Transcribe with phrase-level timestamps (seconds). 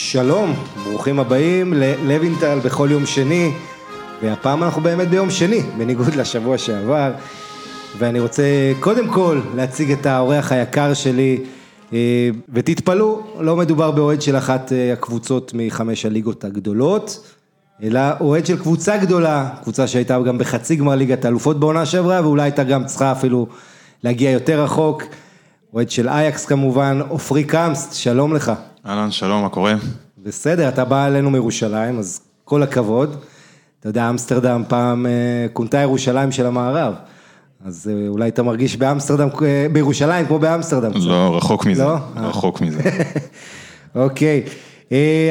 [0.00, 3.52] שלום, ברוכים הבאים ללוינטל בכל יום שני,
[4.22, 7.12] והפעם אנחנו באמת ביום שני, בניגוד לשבוע שעבר,
[7.98, 8.42] ואני רוצה
[8.80, 11.38] קודם כל להציג את האורח היקר שלי,
[11.92, 17.34] אה, ותתפלאו, לא מדובר באוהד של אחת אה, הקבוצות מחמש הליגות הגדולות,
[17.82, 22.42] אלא אוהד של קבוצה גדולה, קבוצה שהייתה גם בחצי גמר ליגת האלופות בעונה שעברה, ואולי
[22.42, 23.46] הייתה גם צריכה אפילו
[24.04, 25.02] להגיע יותר רחוק.
[25.74, 28.52] אוהד של אייקס כמובן, עופרי קאמסט, שלום לך.
[28.88, 29.74] אהלן, שלום, מה קורה?
[30.22, 33.16] בסדר, אתה בא אלינו מירושלים, אז כל הכבוד.
[33.80, 35.12] אתה יודע, אמסטרדם פעם אה,
[35.52, 36.94] כונתה ירושלים של המערב.
[37.64, 40.90] אז אה, אולי אתה מרגיש באמסטרדם, אה, בירושלים כמו באמסטרדם.
[40.94, 41.96] לא, רחוק מזה, לא?
[42.28, 42.80] רחוק מזה.
[43.94, 44.42] אוקיי,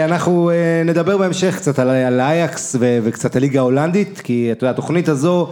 [0.06, 0.52] אנחנו
[0.86, 5.52] נדבר בהמשך קצת על אייקס וקצת הליגה ההולנדית, כי אתה יודע, התוכנית הזו,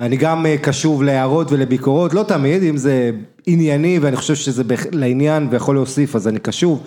[0.00, 3.10] אני גם קשוב להערות ולביקורות, לא תמיד, אם זה
[3.46, 6.82] ענייני ואני חושב שזה לעניין ויכול להוסיף, אז אני קשוב.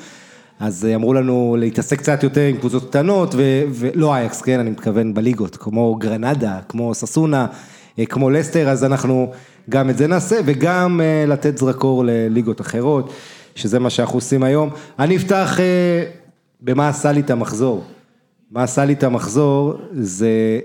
[0.60, 3.36] אז אמרו לנו להתעסק קצת יותר עם קבוצות קטנות,
[3.72, 7.48] ולא אייקס, כן, אני מתכוון בליגות, כמו גרנדה, כמו ססונה,
[8.00, 9.32] אה, כמו לסטר, אז אנחנו
[9.70, 13.14] גם את זה נעשה, וגם אה, לתת זרקור לליגות אחרות,
[13.56, 14.70] שזה מה שאנחנו עושים היום.
[15.00, 16.04] אני אפתח אה,
[16.62, 17.84] במה עשה לי את המחזור.
[18.52, 20.60] מה עשה לי את המחזור זה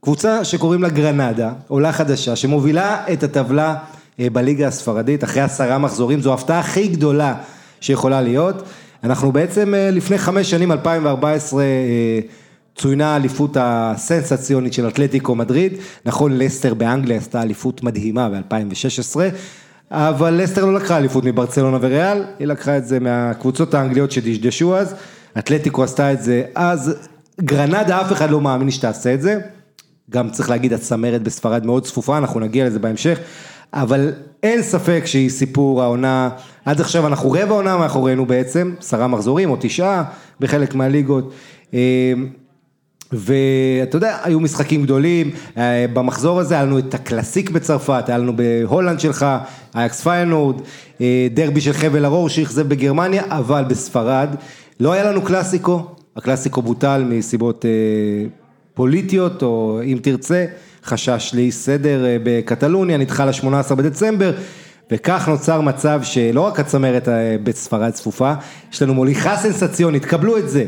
[0.00, 3.76] קבוצה שקוראים לה גרנדה, עולה חדשה, שמובילה את הטבלה
[4.18, 7.34] בליגה הספרדית, אחרי עשרה מחזורים, זו ההפתעה הכי גדולה
[7.80, 8.62] שיכולה להיות.
[9.04, 11.66] אנחנו בעצם אה, לפני חמש שנים, 2014, אה,
[12.76, 15.72] צוינה האליפות הסנסציונית של אתלטיקו מדריד,
[16.04, 19.16] נכון לסטר באנגליה עשתה אליפות מדהימה ב-2016,
[19.90, 24.94] אבל לסטר לא לקחה אליפות מברצלונה וריאל, היא לקחה את זה מהקבוצות האנגליות שדשדשו אז,
[25.38, 26.94] אתלטיקו עשתה את זה אז,
[27.40, 29.38] גרנדה אף אחד לא מאמין שתעשה את זה,
[30.10, 33.18] גם צריך להגיד הצמרת בספרד מאוד צפופה, אנחנו נגיע לזה בהמשך,
[33.74, 36.30] אבל אין ספק שהיא סיפור העונה,
[36.64, 40.04] עד עכשיו אנחנו רבע עונה מאחורינו בעצם, עשרה מחזורים או תשעה
[40.40, 41.32] בחלק מהליגות.
[41.74, 42.12] אה,
[43.12, 48.32] ואתה יודע, היו משחקים גדולים, אה, במחזור הזה היה לנו את הקלאסיק בצרפת, היה לנו
[48.36, 49.26] בהולנד שלך,
[49.74, 50.60] אייאקס פיינורד,
[51.00, 54.28] אה, דרבי של חבל ארור שאכזב בגרמניה, אבל בספרד
[54.80, 57.64] לא היה לנו קלאסיקו, הקלאסיקו בוטל מסיבות
[58.74, 60.44] פוליטיות, או אם תרצה.
[60.84, 64.32] חשש לאי סדר אה, בקטלוניה, נדחה ל-18 בדצמבר,
[64.90, 68.32] וכך נוצר מצב שלא רק הצמרת אה, בספרד צפופה,
[68.72, 70.64] יש לנו מוליכה סנסציונית, קבלו את זה.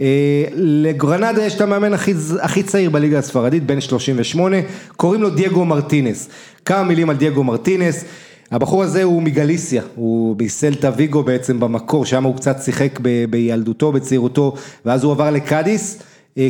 [0.00, 4.56] אה, לגרנדה יש את המאמן הכי, הכי צעיר בליגה הספרדית, בן 38,
[4.96, 6.28] קוראים לו דייגו מרטינס.
[6.64, 8.04] כמה מילים על דייגו מרטינס.
[8.50, 13.92] הבחור הזה הוא מגליסיה, הוא בסלטה ויגו בעצם במקור, שם הוא קצת שיחק ב, בילדותו,
[13.92, 14.54] בצעירותו,
[14.86, 16.02] ואז הוא עבר לקאדיס,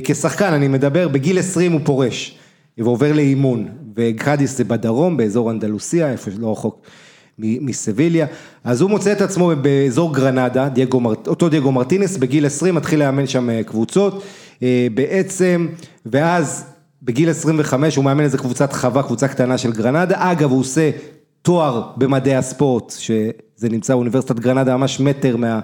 [0.05, 2.39] כשחקן אני מדבר, בגיל 20 הוא פורש.
[2.79, 6.81] ועובר לאימון, וגרדיס זה בדרום, באזור אנדלוסיה, איפה שלא רחוק
[7.39, 8.27] מסביליה,
[8.65, 13.27] אז הוא מוצא את עצמו באזור גרנדה, דייגו, אותו דייגו מרטינס, בגיל 20 מתחיל לאמן
[13.27, 14.23] שם אה, קבוצות,
[14.63, 15.69] אה, בעצם,
[16.07, 16.65] ואז
[17.03, 20.91] בגיל 25 הוא מאמן איזה קבוצת חווה, קבוצה קטנה של גרנדה, אגב הוא עושה
[21.43, 25.61] תואר במדעי הספורט, שזה נמצא באוניברסיטת גרנדה ממש מטר מה...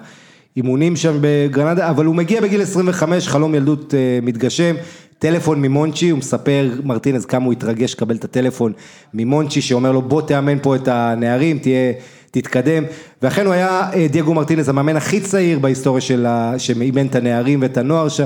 [0.57, 4.75] אימונים שם בגרנדה, אבל הוא מגיע בגיל 25, חלום ילדות אה, מתגשם,
[5.19, 8.73] טלפון ממונצ'י, הוא מספר מרטינז כמה הוא התרגש לקבל את הטלפון
[9.13, 11.93] ממונצ'י שאומר לו בוא תאמן פה את הנערים, תהיה,
[12.31, 12.83] תתקדם,
[13.21, 16.53] ואכן הוא היה אה, דייגו מרטינז המאמן הכי צעיר בהיסטוריה של ה...
[16.57, 18.23] שאימן את הנערים ואת הנוער שם.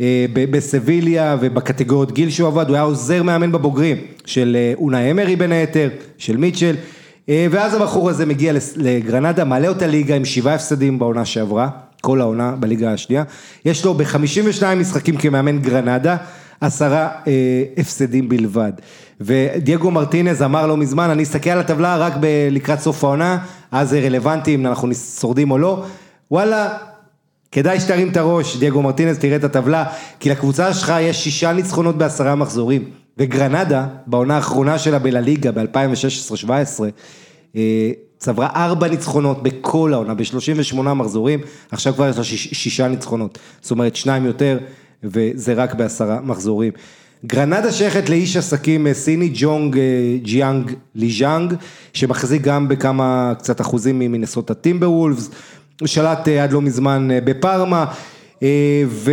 [0.00, 5.36] אה, בסביליה ובקטגוריות גיל שהוא עבד, הוא היה עוזר מאמן בבוגרים של אה, אונה אמרי
[5.36, 5.88] בין היתר,
[6.18, 6.76] של מיטשל,
[7.50, 11.68] ואז הבחור הזה מגיע לגרנדה, מעלה אותה ליגה עם שבעה הפסדים בעונה שעברה,
[12.00, 13.24] כל העונה בליגה השנייה,
[13.64, 16.16] יש לו ב-52 משחקים כמאמן גרנדה,
[16.60, 18.72] עשרה אה, הפסדים בלבד.
[19.20, 23.38] ודייגו מרטינז אמר לא מזמן, אני אסתכל על הטבלה רק ב- לקראת סוף העונה,
[23.72, 25.84] אז זה רלוונטי אם אנחנו שורדים או לא,
[26.30, 26.68] וואלה,
[27.52, 29.84] כדאי שתרים את הראש, דייגו מרטינז, תראה את הטבלה,
[30.20, 32.84] כי לקבוצה שלך יש שישה ניצחונות בעשרה מחזורים,
[33.18, 36.50] וגרנדה, בעונה האחרונה שלה בלליגה ב-2016-2017,
[37.56, 43.38] אה, צברה ארבע ניצחונות בכל העונה, ב-38 מחזורים, עכשיו כבר יש לה שיש, שישה ניצחונות,
[43.60, 44.58] זאת אומרת שניים יותר,
[45.04, 46.72] וזה רק בעשרה מחזורים.
[47.26, 49.82] גרנדה שייכת לאיש עסקים אה, סיני, ג'ונג אה,
[50.22, 51.54] ג'יאנג ליז'אנג,
[51.92, 55.30] שמחזיק גם בכמה קצת אחוזים ממינסות הטימבר וולפס,
[55.84, 57.84] שלט עד לא מזמן בפארמה,
[58.86, 59.12] ו...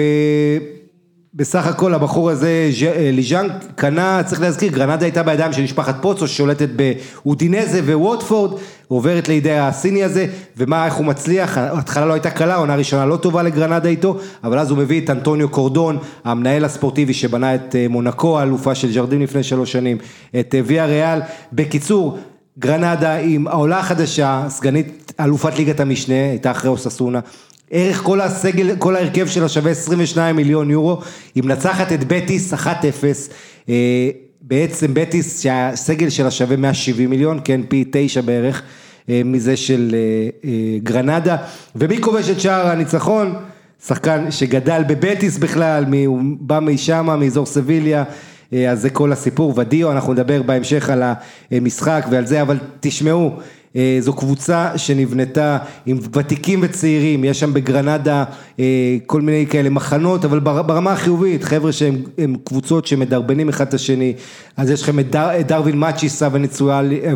[1.37, 6.27] בסך הכל הבחור הזה, אה, ליז'אן, קנה, צריך להזכיר, גרנדה הייתה בידיים של משפחת פוצו
[6.27, 10.27] ששולטת באודינזה וווטפורד, עוברת לידי הסיני הזה,
[10.57, 14.59] ומה, איך הוא מצליח, ההתחלה לא הייתה קלה, עונה ראשונה לא טובה לגרנדה איתו, אבל
[14.59, 19.21] אז הוא מביא את אנטוניו קורדון, המנהל הספורטיבי שבנה את אה, מונקו, האלופה של ג'רדים
[19.21, 19.97] לפני שלוש שנים,
[20.39, 21.19] את אה, ויה ריאל,
[21.53, 22.17] בקיצור,
[22.59, 27.19] גרנדה עם העולה החדשה, סגנית אלופת ליגת המשנה, הייתה אחרי אוססונה,
[27.77, 31.01] ערך כל הסגל, כל ההרכב שלה שווה 22 מיליון יורו,
[31.35, 32.57] היא מנצחת את בטיס 1-0,
[33.69, 34.09] אה,
[34.41, 38.61] בעצם בטיס שהסגל שלה שווה 170 מיליון, כן, פי תשע בערך,
[39.09, 39.95] אה, מזה של
[40.43, 40.49] אה,
[40.83, 41.37] גרנדה,
[41.75, 43.33] ומי כובש את שער הניצחון?
[43.87, 48.03] שחקן שגדל בבטיס בכלל, הוא בא משם, מאזור סביליה,
[48.69, 51.03] אז זה כל הסיפור, ודיו, אנחנו נדבר בהמשך על
[51.51, 53.41] המשחק ועל זה, אבל תשמעו, אה,
[53.99, 58.23] זו קבוצה שנבנתה עם ותיקים וצעירים, יש שם בגרנדה
[58.59, 64.13] אה, כל מיני כאלה מחנות, אבל ברמה החיובית, חבר'ה שהם קבוצות שמדרבנים אחד את השני,
[64.57, 66.27] אז יש לכם את דר, דרווין מאצ'יסה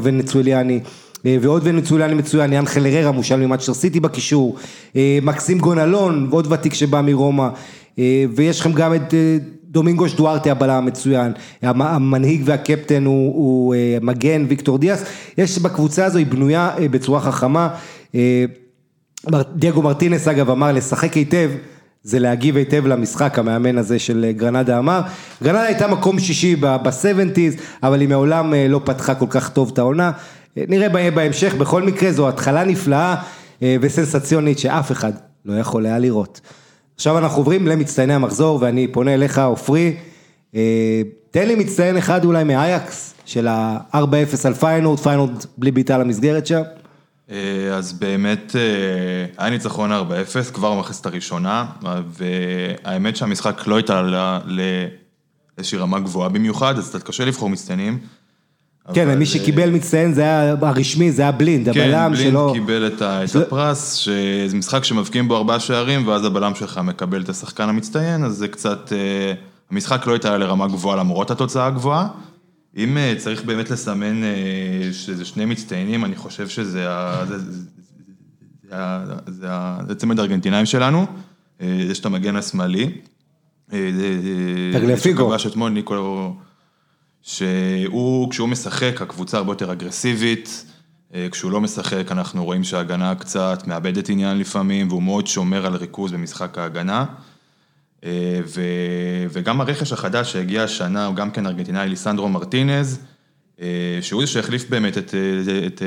[0.03, 0.79] ונצואליאני.
[1.25, 4.55] אה, ועוד ונצואליאני מצוין, יאן חלררה מושל ממאצ'ר סיטי בקישור,
[5.21, 7.47] מקסים גונלון, ועוד ותיק שבא מרומא,
[8.35, 9.13] ויש לכם גם את
[9.69, 11.31] דומינגוש דוארטה הבלם המצוין,
[11.63, 15.03] המנהיג והקפטן הוא, הוא אה, מגן ויקטור דיאס,
[15.37, 17.69] יש בקבוצה הזו, היא בנויה אה, בצורה חכמה,
[18.15, 18.45] אה,
[19.55, 21.49] דייגו מרטינס אגב אמר לשחק היטב
[22.03, 25.01] זה להגיב היטב למשחק, המאמן הזה של גרנדה אמר.
[25.43, 30.11] גרנדה הייתה מקום שישי ב-70's, אבל היא מעולם לא פתחה כל כך טוב את העונה.
[30.57, 33.15] נראה בהמשך, בכל מקרה זו התחלה נפלאה
[33.61, 35.11] וסנסציונית שאף אחד
[35.45, 36.41] לא יכול היה לראות.
[36.99, 39.95] עכשיו אנחנו עוברים למצטייני המחזור, ואני פונה אליך, עופרי,
[40.55, 41.01] אה,
[41.31, 46.61] תן לי מצטיין אחד אולי מאייאקס, של ה-4-0 על פיינורד, פיינורד בלי בעיטה למסגרת שם.
[47.31, 48.55] אה, אז באמת
[49.37, 49.95] היה ניצחון 4-0
[50.53, 51.65] כבר במחצית הראשונה,
[52.83, 54.01] והאמת שהמשחק לא הייתה
[55.57, 57.99] לאיזושהי רמה גבוהה במיוחד, אז קצת קשה לבחור מצטיינים.
[58.93, 62.53] כן, מי שקיבל מצטיין זה היה הרשמי, זה היה בלינד, כן, הבלם שלו.
[62.53, 67.21] כן, בלינד קיבל את הפרס, שזה משחק שמבקיעים בו ארבעה שערים, ואז הבלם שלך מקבל
[67.21, 69.33] את השחקן המצטיין, אז זה קצת, אה,
[69.71, 72.07] המשחק לא הייתה לרמה גבוהה למרות התוצאה הגבוהה.
[72.77, 74.29] אם אה, צריך באמת לסמן אה,
[74.91, 76.85] שזה שני מצטיינים, אני חושב שזה
[79.89, 81.05] הצמד הארגנטינאים שלנו,
[81.59, 82.89] יש את המגן השמאלי.
[84.73, 85.29] טגלפיגו.
[85.29, 86.35] שכבש אתמול ניקולו...
[87.21, 90.65] שהוא, כשהוא משחק, הקבוצה הרבה יותר אגרסיבית,
[91.13, 95.75] אה, כשהוא לא משחק, אנחנו רואים שההגנה קצת מאבדת עניין לפעמים, והוא מאוד שומר על
[95.75, 97.05] ריכוז במשחק ההגנה.
[98.03, 98.61] אה, ו...
[99.31, 102.99] וגם הרכש החדש שהגיע השנה, הוא גם כן ארגנטינאי, ליסנדרו מרטינז,
[103.61, 105.11] אה, שהוא זה שהחליף באמת את, את,
[105.67, 105.81] את,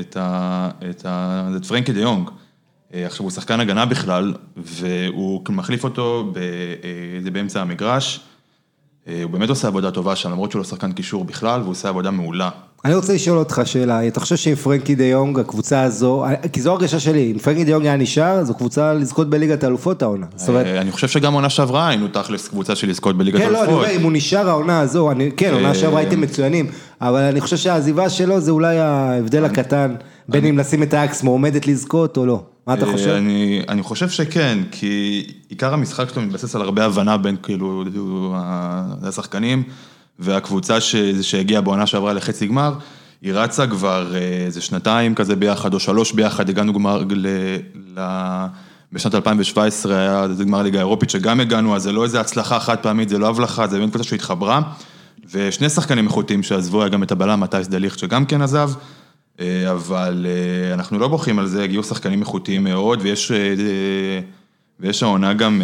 [0.00, 0.16] את,
[0.90, 1.06] את,
[1.56, 2.30] את פרנקי דה יונג.
[2.92, 6.32] עכשיו הוא שחקן הגנה בכלל, והוא מחליף אותו,
[7.22, 8.20] זה באמצע המגרש.
[9.08, 11.88] אה, הוא באמת עושה עבודה טובה שם, למרות שהוא לא שחקן קישור בכלל, והוא עושה
[11.88, 12.50] עבודה מעולה.
[12.84, 16.72] אני רוצה לשאול אותך שאלה, אתה חושב שעם פרנקי דה יונג, הקבוצה הזו, כי זו
[16.72, 20.26] הרגשה שלי, אם פרנקי דה יונג היה נשאר, זו קבוצה לזכות בליגת האלופות העונה.
[20.48, 23.56] אה, אני חושב שגם עונה שעברה היינו תכלס קבוצה של לזכות בליגת האלופות.
[23.56, 26.66] כן, לא, אני אומר, אם הוא נשאר העונה הזו, כן, עונה שעברה הייתם מצוינים,
[27.00, 29.94] אבל אני חושב שהעזיבה שלו זה אולי ההבדל הקטן,
[30.28, 32.42] בין אם לשים את אייאקס מועמדת לזכות או לא.
[32.66, 33.08] מה אתה חושב?
[33.08, 38.34] אני, אני חושב שכן, כי עיקר המשחק שלו מתבסס על הרבה הבנה בין כאילו
[39.02, 39.62] השחקנים
[40.18, 40.80] והקבוצה
[41.22, 42.74] שהגיעה בעונה שעברה לחצי גמר,
[43.22, 47.26] היא רצה כבר אה, איזה שנתיים כזה ביחד, או שלוש ביחד, הגענו גמר ל...
[47.96, 48.00] ל
[48.92, 53.08] בשנת 2017 היה גמר ליגה אירופית שגם הגענו, אז זה לא איזה הצלחה חד פעמית,
[53.08, 54.60] זה לא הבלחה, זה באמת קבוצה שהתחברה.
[55.32, 58.70] ושני שחקנים איכותיים שעזבו, היה גם את הבלם מטייס דליכט שגם כן עזב.
[59.40, 63.36] אה, אבל אה, אנחנו לא בוכים על זה, הגיעו שחקנים איכותיים מאוד, ויש, אה,
[64.80, 65.62] ויש העונה גם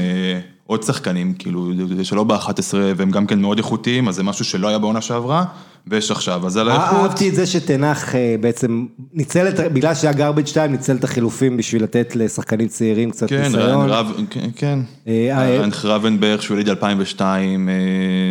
[0.67, 1.71] עוד שחקנים, כאילו,
[2.03, 5.45] שלא ב-11 והם גם כן מאוד איכותיים, אז זה משהו שלא היה בעונה שעברה,
[5.87, 7.01] ויש עכשיו, אז על האיכות...
[7.01, 11.83] אהבתי את זה שתנח בעצם ניצל את, בגלל שהיה גרבג' 2, ניצל את החילופים בשביל
[11.83, 13.91] לתת לשחקנים צעירים קצת כן, ניסיון.
[14.31, 14.79] כן, כן.
[15.07, 17.69] ריינך רבנברג, שהוא יליד 2002.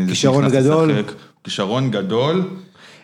[0.08, 0.92] כישרון גדול.
[1.44, 2.44] כישרון גדול.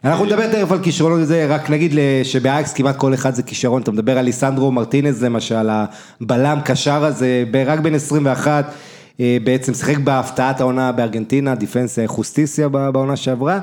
[0.08, 1.94] אנחנו נדבר תכף על כישרונות וזה, רק נגיד
[2.24, 7.44] שבאייאקס כמעט כל אחד זה כישרון, אתה מדבר על ליסנדרו מרטינס למשל, הבלם קשר הזה,
[7.66, 8.74] רק בן 21,
[9.20, 13.60] אה, בעצם שיחק בהפתעת העונה בארגנטינה, דיפנס חוסטיסיה בעונה שעברה.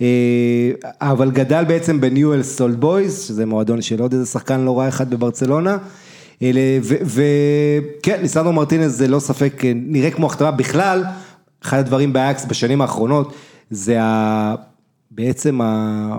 [0.00, 0.06] אה,
[1.00, 5.10] אבל גדל בעצם בניואלס אולד בויז, שזה מועדון של עוד איזה שחקן לא רע אחד
[5.10, 5.76] בברצלונה.
[7.04, 11.04] וכן, ליסנדרו מרטינס זה ללא ספק, נראה כמו החתמה בכלל,
[11.64, 13.34] אחד הדברים באייקס בשנים האחרונות,
[13.70, 14.54] זה ה...
[15.10, 16.18] בעצם ה...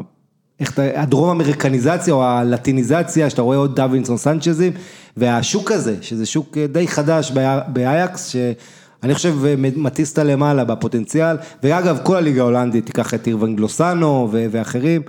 [0.59, 4.73] איך אתה, הדרום אמריקניזציה או הלטיניזציה, שאתה רואה עוד דווינסון סנצ'זים,
[5.17, 7.31] והשוק הזה, שזה שוק די חדש
[7.67, 9.35] באייקס, שאני חושב
[9.75, 15.01] מטיס את למעלה בפוטנציאל, ואגב, כל הליגה ההולנדית, תיקח את אירוון גלוסנו ואחרים,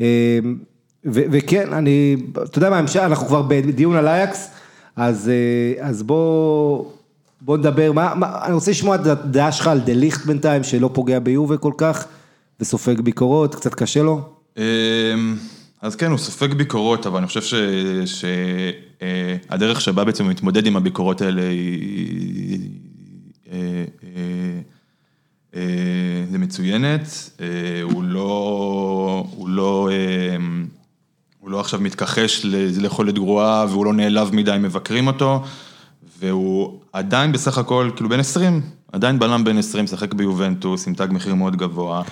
[0.00, 0.06] אמ,
[1.04, 4.50] וכן, אני, אתה יודע מה, אנחנו כבר בדיון על אייקס,
[4.96, 6.84] אז, אה, אז בוא,
[7.40, 10.90] בוא נדבר, מה, מה, אני רוצה לשמוע את הדעה שלך על דה ליכט בינתיים, שלא
[10.92, 12.06] פוגע ביובה כל כך.
[12.60, 14.28] וסופג ביקורות, קצת קשה לו?
[14.56, 14.62] אמ,
[15.82, 17.54] אז כן, הוא סופג ביקורות, אבל אני חושב ש...
[19.50, 22.70] שהדרך שבה בעצם הוא מתמודד עם הביקורות האלה היא...
[23.52, 24.60] אה, אה,
[25.56, 27.46] אה, זה מצוינת, אה,
[27.82, 30.36] הוא לא, הוא לא, אה,
[31.40, 32.40] הוא לא עכשיו מתכחש
[32.80, 35.42] ליכולת גרועה והוא לא נעלב מדי מבקרים אותו,
[36.18, 38.60] והוא עדיין בסך הכל, כאילו בן 20,
[38.92, 42.02] עדיין בלם בן 20, משחק ביובנטוס עם תג מחיר מאוד גבוה.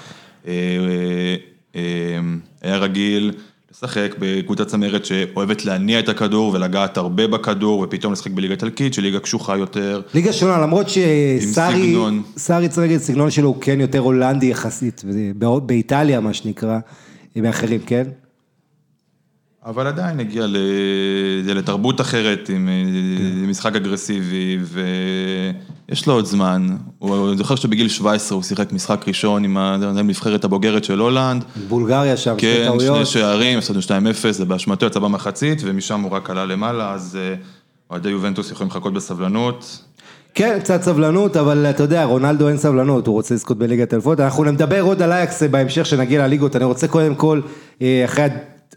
[0.46, 1.36] אה, אה,
[1.76, 2.20] אה,
[2.62, 3.32] היה רגיל
[3.72, 9.02] לשחק בקבוצת צמרת שאוהבת להניע את הכדור ולגעת הרבה בכדור, ופתאום לשחק בליגה איטלקית, שהיא
[9.02, 10.02] ליגה קשוחה יותר.
[10.14, 12.22] ליגה שונה, למרות שסארי, סגנון.
[12.36, 15.04] סארי צריך להגיד, הסגנון שלו הוא כן יותר הולנדי יחסית,
[15.66, 16.78] באיטליה מה שנקרא,
[17.36, 18.04] מאחרים, כן?
[19.66, 20.46] אבל עדיין הגיע
[21.54, 22.68] לתרבות אחרת, עם
[23.18, 23.46] כן.
[23.50, 24.58] משחק אגרסיבי,
[25.88, 26.76] ויש לו עוד זמן.
[27.02, 31.44] אני זוכר שבגיל 17 הוא שיחק משחק ראשון עם עם הנבחרת הבוגרת של הולנד.
[31.68, 32.96] בולגריה שם, שתי כן, טעויות.
[32.96, 37.34] שני שערים, הפסדנו 2-0, זה באשמתו יצא במחצית, ומשם הוא רק עלה למעלה, אז אה,
[37.90, 39.78] אוהדי יובנטוס יכולים לחכות בסבלנות.
[40.34, 44.20] כן, קצת סבלנות, אבל אתה יודע, רונלדו אין סבלנות, הוא רוצה לזכות בליגת אלפות.
[44.20, 46.56] אנחנו נדבר עוד על אייקס בהמשך, שנגיע לליגות.
[46.56, 47.40] אני רוצה קודם כל,
[47.82, 48.24] אה, אחרי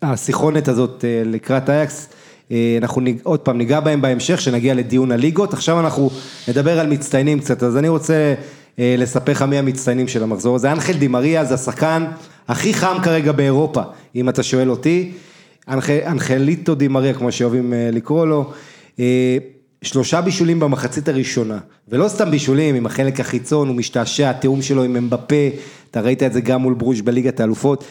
[0.01, 2.07] השיחונת הזאת אה, לקראת אייקס,
[2.51, 5.53] אה, אנחנו ניג- עוד פעם ניגע בהם בהמשך, שנגיע לדיון הליגות.
[5.53, 6.09] עכשיו אנחנו
[6.47, 8.33] נדבר על מצטיינים קצת, אז אני רוצה
[8.79, 10.71] אה, לספר לך מי המצטיינים של המחזור הזה.
[10.71, 12.05] אנחל דימריה זה השחקן
[12.47, 13.81] הכי חם כרגע באירופה,
[14.15, 15.11] אם אתה שואל אותי.
[15.69, 18.51] אנח- אנחליטו דימריה, כמו שאוהבים לקרוא לו.
[19.81, 21.57] שלושה בישולים במחצית הראשונה,
[21.89, 25.35] ולא סתם בישולים, עם החלק החיצון, הוא משתעשע, התיאום שלו עם אמבפה,
[25.91, 27.83] אתה ראית את זה גם מול ברוש בליגת האלופות,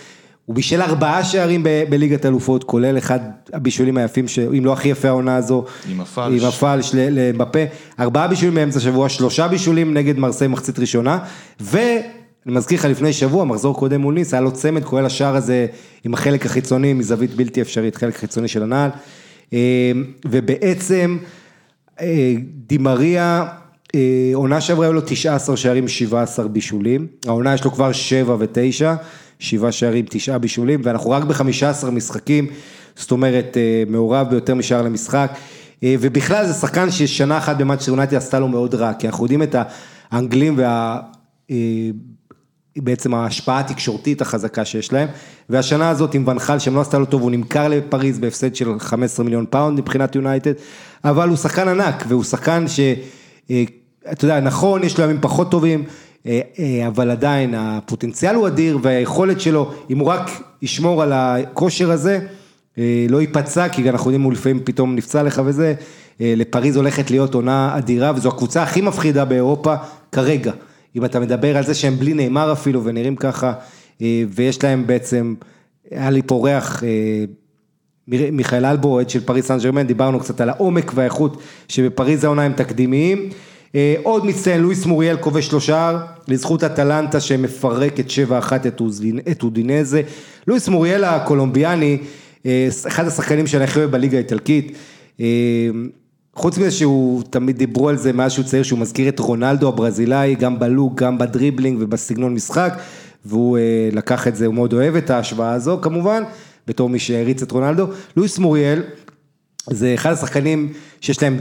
[0.47, 3.21] הוא בישל ארבעה שערים ב- בליגת האלופות, כולל אחד
[3.53, 4.39] הבישולים היפים, ש...
[4.39, 6.43] אם לא הכי יפה העונה הזו, עם הפלש.
[6.43, 7.59] עם הפלש ל- לאמבפה,
[8.01, 11.19] ארבעה בישולים באמצע השבוע, שלושה בישולים נגד מרסיי מחצית ראשונה,
[11.61, 12.03] ואני
[12.47, 15.67] מזכיר לך לפני שבוע, מחזור קודם מול ניס, היה לו צמד, כולל השער הזה
[16.05, 18.91] עם החלק החיצוני, מזווית בלתי אפשרית, חלק חיצוני של הנעל,
[19.53, 19.93] אה,
[20.27, 21.19] ובעצם
[22.01, 22.35] אה,
[22.67, 23.45] דימריה,
[23.95, 28.85] אה, עונה שעברה היו לו 19 שערים, 17 בישולים, העונה יש לו כבר 7 ו-9,
[29.39, 32.47] 7 שערים, 9 בישולים, ואנחנו רק ב-15 משחקים,
[32.97, 35.31] זאת אומרת אה, מעורב ביותר משער למשחק,
[35.83, 39.43] אה, ובכלל זה שחקן ששנה אחת במנצ'סטר יונייטד עשתה לו מאוד רע, כי אנחנו יודעים
[39.43, 39.57] את
[40.11, 41.01] האנגלים וה...
[41.51, 41.57] אה,
[42.79, 45.09] בעצם ההשפעה התקשורתית החזקה שיש להם,
[45.51, 48.79] והשנה הזאת עם ואן חאל שם לא עשתה לו טוב, הוא נמכר לפריז בהפסד של
[48.79, 50.53] 15 מיליון פאונד מבחינת יונייטד,
[51.05, 52.81] אבל הוא שחקן ענק, והוא שחקן ש...
[54.13, 55.85] אתה יודע, נכון, יש לו ימים פחות טובים,
[56.87, 60.31] אבל עדיין הפוטנציאל הוא אדיר, והיכולת שלו, אם הוא רק
[60.63, 62.21] ישמור על הכושר הזה,
[62.79, 65.75] אה, לא ייפצע, כי אנחנו יודעים, הוא לפעמים פתאום נפצע לך וזה,
[66.21, 69.75] אה, לפריז הולכת להיות עונה אדירה, וזו הקבוצה הכי מפחידה באירופה
[70.13, 70.53] כרגע.
[70.97, 73.53] אם אתה מדבר על זה שהם בלי נאמר אפילו ונראים ככה,
[74.03, 75.35] אה, ויש להם בעצם,
[75.91, 76.59] היה לי פה אה,
[78.09, 82.43] מיר- מיכאל אלבו, אוהד של פריז סן ג'רמן, דיברנו קצת על העומק והאיכות שבפריז העונה
[82.43, 83.29] הם תקדימיים.
[83.77, 89.43] אה, עוד מצטיין, לואיס מוריאל כובש לו שער, לזכות אטלנטה שמפרקת 7-1 את אוזדין- את
[89.43, 90.03] אודינזה.
[90.47, 91.99] לואיס מוריאל הקולומביאני,
[92.47, 94.77] אה, אחד השחקנים שאני הכי אוהב בליגה האיטלקית.
[95.21, 95.27] אה,
[96.35, 100.35] חוץ מזה שהוא, תמיד דיברו על זה מאז שהוא צעיר, שהוא מזכיר את רונלדו הברזילאי,
[100.35, 102.79] גם בלוק, גם בדריבלינג ובסגנון משחק,
[103.25, 103.59] והוא
[103.93, 106.23] לקח את זה, הוא מאוד אוהב את ההשוואה הזו כמובן,
[106.67, 107.87] בתור מי שהעריץ את רונלדו.
[108.17, 108.83] לואיס מוריאל,
[109.71, 111.39] זה אחד השחקנים שיש להם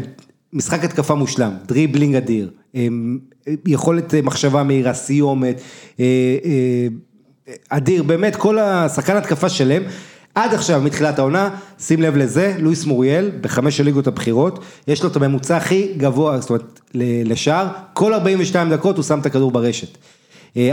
[0.53, 3.19] משחק התקפה מושלם, דריבלינג אדיר, הם-
[3.67, 5.61] יכולת אה, מחשבה מהירה, סיומת,
[5.99, 6.05] אה,
[6.45, 6.87] אה,
[7.69, 9.83] אדיר, באמת כל השחקן התקפה שלם.
[10.35, 11.49] עד עכשיו, מתחילת העונה,
[11.79, 16.49] שים לב לזה, לואיס מוריאל, בחמש הליגות הבכירות, יש לו את הממוצע הכי גבוה, זאת
[16.49, 16.79] אומרת,
[17.25, 19.97] לשער, כל 42 דקות הוא שם את הכדור ברשת.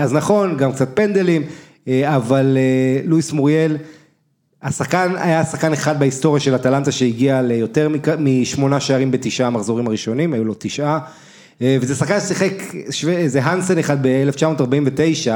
[0.00, 1.42] אז נכון, גם קצת פנדלים,
[1.88, 2.58] אבל
[3.04, 3.76] לואיס מוריאל,
[4.62, 7.88] השחקן, היה שחקן אחד בהיסטוריה של אטלנטה שהגיע ליותר
[8.18, 10.98] משמונה שערים בתשעה המחזורים הראשונים, היו לו תשעה,
[11.62, 12.52] אה, וזה שחקן ששיחק,
[13.08, 15.30] איזה הנסן אחד ב-1949,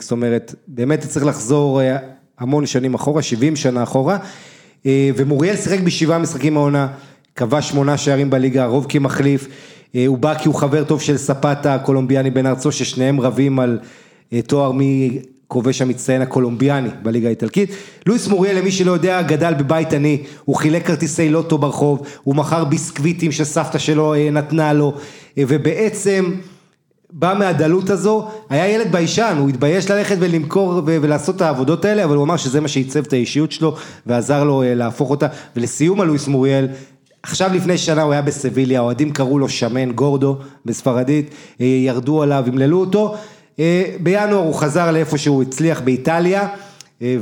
[0.00, 1.96] זאת אומרת, באמת צריך לחזור אה,
[2.38, 4.18] המון שנים אחורה, 70 שנה אחורה,
[4.86, 6.88] אה, ומוריאל שיחק בשבעה משחקים העונה,
[7.36, 9.48] כבש שמונה שערים בליגה, הרוב כמחליף,
[9.94, 13.78] אה, הוא בא כי הוא חבר טוב של ספטה הקולומביאני בן ארצו, ששניהם רבים על
[14.32, 15.18] אה, תואר מי...
[15.54, 17.70] כובש המצטיין הקולומביאני בליגה האיטלקית.
[18.06, 22.64] לואיס מוריאל, למי שלא יודע, גדל בבית עני, הוא חילק כרטיסי לוטו ברחוב, הוא מכר
[22.64, 24.92] ביסקוויטים שסבתא שלו אה, נתנה לו,
[25.38, 26.34] אה, ובעצם
[27.10, 32.16] בא מהדלות הזו, היה ילד ביישן, הוא התבייש ללכת ולמכור ולעשות את העבודות האלה, אבל
[32.16, 35.26] הוא אמר שזה מה שעיצב את האישיות שלו, ועזר לו אה, להפוך אותה.
[35.56, 36.68] ולסיום על לואיס מוריאל,
[37.22, 41.30] עכשיו לפני שנה הוא היה בסביליה, האוהדים קראו לו שמן גורדו בספרדית,
[41.60, 43.16] ירדו עליו, ימללו אותו.
[43.58, 46.48] אה, בינואר הוא חזר לאיפה שהוא הצליח באיטליה,
[47.02, 47.16] אה,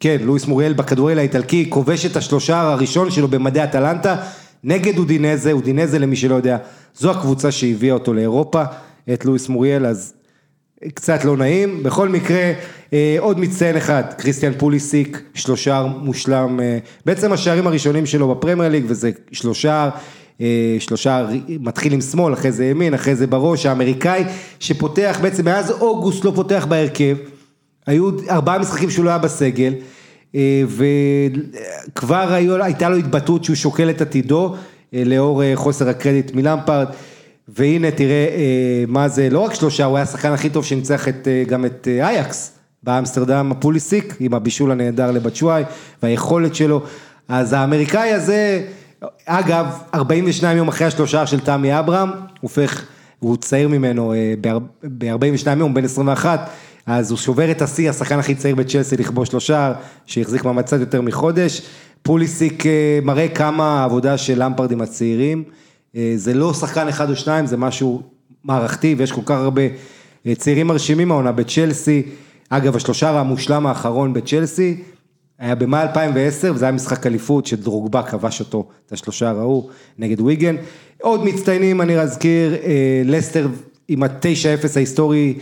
[0.00, 4.16] כן, לואיס מוריאל בכדורגל האיטלקי, כובש את השלושה הראשון שלו במדי אטלנטה,
[4.64, 6.56] נגד אודינזה, אודינזה למי שלא יודע,
[6.94, 8.62] זו הקבוצה שהביאה אותו לאירופה,
[9.12, 10.14] את לואיס מוריאל, אז
[10.94, 11.82] קצת לא נעים.
[11.82, 12.52] בכל מקרה,
[12.92, 16.60] אה, עוד מצטיין אחד, כריסטיאן פוליסיק, שלושה מושלם,
[17.06, 19.90] בעצם השערים הראשונים שלו בפרמייר ליג, וזה שלושה,
[20.78, 21.26] שלושה,
[21.60, 24.24] מתחיל עם שמאל, אחרי זה ימין, אחרי זה בראש, האמריקאי,
[24.60, 27.16] שפותח בעצם, מאז אוגוסט לא פותח בהרכב,
[27.86, 29.74] היו ארבעה משחקים שהוא לא היה בסגל,
[31.96, 34.54] וכבר הייתה לו התבטאות שהוא שוקל את עתידו,
[34.92, 36.86] לאור חוסר הקרדיט מלמפרד.
[37.48, 38.26] והנה תראה
[38.88, 41.06] מה זה, לא רק שלושה, הוא היה השחקן הכי טוב שניצח
[41.46, 42.52] גם את אייקס
[42.82, 45.62] באמסטרדם הפוליסיק, עם הבישול הנהדר לבצ'ואי
[46.02, 46.82] והיכולת שלו,
[47.28, 48.62] אז האמריקאי הזה,
[49.26, 52.84] אגב, 42 יום אחרי השלושה של תמי אברהם, הופך,
[53.18, 54.14] הוא צעיר ממנו
[54.82, 56.50] ב-42 יום, בן 21,
[56.86, 59.72] אז הוא שובר את השיא, השחקן הכי צעיר בצ'לסי לכבוש שלושה,
[60.06, 61.62] שהחזיק קצת יותר מחודש,
[62.02, 62.64] פוליסיק
[63.02, 65.44] מראה כמה העבודה של למפרד עם הצעירים.
[65.96, 68.02] אה, זה לא שחקן אחד או שניים, זה משהו
[68.44, 69.62] מערכתי ויש כל כך הרבה
[70.26, 72.02] אה, צעירים מרשימים העונה בצ'לסי.
[72.48, 74.82] אגב, השלושה המושלם האחרון בצ'לסי
[75.38, 79.68] היה במאי 2010, וזה היה משחק אליפות שדרוגבה כבש אותו, את השלושה ראו,
[79.98, 80.56] נגד ויגן.
[81.02, 83.48] עוד מצטיינים, אני אזכיר, אה, לסטר
[83.88, 85.38] עם ה-9-0 ההיסטורי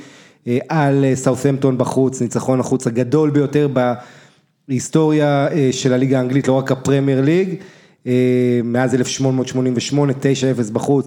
[0.69, 3.69] על סאות'מפטון בחוץ, ניצחון החוץ הגדול ביותר
[4.69, 7.55] בהיסטוריה של הליגה האנגלית, לא רק הפרמייר ליג.
[8.07, 11.07] אה, מאז 1888, 9-0 בחוץ.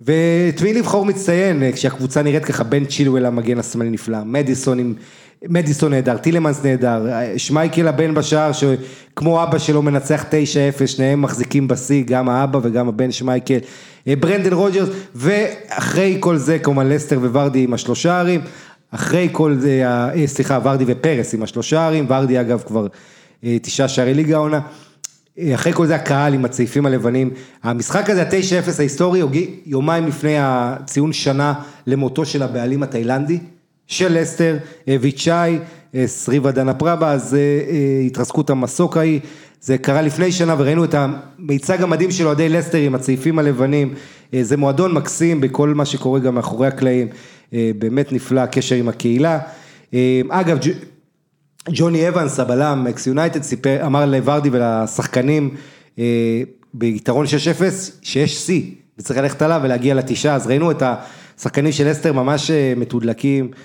[0.00, 4.94] ואת מי לבחור מצטיין, אה, כשהקבוצה נראית ככה, בן צ'ילואל המגן השמאלי נפלא, מדיסון עם,
[5.48, 10.24] מדיסון נהדר, טילמנס נהדר, אה, שמייקל הבן בשער שכמו אבא שלו מנצח
[10.78, 13.58] 9-0, שניהם מחזיקים בשיא, גם האבא וגם הבן שמייקל,
[14.06, 18.40] ברנדן רוג'רס, ואחרי כל זה כמובן לסטר וורדי עם השלושה שערים,
[18.90, 19.82] אחרי כל זה,
[20.26, 22.86] סליחה, ורדי ופרס עם השלושה ערים, ורדי אגב כבר
[23.44, 24.60] תשעה שערי ליגה העונה.
[25.54, 27.30] אחרי כל זה הקהל עם הצעיפים הלבנים,
[27.62, 29.22] המשחק הזה, ה-9-0 ההיסטורי,
[29.66, 31.54] יומיים לפני הציון שנה
[31.86, 33.38] למותו של הבעלים התאילנדי,
[33.90, 34.56] של לסטר,
[35.00, 35.58] ויצ'אי,
[36.06, 39.20] סריבה דנה פרבה, אז אה, התרסקות המסוק ההיא,
[39.60, 43.94] זה קרה לפני שנה וראינו את המיצג המדהים של אוהדי לסטר עם הצעיפים הלבנים,
[44.34, 47.08] אה, זה מועדון מקסים בכל מה שקורה גם מאחורי הקלעים,
[47.54, 49.38] אה, באמת נפלא, קשר עם הקהילה.
[50.30, 50.58] אגב,
[51.68, 53.40] ג'וני אבנס, הבלם, אקס יונייטד,
[53.86, 55.54] אמר לוורדי ולשחקנים
[55.98, 56.42] אה,
[56.74, 57.28] ביתרון 6-0,
[58.02, 58.62] שיש שיא,
[58.98, 60.82] וצריך ללכת עליו ולהגיע לתשעה, אז ראינו את
[61.38, 63.60] השחקנים של לסטר ממש אה, מתודלקים אה,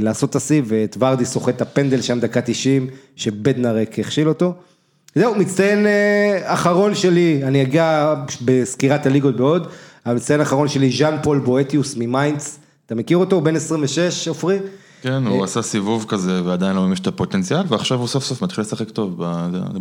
[0.00, 4.54] לעשות את השיא, ואת ורדי סוחט את הפנדל שם דקה 90, שבדנארק הכשיל אותו.
[5.14, 5.86] זהו, מצטיין
[6.44, 9.66] אחרון שלי, אני אגיע בסקירת הליגות בעוד,
[10.04, 13.36] המצטיין האחרון שלי, ז'אן פול בואטיוס ממיינדס, אתה מכיר אותו?
[13.36, 14.58] הוא בן 26, עופרי?
[15.02, 18.62] כן, הוא עשה סיבוב כזה ועדיין לא מימש את הפוטנציאל, ועכשיו הוא סוף סוף מתחיל
[18.62, 19.22] לשחק טוב.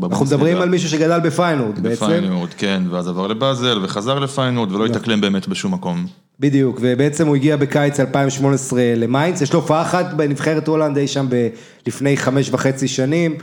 [0.04, 2.06] אנחנו מדברים על מישהו שגדל בפיינורד בעצם.
[2.06, 6.06] בפיינורד, כן, ואז עבר לבאזל וחזר לפיינורד ולא התאקלם באמת בשום מקום.
[6.40, 11.28] בדיוק, ובעצם הוא הגיע בקיץ 2018 למיינדס, יש לו הופעה אחת בנבחרת הולנד אי שם
[11.88, 13.38] לפני חמש וחצי שנים.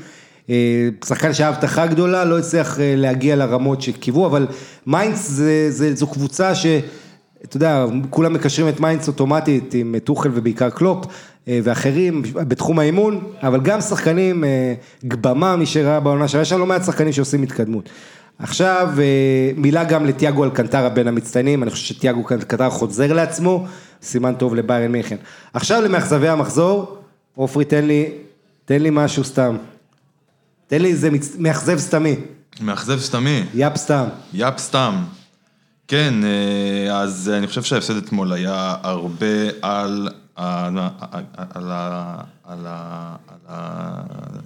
[0.51, 4.47] אה, שחקן שהיה הבטחה גדולה, לא הצליח אה, להגיע לרמות שקיוו, אבל
[4.87, 5.41] מיינדס
[5.95, 6.67] זו קבוצה ש...
[7.45, 11.11] אתה יודע, כולם מקשרים את מיינדס אוטומטית עם טוחל ובעיקר קלופ, אה,
[11.47, 16.85] ואחרים בתחום האימון, אבל גם שחקנים, אה, גבמה, מי שראה בעונה שהיה שם לא מעט
[16.85, 17.89] שחקנים שעושים התקדמות.
[18.39, 23.67] עכשיו, אה, מילה גם לתיאגו אלקנטרה בין המצטיינים, אני חושב שתיאגו אלקנטרה חוזר לעצמו,
[24.03, 25.17] סימן טוב לביירן מיכן.
[25.55, 26.99] עכשיו למאכזבי המחזור,
[27.35, 28.09] עופרי תן לי,
[28.65, 29.57] תן לי משהו סתם.
[30.67, 32.17] תן לי איזה מאכזב סתמי.
[32.61, 33.43] מאכזב סתמי?
[33.55, 34.05] יאפ סתם.
[34.33, 34.95] יאפ סתם.
[35.89, 36.15] כן,
[36.93, 39.27] אז אני חושב שההפסד אתמול היה הרבה
[39.63, 40.09] על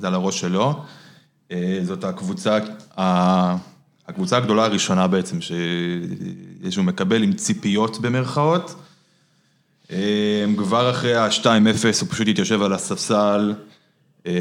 [0.02, 0.82] על הראש שלו.
[1.52, 2.58] אה, זאת הקבוצה,
[4.08, 5.38] הקבוצה הגדולה הראשונה בעצם
[6.70, 8.74] שהוא מקבל עם ציפיות במרכאות.
[9.92, 11.46] אה, כבר אחרי ה-2-0
[12.00, 13.54] הוא פשוט התיישב על הספסל.
[14.26, 14.32] אה,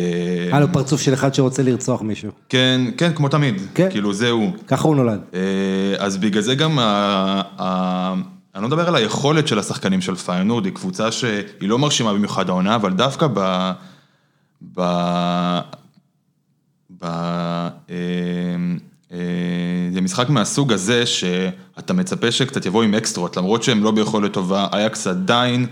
[0.51, 2.31] היה לו פרצוף של אחד שרוצה לרצוח מישהו.
[2.49, 3.61] כן, כן, כמו תמיד.
[3.73, 3.87] כן.
[3.91, 4.51] כאילו, זה הוא.
[4.67, 5.21] ככה הוא נולד.
[5.97, 6.79] אז בגלל זה גם
[8.59, 12.49] אני לא מדבר על היכולת של השחקנים של פיינורד, היא קבוצה שהיא לא מרשימה במיוחד
[12.49, 13.71] העונה, אבל דווקא ב...
[14.73, 14.81] ב...
[17.01, 17.05] ב...
[17.05, 17.95] אה,
[19.11, 19.17] אה,
[19.93, 24.67] זה משחק מהסוג הזה שאתה מצפה שקצת יבוא עם אקסטרות, למרות שהם לא ביכולת טובה,
[24.73, 25.65] אייקס עדיין,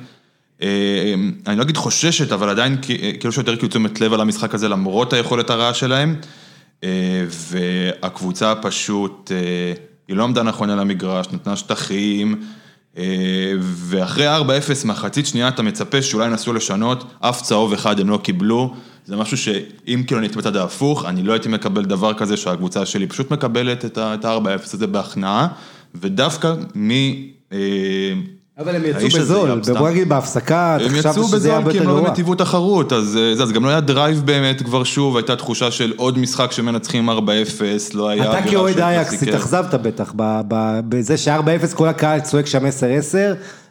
[0.61, 1.13] אה,
[1.47, 2.77] אני לא אגיד חוששת, אבל עדיין
[3.19, 6.15] כאילו שיותר כאילו תשומת לב על המשחק הזה למרות היכולת הרעה שלהם,
[7.29, 9.31] והקבוצה פשוט,
[10.07, 12.41] היא לא עמדה נכון על המגרש, נתנה שטחים.
[12.97, 14.41] אה, ואחרי 4-0
[14.85, 18.73] מחצית שנייה אתה מצפה שאולי ינסו לשנות, אף צהוב אחד הם לא קיבלו,
[19.05, 22.85] זה משהו שאם כאילו אני הייתי בצד ההפוך, אני לא הייתי מקבל דבר כזה שהקבוצה
[22.85, 25.47] שלי פשוט מקבלת את ה-4-0 הזה בהכנעה,
[25.95, 26.91] ודווקא מ...
[28.57, 29.49] אה, אבל הם יצאו בזול.
[29.77, 32.01] בוא נגיד בהפסקה, אתה הם חשבת יצאו שזה יהיה בזול הרבה כי יותר הם לא
[32.01, 32.11] גרוע.
[32.11, 35.93] נתיבו תחרות, אז זה, אז גם לא היה drive באמת כבר שוב, הייתה תחושה של
[35.95, 37.13] עוד משחק שמנצחים 4-0,
[37.93, 38.39] לא היה...
[38.39, 39.23] אתה כאוהד אייקס.
[39.23, 42.69] התאכזבת בטח, ב- ב- בזה ש-4-0 כל הקהל צועק שם 10-10,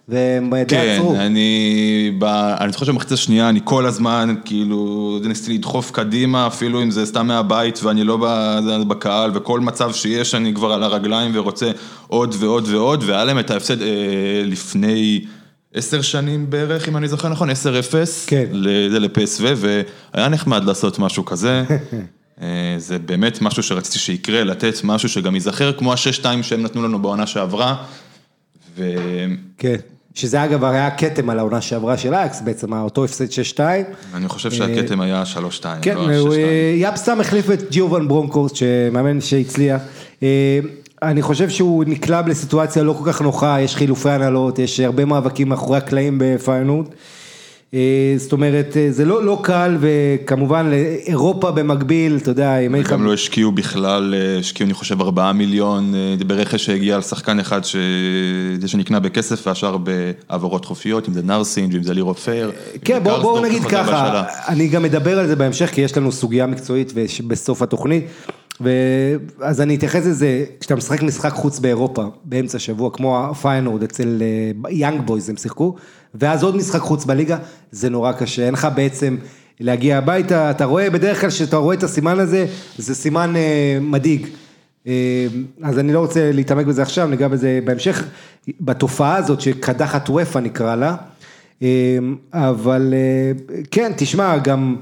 [0.09, 1.17] והם די כן, עצרו.
[1.17, 2.25] אני, ב,
[2.61, 7.27] אני זוכר שבמחצית השנייה אני כל הזמן, כאילו, ניסיתי לדחוף קדימה, אפילו אם זה סתם
[7.27, 8.19] מהבית ואני לא
[8.89, 11.71] בקהל, וכל מצב שיש אני כבר על הרגליים ורוצה
[12.09, 13.87] עוד ועוד ועוד, והיה להם את ההפסד אה,
[14.45, 15.25] לפני
[15.75, 17.53] עשר שנים בערך, אם אני זוכר נכון, 10-0,
[18.27, 18.45] כן.
[18.53, 21.65] ל- זה לפסו, והיה נחמד לעשות משהו כזה.
[22.43, 27.03] אה, זה באמת משהו שרציתי שיקרה, לתת משהו שגם ייזכר, כמו ה-6-2 שהם נתנו לנו
[27.03, 27.77] בעונה שעברה.
[28.77, 28.85] ו...
[29.59, 29.77] כן.
[30.17, 33.25] שזה אגב היה כתם על העונה שעברה של אייקס, בעצם אותו הפסד
[33.57, 33.61] 6-2.
[34.15, 35.23] אני חושב שהכתם היה
[35.61, 36.33] 3-2, כן, לא הוא, 6-2.
[36.33, 39.83] אה, יפ סטם החליף את ג'יו ון ברונקהורסט, שמאמן שהצליח.
[40.23, 40.59] אה,
[41.03, 45.49] אני חושב שהוא נקלע לסיטואציה לא כל כך נוחה, יש חילופי הנהלות, יש הרבה מאבקים
[45.49, 46.89] מאחורי הקלעים בפיינורד.
[47.75, 53.05] אה, זאת אומרת, אה, זה לא, לא קל, וכמובן לאירופה במקביל, אתה יודע, ימי גם
[53.05, 55.95] לא השקיעו בכלל, אה, השקיעו אני חושב 4 מיליון
[56.27, 57.77] ברכש שהגיע על שחקן אחד, ש-
[58.67, 62.51] שנקנה בכסף והשאר בהעברות חופשיות, אם זה נרסינג, אם זה לירוי פר.
[62.85, 64.25] כן, בואו בוא נגיד ככה, בהשאלה.
[64.49, 66.93] אני גם אדבר על זה בהמשך, כי יש לנו סוגיה מקצועית
[67.27, 68.05] בסוף התוכנית.
[69.41, 74.23] אז אני אתייחס לזה, כשאתה משחק משחק חוץ באירופה, באמצע השבוע, כמו הפיינורד אצל
[74.71, 75.75] יאנג בויז הם שיחקו,
[76.15, 77.39] ואז עוד משחק חוץ בליגה,
[77.71, 79.17] זה נורא קשה, אין לך בעצם
[79.61, 82.47] להגיע הביתה, אתה רואה, בדרך כלל כשאתה רואה את הסימן הזה,
[82.79, 84.27] זה סימן אה, מדאיג.
[84.87, 85.27] אה,
[85.63, 88.05] אז אני לא רוצה להתעמק בזה עכשיו, ניגע בזה בהמשך,
[88.61, 90.97] בתופעה הזאת שקדחת אופ"א נקרא לה.
[91.63, 91.99] אה,
[92.33, 93.33] אבל אה,
[93.71, 94.77] כן, תשמע, גם,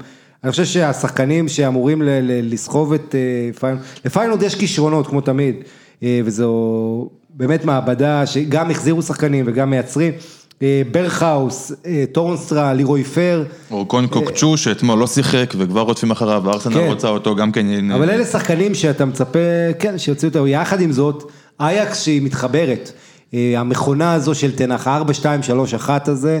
[0.45, 5.55] אני חושב שהשחקנים שאמורים לסחוב את אה, פיינורד, לפיינורד יש כישרונות כמו תמיד,
[6.03, 10.13] אה, וזו באמת מעבדה שגם החזירו שחקנים וגם מייצרים.
[10.61, 11.71] אה, ברכהאוס,
[12.11, 16.87] טורנסטרה, לירוי פר, אורקון קוקצ'ו שאתמול לא שיחק וכבר רודפים אחריו, וארסנל כן.
[16.87, 17.91] רוצה אותו גם כן.
[17.91, 19.39] אבל אלה שחקנים שאתה מצפה,
[19.79, 22.91] כן, שיוציאו אותם, יחד עם זאת, אייקס שהיא מתחברת,
[23.33, 26.39] המכונה הזו של תנח, ה-4, 2, 3, 1 הזה,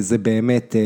[0.00, 0.76] זה באמת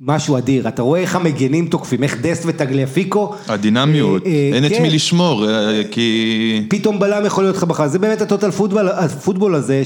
[0.00, 4.70] משהו אדיר, אתה רואה איך המגנים תוקפים, איך דסט וטגליאפיקו, הדינמיות, אה, אה, אין את
[4.72, 4.82] כן.
[4.82, 6.66] מי לשמור, אה, כי...
[6.68, 9.82] פתאום בלם יכול להיות לך בחר, זה באמת הטוטל פוטבול, הפוטבול הזה,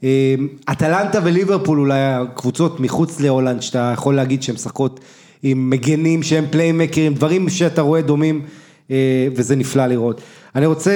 [0.00, 5.00] שאטלנטה וליברפול אולי הקבוצות מחוץ להולנד, שאתה יכול להגיד שהן משחקות
[5.42, 8.42] עם מגנים שהם פליימקרים, דברים שאתה רואה דומים,
[8.90, 10.20] אה, וזה נפלא לראות.
[10.54, 10.92] אני רוצה,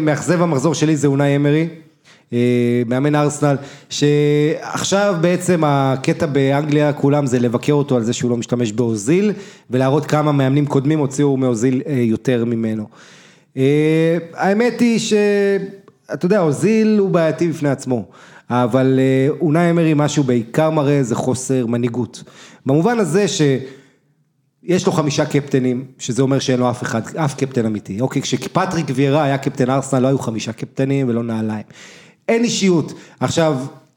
[0.00, 1.68] מאכזב המחזור שלי זה אונאי אמרי.
[2.32, 3.56] אה, מאמן ארסנל,
[3.88, 9.32] שעכשיו בעצם הקטע באנגליה כולם זה לבקר אותו על זה שהוא לא משתמש באוזיל,
[9.70, 12.86] ולהראות כמה מאמנים קודמים הוציאו מאוזיל אה, יותר ממנו.
[13.56, 18.04] אה, האמת היא שאתה יודע, אוזיל הוא בעייתי בפני עצמו,
[18.50, 19.00] אבל
[19.40, 22.22] אונאי אמרי מה שהוא בעיקר מראה זה חוסר מנהיגות.
[22.66, 23.42] במובן הזה ש...
[24.62, 28.00] יש לו חמישה קפטנים, שזה אומר שאין לו אף אחד, אף קפטן אמיתי.
[28.00, 31.64] אוקיי, כשפטריק וירה היה קפטן ארסנל, לא היו חמישה קפטנים ולא נעליים.
[32.30, 32.92] אין אישיות.
[33.20, 33.56] עכשיו,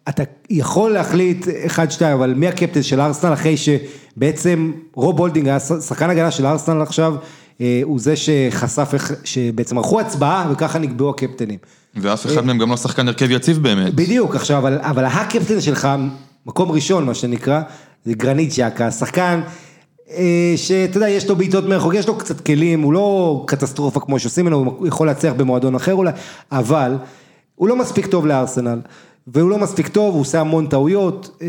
[0.10, 5.60] אתה יכול להחליט אחד, שתיים, אבל מי הקפטן של ארסנל אחרי שבעצם רוב הולדינג היה
[5.60, 7.15] שחקן הגנה של ארסנל עכשיו,
[7.62, 8.91] אה, הוא זה שחשף
[9.24, 11.58] שבעצם ערכו הצבעה וככה נקבעו הקפטנים.
[11.96, 13.93] ואף אחד מהם גם לא שחקן הרכב יציב באמת.
[13.93, 15.88] בדיוק, עכשיו, אבל, אבל הקפטן שלך,
[16.46, 17.62] מקום ראשון, מה שנקרא,
[18.06, 19.41] זה גרנית ג'קה, שחקן
[20.12, 24.19] אה, שאתה יודע, יש לו בעיטות מרחוק, יש לו קצת כלים, הוא לא קטסטרופה כמו
[24.19, 26.12] שעושים ממנו, הוא יכול להצליח במועדון אחר אולי,
[26.52, 26.98] אבל
[27.56, 28.80] הוא לא מספיק טוב לארסנל,
[29.28, 31.38] והוא לא מספיק טוב, הוא עושה המון טעויות.
[31.42, 31.48] אה,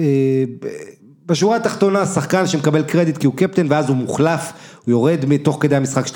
[1.26, 4.52] בשורה התחתונה, שחקן שמקבל קרדיט כי הוא קפטן, ואז הוא מוחלף,
[4.84, 6.12] הוא יורד מתוך כדי המשחק 2-2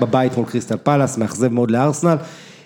[0.00, 2.16] בבית מול קריסטל פלאס, מאכזב מאוד לארסנל,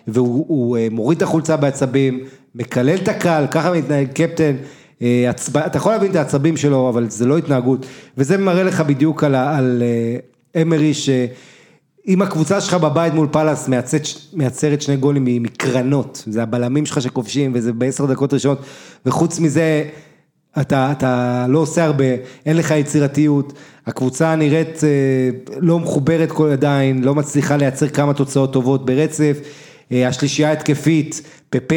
[0.09, 2.21] והוא הוא, אה, מוריד את החולצה בעצבים,
[2.55, 4.57] מקלל את הקהל, ככה מתנהג קפטן.
[5.03, 5.57] אה, עצב...
[5.57, 7.87] אתה יכול להבין את העצבים שלו, אבל זה לא התנהגות,
[8.19, 10.93] וזה מראה לך בדיוק על, על אה, אמרי,
[12.07, 13.69] שאם הקבוצה שלך בבית מול פאלאס
[14.33, 18.59] מייצרת, שני גולים מקרנות, זה הבלמים שלך שכובשים, וזה בעשר דקות ראשונות,
[19.07, 19.85] וחוץ מזה,
[20.61, 22.05] אתה, אתה לא עושה הרבה,
[22.47, 23.53] אין לך יצירתיות,
[23.87, 24.89] הקבוצה נראית אה,
[25.59, 29.39] לא מחוברת כל עדיין, לא מצליחה לייצר כמה תוצאות טובות ברצף,
[29.93, 31.75] אה, השלישייה התקפית, פפה,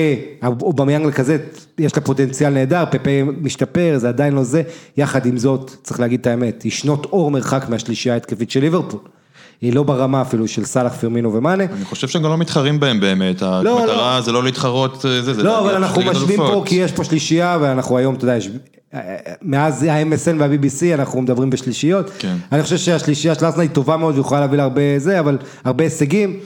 [0.61, 1.37] אובמיאנג לכזה,
[1.77, 3.09] יש לה פוטנציאל נהדר, פפה
[3.41, 4.61] משתפר, זה עדיין לא זה,
[4.97, 8.99] יחד עם זאת, צריך להגיד את האמת, היא שנות אור מרחק מהשלישייה ההתקפית של ליברפול.
[9.61, 11.63] היא לא ברמה אפילו של סאלח, פרמינו ומאנה.
[11.63, 15.59] אני חושב שהם גם לא מתחרים בהם באמת, המטרה זה לא להתחרות, זה, זה לא,
[15.59, 18.49] אבל אנחנו משווים פה כי יש פה שלישייה ואנחנו היום, אתה יודע, יש...
[19.41, 22.11] מאז ה-MSN וה-BBC אנחנו מדברים בשלישיות.
[22.19, 22.35] כן.
[22.51, 25.83] אני חושב שהשלישייה של ארסנל היא טובה מאוד ויכולה להביא לה הרבה זה, אבל הרבה
[25.83, 26.39] הישגים.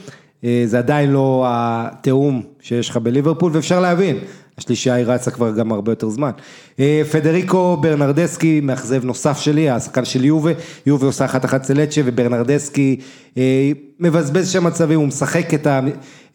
[0.44, 4.18] אה, זה עדיין לא התיאום שיש לך בליברפול, ואפשר להבין,
[4.58, 6.30] השלישייה היא רצה כבר גם הרבה יותר זמן.
[6.80, 10.50] אה, פדריקו ברנרדסקי, מאכזב נוסף שלי, השחקן של יובה,
[10.86, 13.00] יובה עושה אחת אחת צלצ'ה, וברנרדסקי
[13.36, 15.66] אה, מבזבז שם מצבים, הוא משחק את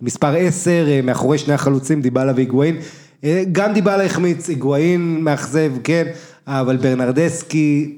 [0.01, 2.77] המספר 10 מאחורי שני החלוצים, דיבלה והיגואין.
[3.51, 6.03] גם דיבלה החמיץ, היגואין מאכזב, כן,
[6.47, 7.97] אבל ברנרדסקי,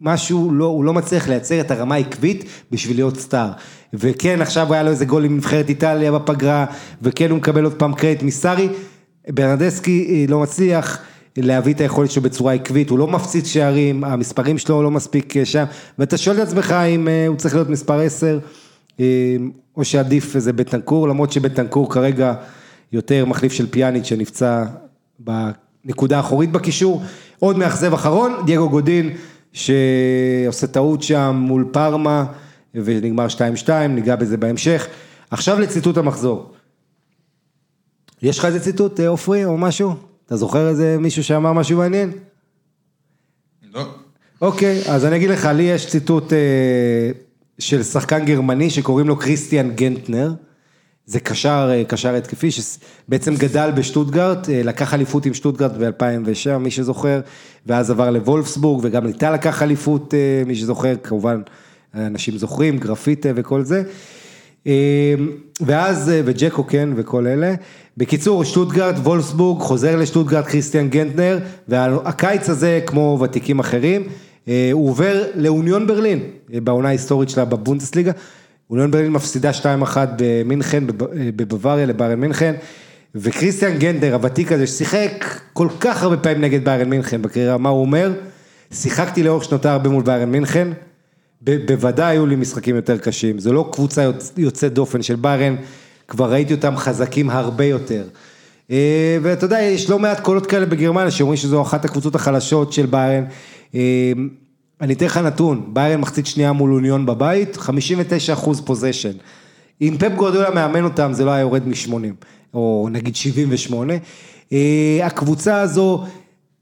[0.00, 3.48] משהו, לא, הוא לא מצליח לייצר את הרמה העקבית בשביל להיות סטאר.
[3.94, 6.66] וכן, עכשיו היה לו איזה גול עם נבחרת איטליה בפגרה,
[7.02, 8.68] וכן הוא מקבל עוד פעם קרדיט מסארי.
[9.30, 10.98] ברנדסקי אה, לא מצליח
[11.36, 15.44] להביא את היכולת שלו בצורה עקבית, הוא לא מפציץ שערים, המספרים שלו לא מספיק אה,
[15.44, 15.64] שם,
[15.98, 18.38] ואתה שואל את עצמך אם אה, הוא צריך להיות מספר 10,
[19.76, 22.34] או שעדיף איזה בטנקור, למרות שבטנקור כרגע
[22.92, 24.64] יותר מחליף של פיאניץ' שנפצע
[25.18, 27.02] בנקודה האחורית בקישור.
[27.38, 29.10] עוד מאכזב אחרון, דייגו גודין,
[29.52, 32.24] שעושה טעות שם מול פארמה.
[32.74, 33.26] ונגמר
[33.66, 34.86] 2-2, ניגע בזה בהמשך.
[35.30, 36.53] עכשיו לציטוט המחזור.
[38.24, 39.94] יש לך איזה ציטוט, אה, עופרי, או משהו?
[40.26, 42.12] אתה זוכר איזה מישהו שאמר משהו מעניין?
[43.74, 43.84] לא.
[44.40, 47.10] אוקיי, אז אני אגיד לך, לי יש ציטוט אה,
[47.58, 50.32] של שחקן גרמני שקוראים לו כריסטיאן גנטנר.
[51.06, 56.70] זה קשר, אה, קשר התקפי, שבעצם גדל בשטוטגרט, אה, לקח אליפות עם שטוטגרט ב-2007, מי
[56.70, 57.20] שזוכר,
[57.66, 60.14] ואז עבר לוולפסבורג, וגם איתה לקח אליפות,
[60.46, 61.40] מי שזוכר, כמובן.
[61.94, 63.82] אנשים זוכרים, גרפיטה וכל זה.
[64.66, 64.72] אמ,
[65.60, 67.54] ואז, וג'קו כן וכל אלה.
[67.96, 74.02] בקיצור, שטוטגרד, וולסבורג, חוזר לשטוטגרד כריסטיאן גנטנר, והקיץ הזה, כמו ותיקים אחרים,
[74.48, 76.20] אה, הוא עובר לאוניון ברלין,
[76.54, 78.12] אה, בעונה ההיסטורית שלה בבונדסליגה.
[78.70, 82.54] אוניון ברלין מפסידה 2-1 במינכן, אה, בבוואריה לביירן מינכן,
[83.14, 87.80] וכריסטיאן גנדר, הוותיק הזה, ששיחק כל כך הרבה פעמים נגד ביירן מינכן בקריירה, מה הוא
[87.80, 88.12] אומר?
[88.72, 90.68] שיחקתי לאורך שנותיי הרבה מול ביירן מינכן,
[91.44, 95.56] בוודאי היו לי משחקים יותר קשים, זו לא קבוצה יוצאת דופן של ביירן,
[96.08, 98.04] כבר ראיתי אותם חזקים הרבה יותר.
[98.70, 102.86] אה, ואתה יודע, יש לא מעט קולות כאלה בגרמניה שאומרים שזו אחת הקבוצות החלשות של
[102.86, 103.24] ביירן.
[103.74, 104.12] אה,
[104.80, 109.12] אני אתן לך נתון, ביירן מחצית שנייה מול אוניון בבית, 59 אחוז פוזיישן.
[109.80, 113.94] אם פפ גורדולה מאמן אותם זה לא היה יורד מ-80, או נגיד 78.
[114.52, 116.04] אה, הקבוצה הזו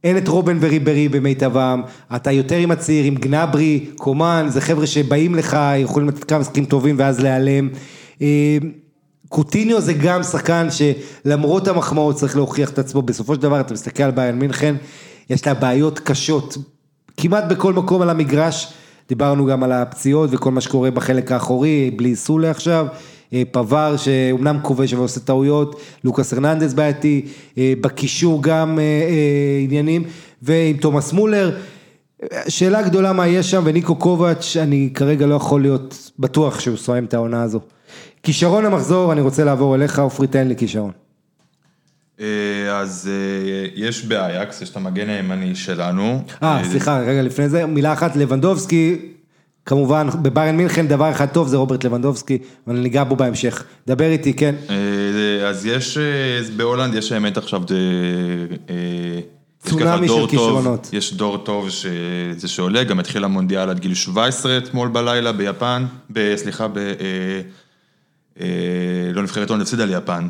[0.04, 1.82] אין את רובן וריברי במיטבם,
[2.16, 6.64] אתה יותר עם הצעיר, עם גנברי, קומן, זה חבר'ה שבאים לך, יכולים לתת כמה משחקים
[6.64, 7.68] טובים ואז להיעלם.
[8.22, 8.58] אה,
[9.28, 14.02] קוטיניו זה גם שחקן שלמרות המחמאות צריך להוכיח את עצמו, בסופו של דבר אתה מסתכל
[14.02, 14.74] על ביין מינכן,
[15.30, 16.56] יש לה בעיות קשות,
[17.16, 18.72] כמעט בכל מקום על המגרש,
[19.08, 22.86] דיברנו גם על הפציעות וכל מה שקורה בחלק האחורי, בלי סולה עכשיו.
[23.32, 27.26] אה, פבר שאומנם כובש ועושה טעויות, לוקאס הרננדס בעייתי,
[27.58, 28.84] אה, בקישור גם אה,
[29.62, 30.04] עניינים,
[30.42, 31.56] ועם תומאס מולר.
[32.48, 37.04] שאלה גדולה מה יש שם, וניקו קובץ', אני כרגע לא יכול להיות בטוח שהוא סיים
[37.04, 37.60] את העונה הזו.
[38.22, 40.92] כישרון המחזור, אני רוצה לעבור אליך, עופרי תן לי כישרון.
[42.70, 43.10] אז
[43.74, 46.22] יש באייקס, יש את המגן הימני שלנו.
[46.42, 48.96] אה, סליחה, רגע לפני זה, מילה אחת, לבנדובסקי,
[49.66, 53.64] כמובן, בביירן מינכן דבר אחד טוב זה רוברט לבנדובסקי, אבל ניגע בו בהמשך.
[53.86, 54.54] דבר איתי, כן.
[54.70, 59.20] אה, אז יש, אה, בהולנד יש האמת עכשיו, אה,
[59.58, 60.88] צונאמי של כישרונות.
[60.92, 65.86] יש דור טוב שזה שעולה, גם התחיל המונדיאל עד גיל 17 אתמול בלילה ביפן,
[66.36, 66.78] סליחה, ב...
[69.14, 70.28] לא נבחרת הולנד הפסידה ליפן.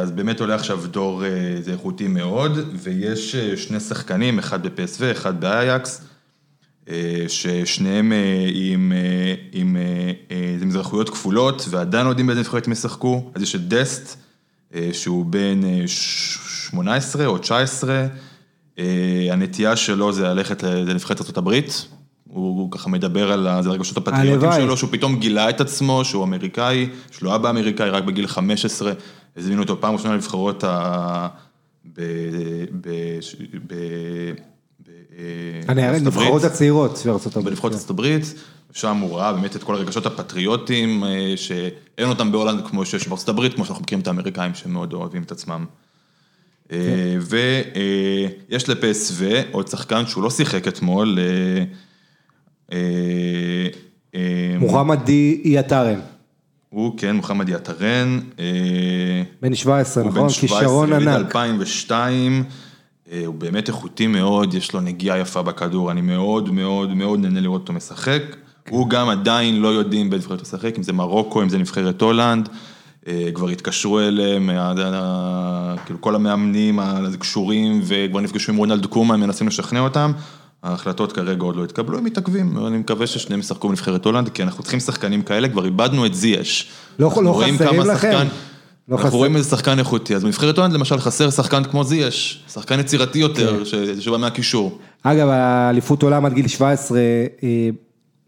[0.00, 1.22] אז באמת עולה עכשיו דור,
[1.60, 6.13] זה איכותי מאוד, ויש שני שחקנים, אחד בפסו, אחד באייקס.
[6.88, 9.76] אה, ששניהם אה, עם, אה, עם,
[10.62, 14.18] עם מזרחויות כפולות ועדיין לא יודעים באיזה נבחרת הם ישחקו, אז יש את דסט,
[14.92, 18.06] שהוא בן 18 או 19,
[19.30, 21.60] הנטייה שלו זה ללכת לנבחרת ארה"ב,
[22.24, 27.20] הוא ככה מדבר על הרגשות הפטריוטיים שלו, שהוא פתאום גילה את עצמו, שהוא אמריקאי, יש
[27.22, 28.92] לו אבא אמריקאי רק בגיל 15,
[29.36, 31.28] הזמינו אותו פעם ראשונה לנבחרות ה...
[31.96, 32.02] ב...
[32.80, 32.90] ב...
[33.66, 33.74] ב...
[35.68, 37.48] הנבחרות הצעירות של הברית.
[37.48, 38.34] בנבחרות ארצות הברית,
[38.72, 43.54] שם הוא ראה באמת את כל הרגשות הפטריוטיים, אה, שאין אותם בהולנד כמו שיש הברית,
[43.54, 45.64] כמו שאנחנו מכירים את האמריקאים שמאוד אוהבים את עצמם.
[46.72, 47.18] אה, כן.
[48.50, 51.18] ויש אה, לפסו עוד שחקן שהוא לא שיחק אתמול.
[54.58, 56.00] מוחמד די איאטרן.
[56.68, 58.20] הוא כן, מוחמד יעטרן.
[59.42, 60.28] בן 17, נכון?
[60.28, 61.06] כישרון ענק.
[61.06, 62.44] הוא בן 17, 2002.
[63.12, 67.40] אה, הוא באמת איכותי מאוד, יש לו נגיעה יפה בכדור, אני מאוד מאוד מאוד נהנה
[67.40, 68.22] לראות אותו משחק.
[68.68, 72.48] הוא גם עדיין לא יודעים באיזה נבחרת לשחק, אם זה מרוקו, אם זה נבחרת הולנד,
[73.08, 74.50] אה, כבר התקשרו אליהם,
[75.84, 80.12] כאילו כל המאמנים הקשורים, וכבר נפגשו עם רונלד קומה, הם מנסים לשכנע אותם.
[80.62, 84.62] ההחלטות כרגע עוד לא התקבלו, הם מתעכבים, אני מקווה ששניהם ישחקו בנבחרת הולנד, כי אנחנו
[84.62, 86.70] צריכים שחקנים כאלה, כבר איבדנו את זייש.
[86.98, 88.26] לא, לא חסרים לכם?
[88.88, 89.16] לא אנחנו חסר.
[89.16, 93.64] רואים איזה שחקן איכותי, אז בנבחרת הולנד למשל חסר שחקן כמו זייש, שחקן יצירתי יותר,
[93.64, 94.00] כן.
[94.00, 94.78] שבא מהקישור.
[95.02, 96.98] אגב, האליפות עולם עד גיל 17,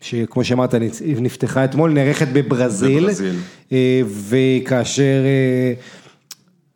[0.00, 0.74] שכמו שאמרת,
[1.06, 3.04] נפתחה אתמול, נערכת בברזיל.
[3.04, 3.36] בברזיל.
[3.72, 5.72] אה, וכאשר, אה,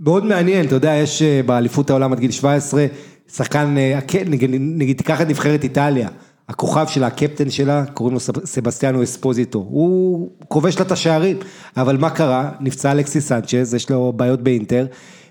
[0.00, 2.86] מאוד מעניין, אתה יודע, יש אה, באליפות העולם עד גיל 17,
[3.32, 3.76] שחקן,
[4.26, 6.08] נגיד, נגיד תיקח את נבחרת איטליה,
[6.50, 11.36] הכוכב שלה, הקפטן שלה, קוראים לו סבסטיאנו אספוזיטו, הוא כובש לה את השערים,
[11.76, 12.50] אבל מה קרה?
[12.60, 14.86] נפצע אלכסיס סנצ'ז, יש לו בעיות באינטר,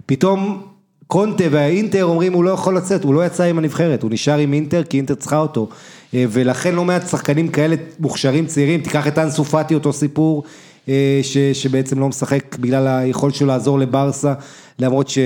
[0.06, 0.62] פתאום
[1.08, 4.54] קונטה והאינטר אומרים הוא לא יכול לצאת, הוא לא יצא עם הנבחרת, הוא נשאר עם
[4.54, 5.70] אינטר כי אינטר צריכה אותו.
[6.14, 10.44] אה, ולכן לא מעט שחקנים כאלה מוכשרים צעירים, תיקח את אנסו פאטי אותו סיפור,
[10.90, 14.34] אה, ש, שבעצם לא משחק בגלל היכולת שלו לעזור לברסה,
[14.80, 15.18] למרות ש...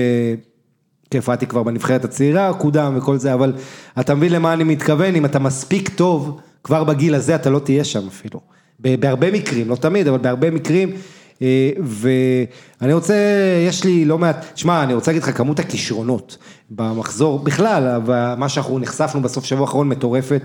[1.20, 3.52] פאטי כבר בנבחרת הצעירה, קודם וכל זה, אבל
[4.00, 7.84] אתה מבין למה אני מתכוון, אם אתה מספיק טוב, כבר בגיל הזה אתה לא תהיה
[7.84, 8.40] שם אפילו.
[8.78, 10.90] בהרבה מקרים, לא תמיד, אבל בהרבה מקרים.
[11.42, 13.14] אה, ואני רוצה,
[13.68, 16.38] יש לי לא מעט, שמע, אני רוצה להגיד לך, כמות הכישרונות
[16.70, 18.00] במחזור, בכלל,
[18.38, 20.42] מה שאנחנו נחשפנו בסוף שבוע האחרון מטורפת,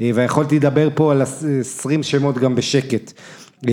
[0.00, 3.12] אה, ויכולתי לדבר פה על 20 שמות גם בשקט.
[3.68, 3.72] אה,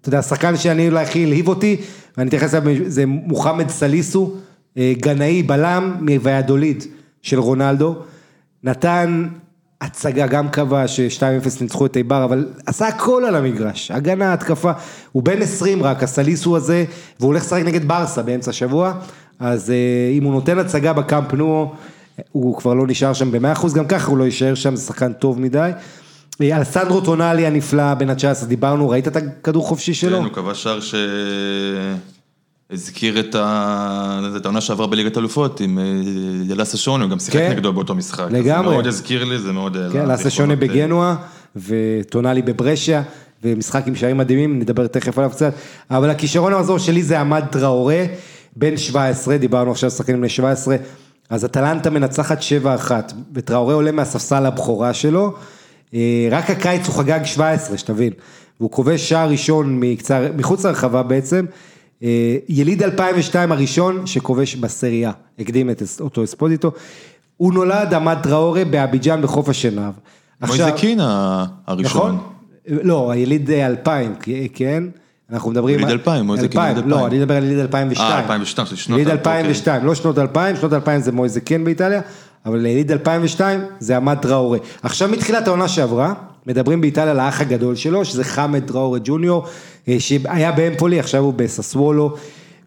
[0.00, 1.76] אתה יודע, השחקן שאני אולי הכי הלהיב אותי,
[2.18, 4.34] ואני אתייחס אליו, זה מוחמד סליסו,
[4.78, 6.84] גנאי, בלם, מוויאדוליד
[7.22, 7.96] של רונלדו,
[8.62, 9.28] נתן
[9.80, 14.72] הצגה גם קבע ש-2-0 ניצחו את איבר, אבל עשה הכל על המגרש, הגנה, התקפה,
[15.12, 16.84] הוא בן 20 רק, הסליסו הזה,
[17.20, 18.92] והוא הולך לשחק נגד ברסה באמצע השבוע,
[19.40, 19.76] אז אה,
[20.12, 21.72] אם הוא נותן הצגה בקאמפ נו,
[22.32, 25.40] הוא כבר לא נשאר שם ב-100%, גם ככה הוא לא יישאר שם, זה שחקן טוב
[25.40, 25.70] מדי.
[26.42, 30.18] אה, אלסנדרו טונאלי הנפלא, בן ה-19, דיברנו, ראית את הכדור חופשי שלו?
[30.18, 30.94] כן, הוא קבע שער ש...
[32.74, 33.34] הזכיר את
[34.44, 35.78] העונה שעברה בליגת אלופות עם
[36.56, 38.26] לאסה שוני, הוא גם שיחק כן, נגדו באותו משחק.
[38.30, 38.68] לגמרי.
[38.68, 39.76] זה מאוד הזכיר לי, זה מאוד...
[39.76, 41.14] אה, כן, לאסה שוני בגנואה,
[41.56, 43.02] וטונאלי בברשיה,
[43.44, 45.54] ומשחק עם שערים מדהימים, נדבר תכף עליו קצת,
[45.90, 48.04] אבל הכישרון המחזור שלי זה עמד טראורה,
[48.56, 50.76] בן 17, דיברנו עכשיו שחקנים בני 17,
[51.30, 52.38] אז אטלנטה מנצחת
[52.88, 52.90] 7-1,
[53.32, 55.34] וטראורה עולה מהספסל הבכורה שלו,
[55.94, 58.12] אה, רק הקיץ הוא חגג 17, שתבין,
[58.60, 61.44] והוא כובש שער ראשון מקצר, מחוץ לרחבה בעצם,
[62.48, 66.72] יליד 2002 הראשון שכובש בסריה, הקדים את אותו אספוזיטו.
[67.36, 69.92] הוא נולד, עמד טראורה באביג'אן בחוף השנהב.
[70.46, 71.00] מויזה קין
[71.66, 71.84] הראשון.
[71.84, 72.18] נכון?
[72.66, 74.14] לא, היליד 2000,
[74.54, 74.84] כן?
[75.32, 75.80] אנחנו מדברים...
[75.80, 76.90] יליד 2000, מויזה קין יליד 2000.
[76.90, 78.12] לא, אני מדבר על יליד 2002.
[78.12, 78.98] אה, 2002, זה שנות...
[78.98, 82.00] יליד 2002, לא שנות 2000, שנות 2000 זה מויזה קין באיטליה,
[82.46, 84.58] אבל יליד 2002 זה עמד טראורה.
[84.82, 86.14] עכשיו מתחילת העונה שעברה,
[86.46, 89.50] מדברים באיטליה על האח הגדול שלו, שזה חמד טראורה ג'וניור, אה,
[89.98, 92.14] שהיה באמפולי, עכשיו הוא בססוולו,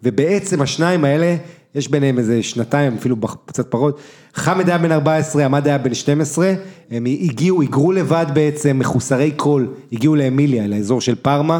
[0.03, 1.35] ובעצם השניים האלה,
[1.75, 3.99] יש ביניהם איזה שנתיים, אפילו קצת פחות,
[4.33, 6.53] חמד היה בן 14, עמד היה בן 12,
[6.91, 11.59] הם הגיעו, היגרו לבד בעצם, מחוסרי קול, הגיעו לאמיליה, לאזור של פארמה,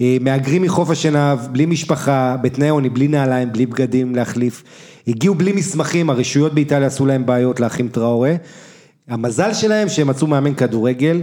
[0.00, 4.62] אה, מהגרים מחוף השנהב, בלי משפחה, בתנאי עוני, בלי נעליים, בלי בגדים להחליף,
[5.08, 8.34] הגיעו בלי מסמכים, הרשויות באיטליה עשו להם בעיות לאחים טראורה,
[9.08, 11.22] המזל שלהם שהם מצאו מאמן כדורגל,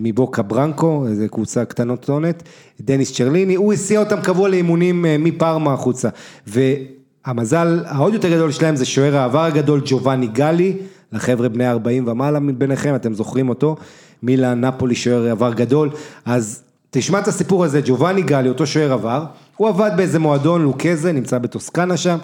[0.00, 2.42] מבוקה ברנקו, איזה קבוצה קטנות טונת,
[2.80, 6.08] דניס צ'רליני, הוא הסיע אותם קבוע לאימונים אה, מפארמה החוצה.
[6.46, 10.76] והמזל העוד יותר גדול שלהם זה שוער העבר הגדול ג'ובאני גלי,
[11.12, 13.76] לחבר'ה בני 40 ומעלה מביניכם, אתם זוכרים אותו,
[14.22, 15.90] מילה נפולי שוער עבר גדול,
[16.24, 19.24] אז תשמע את הסיפור הזה, ג'ובאני גלי, אותו שוער עבר,
[19.56, 22.18] הוא עבד באיזה מועדון לוקזה, נמצא בטוסקנה שם,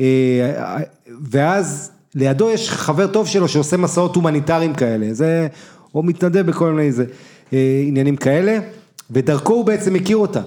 [0.00, 0.76] אה,
[1.30, 5.46] ואז לידו יש חבר טוב שלו שעושה מסעות הומניטריים כאלה, זה,
[5.94, 7.04] או מתנדב בכל מיני זה,
[7.52, 8.58] אה, עניינים כאלה,
[9.10, 10.40] ודרכו הוא בעצם הכיר אותה,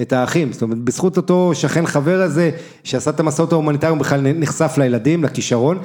[0.00, 2.50] את האחים, זאת אומרת, בזכות אותו שכן חבר הזה,
[2.84, 5.78] שעשה את המסעות ההומניטריים, בכלל נחשף לילדים, לכישרון,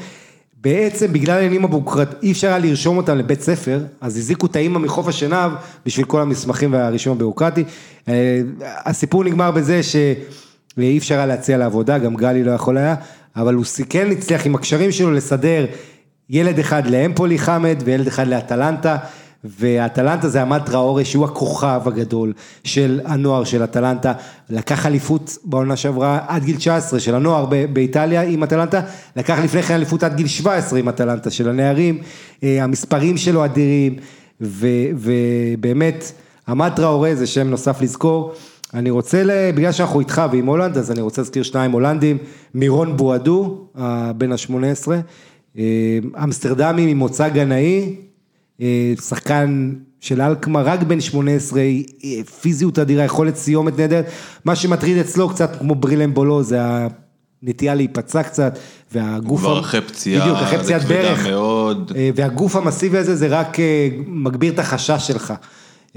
[0.62, 4.80] בעצם בגלל העניינים הבוקרת, אי אפשר היה לרשום אותם לבית ספר, אז הזיקו את האימא
[4.80, 5.52] מחוף השנהב
[5.86, 7.64] בשביל כל המסמכים והרישום הביורוקרטי.
[8.08, 8.42] אה,
[8.86, 12.96] הסיפור נגמר בזה שאי אפשר היה להציע לעבודה, גם גלי לא יכול היה,
[13.36, 15.66] אבל הוא כן הצליח עם הקשרים שלו לסדר
[16.34, 18.98] ילד אחד לאמפולי חמד וילד אחד לאטלנטה,
[19.44, 24.14] ואטלנטה זה עמד טראורי שהוא הכוכב הגדול של הנוער של אטלנטה,
[24.50, 28.82] לקח אליפות בעונה שעברה עד גיל 19 של הנוער באיטליה עם אטלנטה,
[29.16, 31.98] לקח לפני כן אליפות עד גיל 17 עם אטלנטה של הנערים,
[32.44, 33.96] אה, המספרים שלו אדירים,
[34.42, 36.12] ו, ובאמת
[36.48, 38.34] עמד טראורי זה שם נוסף לזכור.
[38.74, 39.24] אני רוצה,
[39.56, 42.18] בגלל שאנחנו איתך ועם הולנד, אז אני רוצה להזכיר שניים הולנדים,
[42.54, 43.68] מירון בועדו,
[44.18, 45.00] בן ה-18, אה,
[46.24, 47.96] אמסטרדמי ממוצא גנאי,
[48.62, 51.62] אה, שחקן של אלקמר, רק בן 18,
[52.42, 54.06] פיזיות אדירה, יכולת סיומת נהדרת.
[54.46, 56.60] מה שמטריד אצלו קצת כמו ברילם בולו זה
[57.44, 58.60] הנטייה להיפצע קצת,
[58.92, 59.42] והגוף...
[59.42, 61.28] כבר אחרי פציעה, בדיוק, אחרי פציעת ברך.
[61.28, 61.92] מאוד.
[61.96, 65.34] אה, והגוף המסיבי הזה זה רק אה, מגביר את החשש שלך.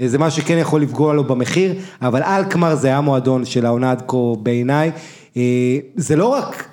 [0.01, 3.91] אה, זה משהו שכן יכול לפגוע לו במחיר, אבל אלקמר זה היה מועדון של העונה
[3.91, 4.91] עד כה בעיניי.
[5.37, 6.69] אה, זה לא רק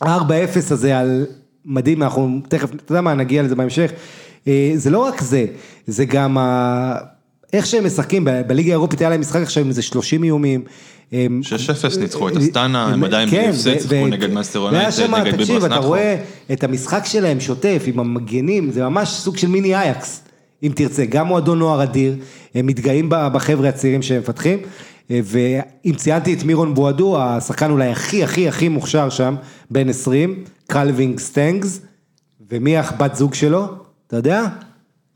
[0.00, 1.26] ה-4-0 הזה על
[1.64, 3.90] מדהים, אנחנו תכף, אתה יודע מה, נגיע לזה בהמשך.
[4.48, 5.44] אה, זה לא רק זה,
[5.86, 6.94] זה גם ה...
[7.52, 10.62] איך שהם משחקים, בליגה האירופית היה להם משחק עכשיו עם איזה 30 איומים.
[11.12, 14.96] הם- 6-0 ניצחו את אסטנה, הם עדיין כן, בהפסד, שיחקו ו- נגד מאסטר והיה יונייטד,
[14.96, 15.76] שם, נגד תקשיב, ביברס אתה.
[15.76, 16.16] רואה
[16.52, 20.22] את המשחק שלהם שוטף עם המגנים, זה ממש סוג של מיני אייקס,
[20.62, 22.16] אם תרצה, גם מועדון נוער אדיר,
[22.54, 24.58] הם מתגאים בחבר'ה הצעירים שהם מפתחים,
[25.10, 29.34] אה, ואם ציינתי את מירון בועדו, השחקן אולי הכי הכי הכי מוכשר שם,
[29.70, 31.80] בן 20, קלווינג סטנגס,
[32.50, 33.68] ומי הבת זוג שלו?
[34.06, 34.46] אתה יודע?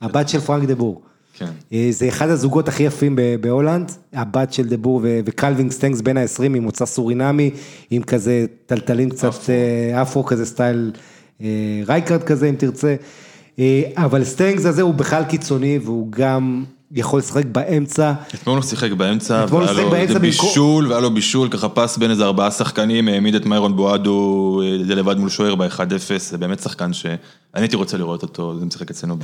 [0.01, 1.03] הבת של פרנק דה בור.
[1.39, 1.51] כן.
[1.73, 6.17] אה, זה אחד הזוגות הכי יפים בהולנד, הבת של דה בור ו- וקלווין סטנגס בן
[6.17, 7.51] ה-20 ממוצא סורינמי,
[7.91, 10.93] עם כזה תלתלים קצת אה, אפרו כזה style
[11.41, 11.47] אה,
[11.87, 12.95] רייקרד כזה אם תרצה,
[13.97, 19.45] אבל סטנגס הזה הוא בכלל קיצוני והוא גם יכול לשחק באמצע, אתמול הוא שיחק באמצע,
[19.51, 23.47] והיה לו איזה בישול, והיה לו בישול, ככה pass בין איזה ארבעה שחקנים, העמיד את
[23.47, 27.17] מיירון בועדו אה, לבד מול שוער ב-1-0, זה באמת שחקן שאני
[27.55, 29.17] הייתי רוצה לראות אותו, זה משחק אצלנו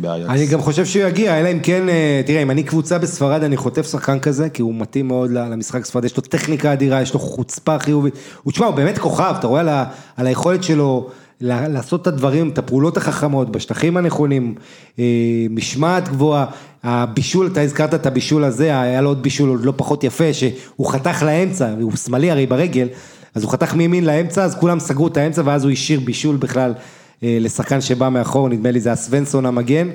[0.00, 0.30] באייקס.
[0.30, 3.56] אני גם חושב שהוא יגיע, אלא אם כן, אה, תראה, אם אני קבוצה בספרד, אני
[3.56, 7.20] חוטף שחקן כזה, כי הוא מתאים מאוד למשחק ספרד, יש לו טכניקה אדירה, יש לו
[7.20, 8.14] חוצפה חיובית.
[8.42, 9.60] הוא, תשמע, הוא באמת כוכב, אתה רואה
[10.16, 11.10] על, היכולת שלו
[11.40, 14.54] לעשות את הדברים, את הפעולות החכמות, בשטחים הנכונים,
[14.98, 15.04] אה,
[15.50, 16.46] משמעת גבוהה,
[16.84, 20.92] הבישול, אתה הזכרת את הבישול הזה, היה לו עוד בישול עוד לא פחות יפה, שהוא
[20.92, 22.88] חתך לאמצע, הוא שמאלי הרי ברגל,
[23.34, 26.74] אז הוא חתך מימין לאמצע, אז כולם סגרו את האמצע, ואז הוא השאיר בישול בכלל
[27.22, 29.88] אה, לשחקן שבא מאחור, נדמה לי זה הסוונסון המגן.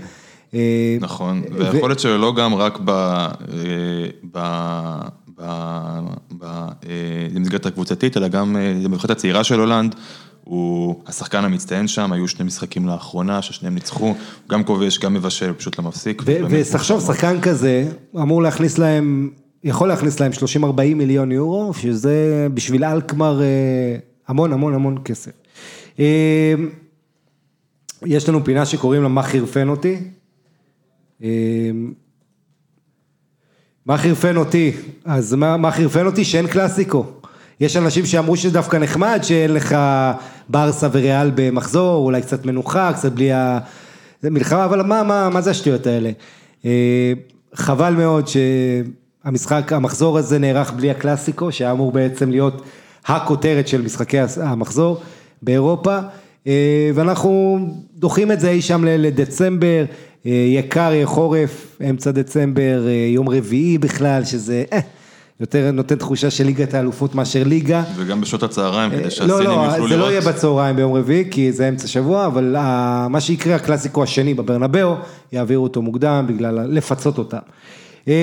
[0.54, 2.90] אה, נכון, והיכולת שלו לא גם רק ב...
[2.90, 3.28] אה,
[4.34, 4.40] ב...
[7.34, 9.96] במסגרת הקבוצתית, אלא גם במיוחד הצעירה של הולנד,
[10.50, 14.16] הוא השחקן המצטיין שם, היו שני משחקים לאחרונה, ששניהם ניצחו, הוא
[14.50, 16.22] גם כובש, גם מבשל, פשוט לא מפסיק.
[16.26, 19.30] ותחשוב, שחקן כזה אמור להכניס להם,
[19.64, 23.46] יכול להכניס להם 30-40 מיליון יורו, שזה בשביל אלקמר אה,
[24.28, 25.32] המון המון המון כסף.
[26.00, 26.54] אה,
[28.06, 29.98] יש לנו פינה שקוראים לה מה חירפן אותי.
[31.24, 31.30] אה,
[33.86, 34.72] מה חירפן אותי?
[35.06, 36.26] אז מה, מה חירפן אותי?
[36.26, 37.06] שאין קלאסיקו.
[37.60, 39.76] יש אנשים שאמרו שדווקא נחמד שאין לך
[40.50, 43.60] ברסה וריאל במחזור, אולי קצת מנוחה, קצת בלי ה...
[44.22, 46.12] זה מלחמה, אבל מה, מה, מה זה השטויות האלה?
[46.66, 47.14] אה,
[47.54, 52.62] חבל מאוד שהמשחק, המחזור הזה נערך בלי הקלאסיקו, שהיה אמור בעצם להיות
[53.06, 55.02] הכותרת של משחקי המחזור
[55.42, 56.00] באירופה,
[56.48, 57.60] אה, ואנחנו
[57.96, 59.86] דוחים את זה אי שם לדצמבר,
[60.26, 62.84] אה, יהיה קר, יהיה חורף, אמצע דצמבר,
[63.14, 64.64] יום רביעי בכלל, שזה
[65.40, 67.84] יותר נותן תחושה של ליגת האלופות מאשר ליגה.
[67.96, 69.90] וגם בשעות הצהריים, כדי לא, שהסינים לא, יוכלו לראות.
[69.90, 74.04] זה לא יהיה בצהריים ביום רביעי, כי זה אמצע שבוע, אבל ה- מה שיקרה, הקלאסיקו
[74.04, 74.96] השני בברנבאו,
[75.32, 77.38] יעבירו אותו מוקדם בגלל לפצות אותם.
[78.08, 78.14] אמ,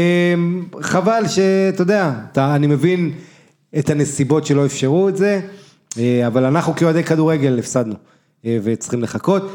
[0.81, 3.13] חבל שאתה יודע, אתה, אני מבין
[3.79, 5.41] את הנסיבות שלא אפשרו את זה,
[5.99, 7.95] אה, אבל אנחנו כאוהדי כדורגל הפסדנו,
[8.47, 9.53] אה, וצריכים לחכות.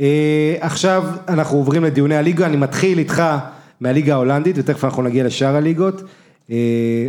[0.00, 3.22] אה, עכשיו אנחנו עוברים לדיוני הליגה, אני מתחיל איתך
[3.80, 6.02] מהליגה ההולנדית, ותכף אנחנו נגיע לשאר הליגות.
[6.52, 7.06] אה,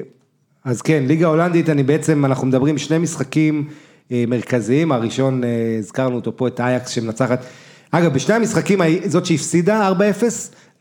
[0.64, 3.68] אז כן, ליגה הולנדית, אני בעצם, אנחנו מדברים שני משחקים
[4.12, 7.46] אה, מרכזיים, הראשון, אה, הזכרנו אותו פה, את אייקס שמנצחת.
[7.92, 9.94] אגב, בשני המשחקים, זאת שהפסידה 4-0,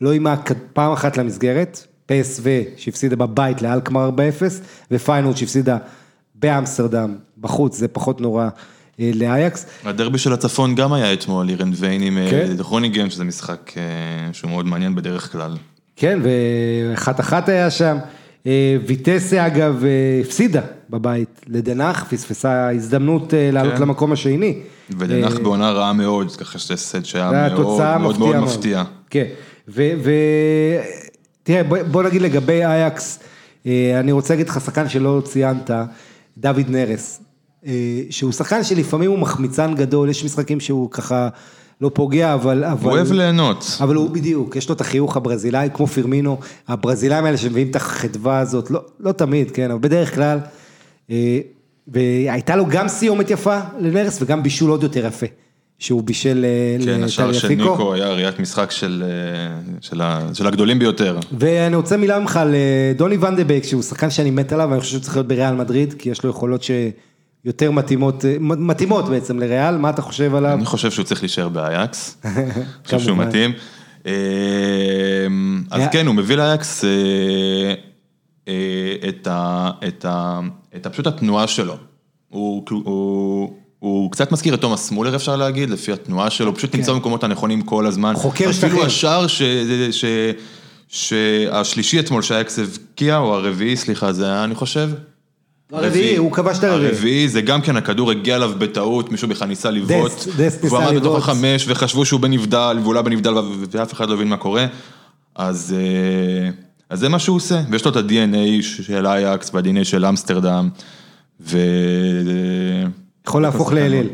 [0.01, 0.35] לא אימה
[0.73, 2.45] פעם אחת למסגרת, PSV
[2.77, 4.13] שהפסידה בבית לאלקמר 4-0,
[4.91, 5.77] ופיינורד שהפסידה
[6.35, 8.49] באמסטרדם, בחוץ, זה פחות נורא
[8.99, 9.65] לאייקס.
[9.85, 12.51] הדרבי של הצפון גם היה אתמול, אירן ויין עם כן.
[12.59, 13.71] רוניגן, שזה משחק
[14.31, 15.57] שהוא מאוד מעניין בדרך כלל.
[15.95, 17.97] כן, ואחת אחת היה שם.
[18.47, 23.81] אה, ויטסה אגב אה, הפסידה בבית לדנח, פספסה הזדמנות אה, לעלות כן.
[23.81, 24.59] למקום השני.
[24.97, 28.83] ודנח בעונה רעה מאוד, ככה שזה זה שהיה היה מאוד מאוד מפתיע.
[29.09, 29.25] כן,
[29.67, 33.19] ותראה, בוא, נגיד לגבי אייקס,
[33.99, 35.71] אני רוצה להגיד לך שחקן שלא ציינת,
[36.37, 37.21] דוד נרס,
[38.09, 41.29] שהוא שחקן שלפעמים הוא מחמיצן גדול, יש משחקים שהוא ככה
[41.81, 42.63] לא פוגע, אבל...
[42.63, 42.83] אבל...
[42.83, 43.77] הוא אוהב ליהנות.
[43.81, 48.39] אבל הוא בדיוק, יש לו את החיוך הברזילאי, כמו פירמינו, הברזילאים האלה שמביאים את החדווה
[48.39, 50.39] הזאת, לא, לא תמיד, כן, אבל בדרך כלל,
[51.11, 51.39] אה,
[51.87, 55.25] והייתה לו גם סיומת יפה לנרס וגם בישול עוד יותר יפה,
[55.79, 57.47] שהוא בישל אה, כן, השער של.
[57.47, 61.19] ניקו היה ראיית משחק של, אה, של, ה- של הגדולים ביותר.
[61.39, 63.17] ואני רוצה מילה ממך על אה, דוני
[63.47, 66.23] בייק, שהוא שחקן שאני מת עליו, ואני חושב שהוא צריך להיות בריאל מדריד, כי יש
[66.23, 66.63] לו יכולות
[67.43, 70.53] שיותר מתאימות, אה, מתאימות בעצם לריאל, מה אתה חושב עליו?
[70.53, 72.43] אני חושב שהוא צריך להישאר באייקס, אני
[72.85, 73.17] חושב שהוא.
[73.17, 73.51] מתאים.
[74.03, 74.11] אז
[75.79, 76.89] היה- כן, הוא מביא לאייקס אה,
[78.47, 79.09] אה,
[80.75, 81.75] את פשוט התנועה שלו.
[82.29, 87.23] הוא, קצת מזכיר את תומאס מולר אפשר להגיד, לפי התנועה שלו, הוא פשוט נמצא במקומות
[87.23, 88.13] הנכונים כל הזמן.
[88.15, 88.69] חוקר שטחים.
[88.69, 89.41] אפילו השער ש...
[89.91, 90.05] ש...
[90.87, 94.89] שהשלישי אתמול שהאקס הבקיע, או הרביעי, סליחה, זה היה, אני חושב.
[95.73, 96.89] הרביעי, הוא כבש את הרביעי.
[96.89, 100.11] הרביעי, זה גם כן, הכדור הגיע אליו בטעות, מישהו בכלל ניסה לבעוט.
[100.11, 101.23] דסט, דסט ניסה והוא עמד בתוך לבעוט.
[101.23, 103.33] החמש, וחשבו שהוא בנבדל, והוא לא בנבדל,
[103.71, 104.65] ואף אחד לא הבין מה קורה.
[105.35, 106.49] אז, אה,
[106.89, 110.69] אז זה מה שהוא עושה, ויש לו את ה-DNA של אייקס וה-DNA של אמסטרדם,
[111.41, 111.57] ו...
[113.27, 114.07] יכול להפוך לאליל.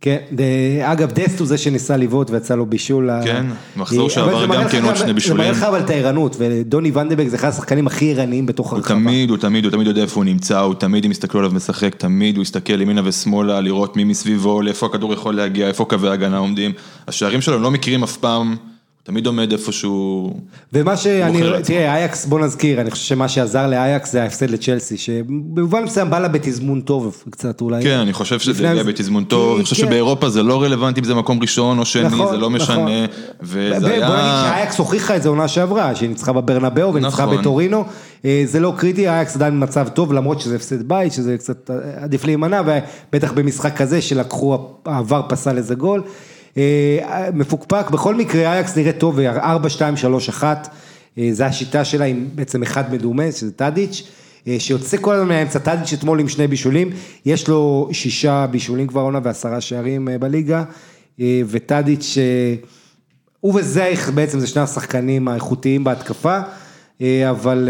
[0.00, 0.40] כן, ד-
[0.82, 3.10] אגב דסט הוא זה שניסה לבעוט ויצא לו בישול.
[3.24, 3.46] כן,
[3.76, 5.38] מחזור אה, שעבר זה גם כן עוד שני זה בישולים.
[5.38, 8.94] מראה לך אבל את הערנות, ודוני ונדבק זה אחד השחקנים הכי ערניים בתוך הוא הרחבה.
[9.00, 11.94] תמיד, הוא תמיד, הוא תמיד יודע איפה הוא נמצא, הוא תמיד, אם יסתכלו עליו משחק,
[11.94, 16.38] תמיד הוא יסתכל ימינה ושמאלה, לראות מי מסביבו, לאיפה הכדור יכול להגיע, איפה קווי ההגנה
[16.38, 16.72] עומדים.
[17.08, 18.56] השערים שלו הם לא מכירים אף פעם, הוא
[19.02, 20.34] תמיד עומד איפשהו...
[20.72, 21.42] ומה שאני.
[21.64, 26.18] תראה, אייקס, בוא נזכיר, אני חושב שמה שעזר לאייקס זה ההפסד לצ'לסי, שבמובן מסוים בא
[26.18, 27.82] לה בתזמון טוב קצת אולי.
[27.82, 29.82] כן, אני חושב שזה זה- בתזמון טוב, אני חושב כן.
[29.82, 32.56] שבאירופה זה לא רלוונטי אם זה מקום ראשון או שני, נכון, זה לא נכון.
[32.56, 33.10] משנה, ב-
[33.42, 34.48] וזה בוא נגיד היה...
[34.50, 37.36] שאייקס הוכיחה את זה עונה שעברה, שהיא ניצחה בברנבאו וניצחה נכון.
[37.38, 37.84] בטורינו,
[38.24, 42.24] אה, זה לא קריטי, אייקס עדיין במצב טוב למרות שזה הפסד בית, שזה קצת עדיף
[42.24, 42.62] להימנע,
[43.12, 46.02] ובטח במשחק כזה שלקחו, העבר פסל איזה גול.
[46.56, 50.68] אה, מפוקפק, בכל מקרה אייקס נראה טוב, 4, 2, 3, 1,
[51.18, 54.02] אה, זה השיטה שלה עם בעצם אחד מדומה, שזה טאדיץ'.
[54.48, 56.90] אה, שיוצא כל הזמן מהאמצע, טאדיץ' אתמול עם שני בישולים,
[57.26, 60.64] יש לו שישה בישולים כבר עונה ועשרה שערים אה, בליגה,
[61.48, 62.18] וטאדיץ'
[63.40, 66.38] הוא וזייך בעצם זה שני השחקנים האיכותיים בהתקפה,
[67.30, 67.68] אבל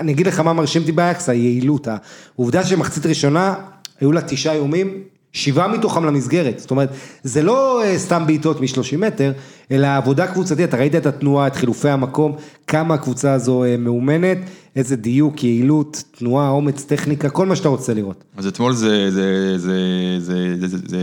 [0.00, 1.88] אני אגיד לך מה מרשים אותי באייקס, היעילות,
[2.36, 3.54] העובדה שמחצית ראשונה,
[4.00, 5.02] היו לה תשעה איומים,
[5.34, 6.88] שבעה מתוכם למסגרת, זאת אומרת,
[7.22, 9.32] זה לא אה, סתם בעיטות מ-30 מטר,
[9.70, 14.38] אלא עבודה קבוצתית, אתה ראית את התנועה, את חילופי המקום, כמה הקבוצה הזו אה, מאומנת,
[14.76, 18.24] איזה דיוק, יעילות, תנועה, אומץ, טכניקה, כל מה שאתה רוצה לראות.
[18.36, 20.98] אז אתמול זה, זה, זה, זה, זה, זה, זה,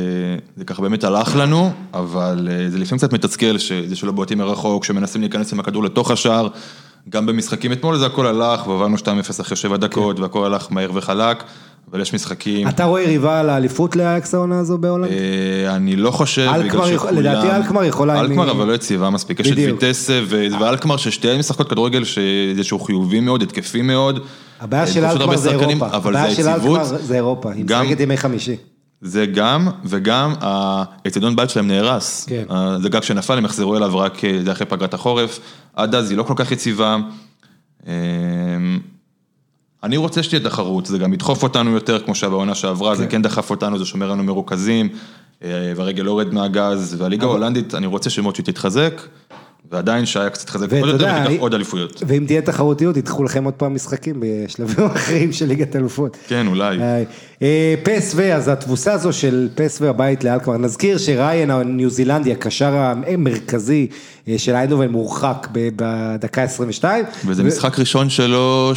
[0.58, 4.84] זה ככה באמת הלך לנו, אבל אה, זה לפעמים קצת מתסכל שזה שלא בועטים מרחוק,
[4.84, 6.48] שמנסים להיכנס עם הכדור לתוך השער,
[7.10, 9.02] גם במשחקים אתמול זה הכל הלך, והובלנו 2-0
[9.42, 11.44] אחרי 7 דקות, והכל הלך מהר וחלק,
[11.92, 15.12] אבל יש משחקים, אתה רואה יריבה לאליפות לאייקס העונה הזו בהולנד?
[15.12, 19.52] אה, אני לא חושב, בגלל שכולם- לדעתי אלקמר יכולה, אלקמר אבל לא יציבה מספיק, יש
[19.52, 19.58] את.
[19.58, 22.04] ויטסה ואלקמר ששתיהן משחקות כדורגל
[22.62, 24.20] שהוא חיובי מאוד, התקפי מאוד.
[24.60, 26.48] הבעיה אה, של אלקמר זה אירופה, הבעיה של.
[26.48, 28.56] אלקמר זה אירופה, היא משחקת ימי חמישי.
[29.02, 32.26] זה גם, וגם האצטדיון בית שלהם נהרס.
[32.30, 32.44] כן.
[32.52, 34.22] אה, זה גג שנפל, הם יחזרו אליו רק
[34.52, 35.40] אחרי פגרת החורף.
[35.76, 36.98] עד אז היא לא כל כך יציבה.
[39.84, 43.22] אני רוצה שתהיה תחרות, זה גם ידחוף אותנו יותר, כמו שהיה בעונה שעברה, זה כן.
[43.22, 44.90] דחף אותנו, זה שומר לנו מרוכזים,
[45.44, 49.02] אה, והרגל לא יורד מהגז, והליגה ההולנדית, אני רוצה שהיא תתחזק,
[49.72, 52.04] ועדיין שאייקס תתחזק ואתה עוד יותר ותיקח עוד אליפויות.
[52.08, 56.18] ואם תהיה תחרותיות, ידחו לכם עוד פעם משחקים בשלבים אחרים של ליגת אלופות.
[56.28, 56.80] כן, אולי.
[56.80, 57.04] אה,
[57.42, 62.74] אה, פס ו, אז התבוסה הזו של פס והבית לאלקמר, נזכיר שריין הניו זילנדי, הקשר
[62.74, 63.88] המרכזי
[64.28, 67.06] אה, של איינדובן מורחק בדקה 22.
[67.26, 68.72] וזה משחק ראשון שלו.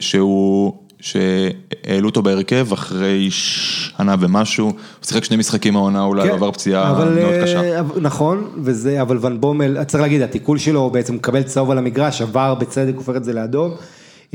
[0.00, 6.52] שהוא, שהעלו אותו בהרכב אחרי שנה ומשהו, הוא שיחק שני משחקים העונה, אולי כן, עבר
[6.52, 7.82] פציעה אבל, מאוד אה, קשה.
[8.00, 12.22] נכון, וזה, אבל ון בומל, צריך להגיד, התיקול שלו, הוא בעצם מקבל צהוב על המגרש,
[12.22, 13.74] עבר בצדק, הופך את זה לאדום,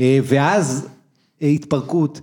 [0.00, 0.88] אה, ואז
[1.42, 2.20] אה, התפרקות.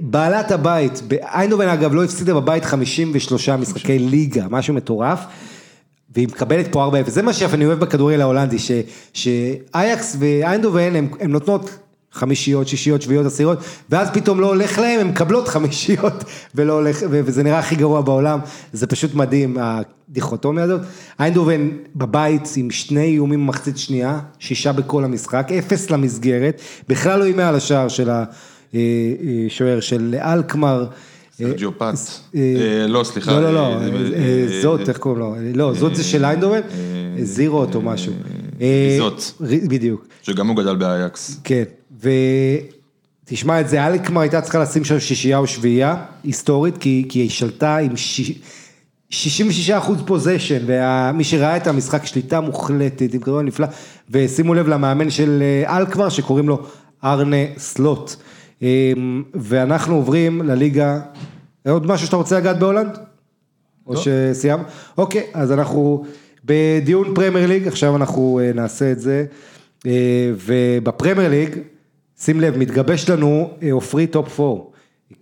[0.00, 1.02] בעלת הבית,
[1.34, 5.20] איינדובן אגב לא הפסידה בבית 53 משחקי ליגה, משהו מטורף.
[6.14, 8.56] והיא מקבלת פה 4-0, זה מה שאני אוהב בכדורגל ההולנדי,
[9.12, 11.70] שאייקס ואיינדובן הן נותנות
[12.12, 13.58] חמישיות, שישיות, שביעיות, עשיריות,
[13.90, 18.38] ואז פתאום לא הולך להם, הן מקבלות חמישיות, ולא הולך, וזה נראה הכי גרוע בעולם,
[18.72, 20.80] זה פשוט מדהים, הדיכוטומיה הזאת.
[21.20, 27.48] איינדובן בבית עם שני איומים במחצית שנייה, שישה בכל המשחק, אפס למסגרת, בכלל לא אימה
[27.48, 30.86] על השער של השוער של אלקמר.
[31.38, 31.94] סרג'יו פאט.
[32.34, 33.32] אה, אה, לא, סליחה.
[33.32, 35.34] לא, לא, לא, אה, אה, אה, זאת, איך קוראים לו?
[35.54, 36.60] לא, זאת זה של איינדובן,
[37.22, 38.12] זירות או משהו.
[38.60, 39.22] אה, זאת.
[39.40, 41.40] בדיוק, שגם הוא גדל באייקס.
[41.44, 41.64] כן.
[42.00, 47.30] ותשמע את זה, אלקמר הייתה צריכה לשים שם שישייה או שביעייה, היסטורית, כי כי היא
[47.30, 48.32] שלטה עם שיש-
[49.10, 53.66] 66 אחוז פוזיישן, ומי שראה את המשחק שליטה מוחלטת, עם כדורגל נפלא,
[54.10, 56.58] ושימו לב למאמן של אה, אלקמר שקוראים לו
[57.04, 58.14] ארנה סלוט.
[58.62, 58.92] אה,
[59.34, 61.00] ואנחנו עוברים לליגה,
[61.68, 62.98] עוד משהו שאתה רוצה לגעת בהולנד?
[63.86, 64.66] או שסיימת?
[64.98, 66.04] אוקיי, אז אנחנו
[66.44, 69.24] בדיון פרמייר ליג, עכשיו אנחנו אה, נעשה את זה,
[69.86, 69.92] אה,
[70.46, 71.56] ובפרמייר ליג,
[72.20, 74.62] שים לב, מתגבש לנו אה, עופרי top 4,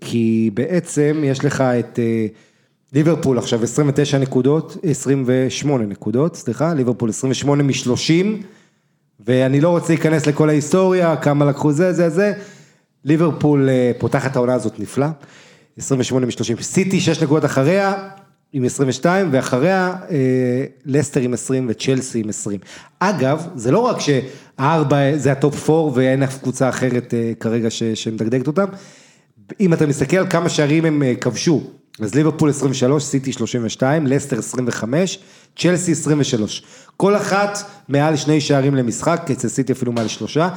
[0.01, 2.27] כי בעצם יש לך את אה,
[2.93, 8.27] ליברפול עכשיו 29 נקודות, 28 נקודות, סליחה, ליברפול 28 מ-30,
[9.21, 12.33] ואני לא רוצה להיכנס לכל ההיסטוריה, כמה לקחו זה, זה, זה.
[13.05, 15.07] ליברפול אה, פותחת העונה הזאת נפלא,
[15.79, 18.09] 28 מ-30, סיטי 6 נקודות אחריה,
[18.53, 22.61] עם 22, ואחריה אה, לסטר עם 20 וצ'לסי עם 20.
[22.99, 27.69] אגב, זה לא רק שהארבע זה ה top 4 ואין אף קבוצה אחרת אה, כרגע
[27.95, 28.67] שמדגדגת אותם,
[29.61, 31.63] אם אתה מסתכל על כמה שערים הם אה, כבשו,
[32.01, 35.19] אז ליברפול 23, סיטי 32, לסטר 25,
[35.57, 36.63] צ'לסי 23.
[36.97, 40.49] כל אחת מעל שני שערים למשחק, אצל סיטי אפילו מעל שלושה.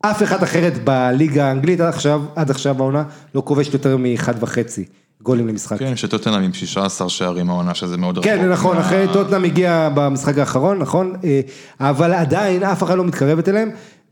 [0.00, 4.84] אף אחת אחרת בליגה האנגלית עד עכשיו, עד עכשיו בעונה, לא כובשת יותר מאחד וחצי
[5.26, 5.78] גולים למשחק.
[5.78, 8.24] כן, שטוטנאם עם 16 שערים העונה, שזה מאוד רחוק.
[8.30, 11.12] כן, נכון, מה- אחרי טוטנאם הגיע במשחק האחרון, נכון?
[11.24, 11.40] אה,
[11.80, 13.70] אבל עדיין אף אחד לא מתקרבת אליהם.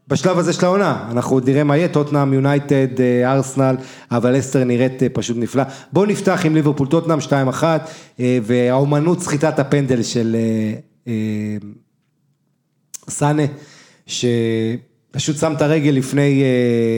[0.08, 3.76] בשלב הזה של העונה, אנחנו עוד נראה מה יהיה, טוטנאם, יונייטד, אה, ארסנל,
[4.10, 5.62] אבל אסטר נראית אה, פשוט נפלא.
[5.92, 7.62] בואו נפתח עם ליברפול טוטנאם 2-1,
[8.20, 10.36] אה, והאומנות סחיטת הפנדל של
[13.08, 13.42] סאנה,
[14.06, 16.42] שפשוט שם את הרגל לפני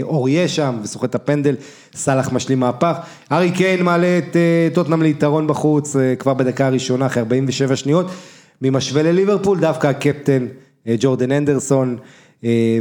[0.02, 1.54] אוריה שם וסוחט את הפנדל,
[1.96, 2.96] סאלח משלים מהפך.
[3.32, 8.06] ארי קיין מעלה את אה, טוטנאם ליתרון בחוץ אה, כבר בדקה הראשונה, אחרי 47 שניות,
[8.62, 9.60] מי משווה לליברפול?
[9.60, 10.46] דווקא הקפטן
[10.88, 11.96] אה, ג'ורדן אנדרסון,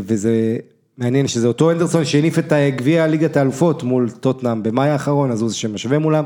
[0.05, 0.57] וזה
[0.97, 5.49] מעניין שזה אותו אנדרסון שהניף את גביע ליגת האלופות מול טוטנאם במאי האחרון, אז הוא
[5.49, 6.23] זה שמשווה מולם.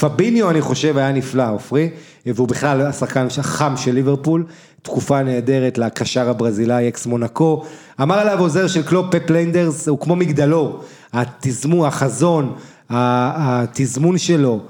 [0.00, 1.90] פביניו אני חושב היה נפלא, עופרי,
[2.26, 4.44] והוא בכלל השחקן החם של ליברפול,
[4.82, 7.64] תקופה נהדרת לקשר הברזילאי אקס מונקו,
[8.02, 12.54] אמר עליו עוזר של קלופ פפ ליינדרס, הוא כמו מגדלור, התזמון, החזון,
[12.90, 14.60] התזמון שלו,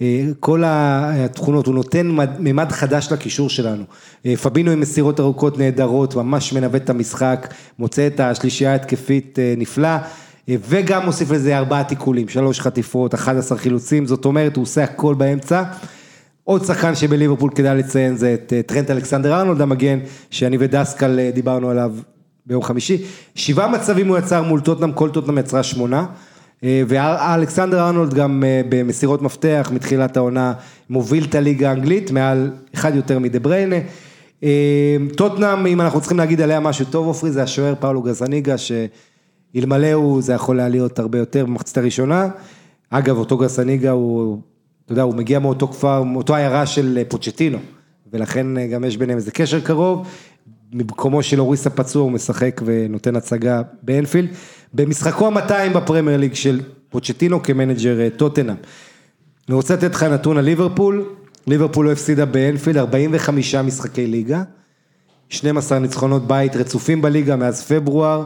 [0.00, 3.84] אה, כל התכונות, הוא נותן מימד חדש לקישור שלנו.
[4.26, 9.54] אה, פביניו עם מסירות ארוכות נהדרות, ממש מנווט את המשחק, מוצא את השלישייה ההתקפית אה,
[9.56, 9.96] נפלא.
[10.48, 15.62] וגם מוסיף לזה ארבעה תיקולים, שלוש חטיפות, 11 חילוצים, זאת אומרת הוא עושה הכל באמצע.
[16.44, 19.98] עוד שחקן שבליברפול כדאי לציין זה את טרנט אלכסנדר ארנולד המגן,
[20.30, 21.92] שאני ודסקל דיברנו עליו
[22.46, 23.04] ביום חמישי.
[23.34, 26.06] שבעה מצבים הוא יצר מול טוטנאם, כל טוטנאם יצרה שמונה.
[26.64, 30.52] אה, ואלכסנדר ארנולד גם אה, במסירות מפתח מתחילת העונה
[30.90, 33.76] מוביל את הליגה האנגלית, מעל אחד יותר מדה בריינה.
[34.44, 39.92] אה, טוטנאם, אם אנחנו צריכים להגיד עליה משהו טוב, עופרי, זה השוער פאולו גזניגה, שאלמלא
[39.92, 42.28] הוא, זה יכול היה להיות הרבה יותר במחצית הראשונה.
[42.90, 44.38] אגב, אותו גזניגה הוא,
[44.84, 47.58] אתה יודע, הוא מגיע מאותו כפר, מאותו עיירה של פוצ'טינו,
[48.12, 50.06] ולכן גם יש ביניהם איזה קשר קרוב.
[50.72, 54.28] במקומו של יוריס הפצוע הוא משחק ונותן הצגה באנפילד.
[54.74, 56.60] במשחקו ה-200 בפרמייר ליג של
[56.90, 58.56] פוצ'טינו כמנג'ר אה, טוטנאם.
[59.48, 61.04] אני רוצה לתת לך נתון על ליברפול,
[61.46, 64.42] ליברפול לא הפסידה באנפילד 45 משחקי ליגה,
[65.28, 68.24] 12 ניצחונות בית רצופים בליגה מאז פברואר,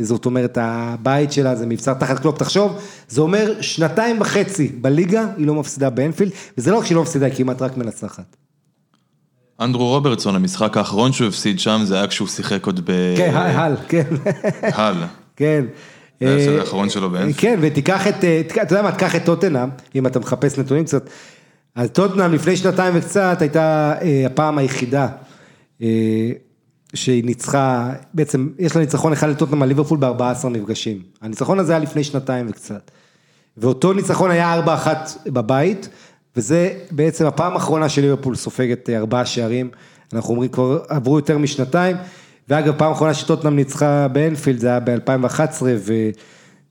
[0.00, 5.46] זאת אומרת הבית שלה זה מבצר תחת קלופ, תחשוב, זה אומר שנתיים וחצי בליגה היא
[5.46, 8.36] לא מפסידה באנפילד, וזה לא רק שהיא לא מפסידה, היא כמעט רק מנצחת.
[9.60, 13.14] אנדרו רוברטסון, המשחק האחרון שהוא הפסיד שם, זה היה כשהוא שיחק עוד ב...
[13.16, 14.04] כן, הל, כן,
[14.62, 14.94] הל.
[15.36, 15.64] כן.
[16.20, 17.36] זה ההפסד אה, האחרון שלו באנפילד.
[17.36, 21.10] כן, ותיקח את, אה, אתה יודע מה, תקח את טוטנאם, אם אתה מחפש נתונים קצת,
[21.74, 25.08] אז טוטנאם לפני שנתיים וקצת הייתה אה, הפעם היחידה
[26.94, 31.02] שהיא ניצחה, בעצם יש לה ניצחון אחד לטוטנאם על ליברפול ב-14 מפגשים.
[31.22, 32.90] הניצחון הזה היה לפני שנתיים וקצת.
[33.56, 34.88] ואותו ניצחון היה 4-1
[35.26, 35.88] בבית,
[36.36, 39.70] וזה בעצם הפעם האחרונה שליברפול סופגת אה, ארבעה שערים,
[40.12, 41.96] אנחנו אומרים כבר עברו יותר משנתיים,
[42.48, 45.62] ואגב פעם אחרונה שטוטנאם ניצחה באנפילד זה היה ב-2011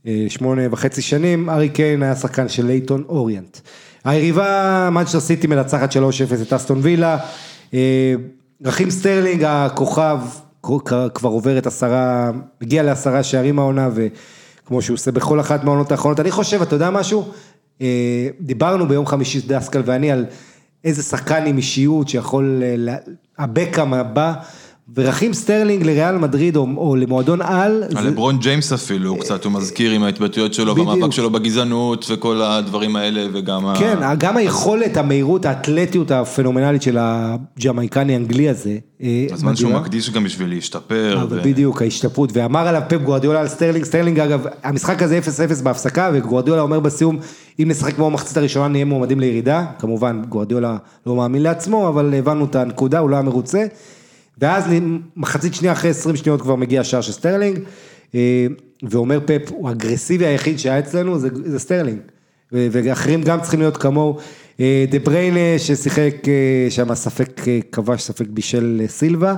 [0.06, 3.58] ושמונה וחצי שנים, הארי קיין היה שחקן של לייטון אוריינט.
[4.04, 5.98] היריבה מנצ'סטר סיטי מנצחת 3-0
[6.42, 7.18] את אסטון וילה,
[7.74, 8.14] אה,
[8.66, 10.20] רחים סטרלינג הכוכב
[11.14, 16.20] כבר עובר את עשרה, מגיע לעשרה שערים העונה וכמו שהוא עושה בכל אחת מהעונות האחרונות,
[16.20, 17.26] אני חושב, אתה יודע משהו?
[17.82, 20.26] אה, דיברנו ביום חמישי דסקל ואני על
[20.84, 22.96] איזה שחקן עם אישיות שיכול, אה,
[23.38, 24.34] הבקאם הבא,
[24.96, 29.54] ורחים סטרלינג לריאל מדריד או, או למועדון על, זה- לברון ג'יימס אפילו, הוא קצת, הוא
[29.54, 30.76] מזכיר עם ההתבטאויות שלו.
[30.76, 33.74] והמאבק שלו בגזענות וכל הדברים האלה, וגם ה...
[33.80, 38.78] כן, גם היכולת, המהירות, האתלטיות הפנומנלית של הג'מייקני האנגלי הזה.
[39.04, 39.82] אה, הזמן שהוא מדהימה.
[39.86, 41.26] מקדיש גם בשביל להשתפר.
[41.30, 45.20] ו- בדיוק, ההשתפרות, ואמר עליו פפ גוארדיולה על סטרלינג, סטרלינג אגב, המשחק הזה
[45.60, 47.18] 0-0 בהפסקה, וגוארדיולה אומר בסיום,
[47.60, 52.46] אם נשחק כמו המחצית הראשונה נהיה מועמדים לירידה, כמובן גוארדיולה לא מאמין לעצמו, אבל הבנו
[52.46, 53.66] את הנקודה, הוא לא היה מרוצה,
[54.38, 54.66] ואז
[55.16, 57.60] מחצית שנייה אחרי 20 שניות כבר מגיע השער של סטרלינג,
[58.16, 58.48] אה,
[58.84, 62.00] ואומר פפ, הוא האגרסיבי היחיד שהיה אצלנו, זה, זה סטרלינג,
[62.52, 64.18] ואחרים גם צריכים להיות כמוהו,
[64.60, 69.36] אה, דה בריינה ששיחק אה, שם ספק כבש, ספק בישל סילבה,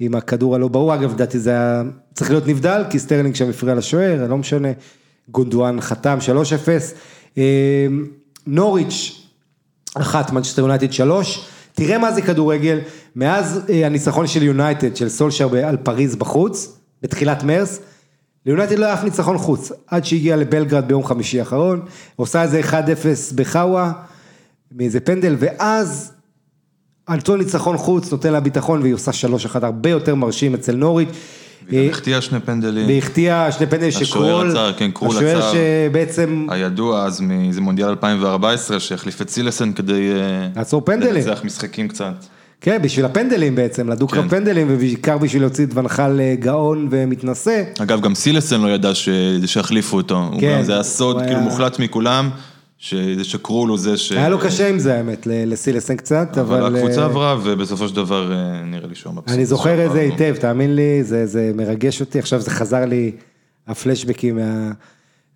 [0.00, 1.82] עם הכדור הלא ברור, אגב לדעתי זה היה
[2.14, 4.68] צריך להיות נבדל, כי סטרלינג שם הפריע לשוער, לא משנה,
[5.28, 6.24] גונדואן חתם 3-0,
[7.38, 7.86] אה,
[8.46, 9.26] נוריץ'
[9.94, 11.46] אחת, מנצ'סטר יונייטד שלוש,
[11.80, 12.78] תראה מה זה כדורגל,
[13.16, 17.80] מאז אה, הניצחון של יונייטד, של סולשר על פריז בחוץ, בתחילת מרס,
[18.46, 21.80] ליונייטד לא היה אף ניצחון חוץ, עד שהגיע לבלגרד ביום חמישי האחרון,
[22.16, 22.74] עושה איזה 1-0
[23.34, 23.92] בחאווה,
[24.72, 26.12] מאיזה פנדל, ואז
[27.06, 29.10] על אותו ניצחון חוץ נותן לה ביטחון והיא עושה
[29.54, 31.08] 3-1 הרבה יותר מרשים אצל נוריץ'.
[31.68, 32.86] והיא אה, גם החטיאה שני פנדלים.
[32.88, 35.52] והחטיאה שני פנדלים השוער שקרול, עצר, כן, קרול השוער עצר.
[35.52, 40.10] שבעצם הידוע אז מאיזה מונדיאל 2014, שהחליף את סילסן כדי...
[40.12, 41.14] אה, לעצור פנדלים.
[41.28, 42.14] לנצח משחקים קצת.
[42.60, 44.26] כן, בשביל הפנדלים בעצם, לדוק כן.
[44.26, 47.62] בפנדלים, ובעיקר בשביל להוציא את ונחל אה, גאון ומתנשא.
[47.82, 49.08] אגב, גם סילסן לא ידע ש-
[49.46, 50.30] שהחליפו אותו.
[50.40, 52.30] כן, זה היה סוד כאילו היה- מוחלט מכולם,
[52.82, 54.12] ש- שקרול הוא זה ש...
[54.12, 56.62] היה לו קשה עם זה האמת, לסילסן קצת, אבל...
[56.62, 59.30] אבל הקבוצה אה, עברה, ובסופו של דבר אה, נראה לי שהוא מבסוט.
[59.30, 60.00] אני זוכר את זה.
[60.00, 63.12] היטב, תאמין לי, זה, זה מרגש אותי, עכשיו זה חזר לי,
[63.68, 64.70] הפלשבקים מה,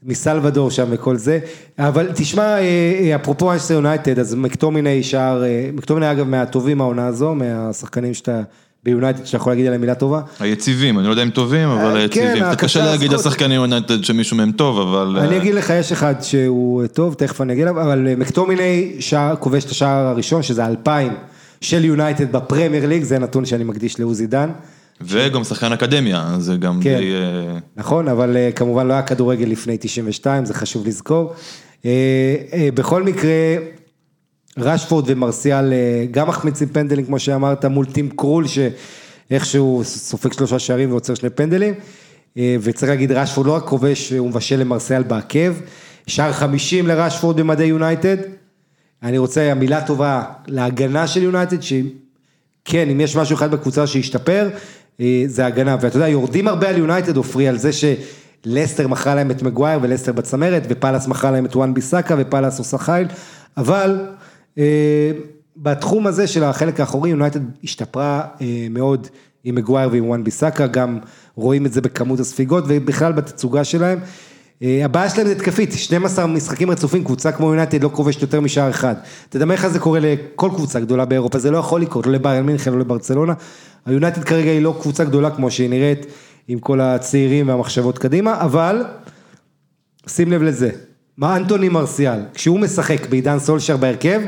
[0.03, 1.39] מסלבדור שם וכל זה,
[1.79, 5.43] אבל תשמע, אה, אפרופו אייסטר יונייטד, אז מקטומיני שער,
[5.73, 8.43] מקטומיני אגב מהטובים העונה הזו, מהשחקנים שאתה,
[8.85, 10.21] ביונייטד שאתה יכול להגיד עליהם מילה טובה.
[10.41, 12.43] היציבים, אני לא יודע אם טובים, אבל אה, היציבים.
[12.43, 13.13] כן, קשה להגיד.
[13.13, 15.19] לשחקנים יונייטד שמישהו מהם טוב, אבל...
[15.19, 18.93] אני אה, אגיד לך, יש אחד שהוא טוב, תכף אני אגיד אבל אה, מקטומיני
[19.41, 21.13] כובש את השער הראשון, שזה אלפיים
[21.61, 24.51] של יונייטד בפרמייר ליג, זה נתון שאני מקדיש לעוזי דן.
[25.01, 26.99] וגם שחקן אקדמיה, זה גם כן.
[26.99, 27.15] די...
[27.15, 31.35] אה, נכון, אבל אה, כמובן לא היה כדורגל לפני 92, זה חשוב לזכור.
[31.85, 31.91] אה,
[32.53, 33.31] אה, בכל מקרה,
[34.59, 40.91] רשפורד ומרסיאל אה, גם מחמיצים פנדלים, כמו שאמרת, מול טים קרול, שאיכשהו סופג שלושה שערים
[40.91, 41.75] ועוצר שני פנדלים.
[42.39, 45.53] אה, וצריך להגיד, רשפורד לא רק כובש, הוא מבשל למרסיאל בעקב.
[46.07, 48.17] שער 50 לרשפורד במדי יונייטד.
[49.03, 54.49] אני רוצה מילה טובה להגנה של יונייטד, שכן, אם יש משהו אחד בקבוצה שהשתפר,
[55.01, 55.77] אה, זה הגנה.
[55.81, 60.13] ואתה יודע, יורדים הרבה על יונייטד, עופרי, על זה שלסטר מכרה להם את מגווייר ולסטר
[60.13, 63.07] בצמרת, ופאלאס מכרה להם את וואן ביסאקה, ופאלאס עושה חיל,
[63.57, 64.07] אבל
[65.57, 69.07] בתחום הזה של החלק האחורי, יונייטד השתפרה אה, מאוד
[69.45, 70.99] עם מגווייר ועם וואן ביסאקה, גם
[71.35, 73.99] רואים את זה בכמות הספיגות, ובכלל בתצוגה שלהם.
[74.63, 78.71] אה, הבעיה שלהם זה התקפית, 12 משחקים רצופים, קבוצה כמו יונייטד לא כובשת יותר משער
[78.71, 78.95] אחד.
[79.29, 82.73] תדמיין איך זה קורה לכל קבוצה גדולה באירופה, זה לא יכול לקרות, לא לביירן מינכן,
[82.73, 83.33] לא לברצלונה.
[83.87, 86.07] היונייטד כרגע היא לא קבוצה גדולה כמו שהיא נראית,
[86.49, 88.85] עם כל הצעירים והמחשבות קדימה, אבל
[90.07, 90.71] שים לב לזה,
[91.17, 94.21] מה אנטוני מרסיאל, כשהוא משחק בעידן סולשר בהרכב,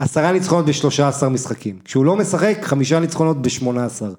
[0.00, 1.78] עשרה ניצחונות בשלושה עשר משחקים.
[1.84, 4.12] כשהוא לא משחק, חמישה ניצחונות בשמונה עשר.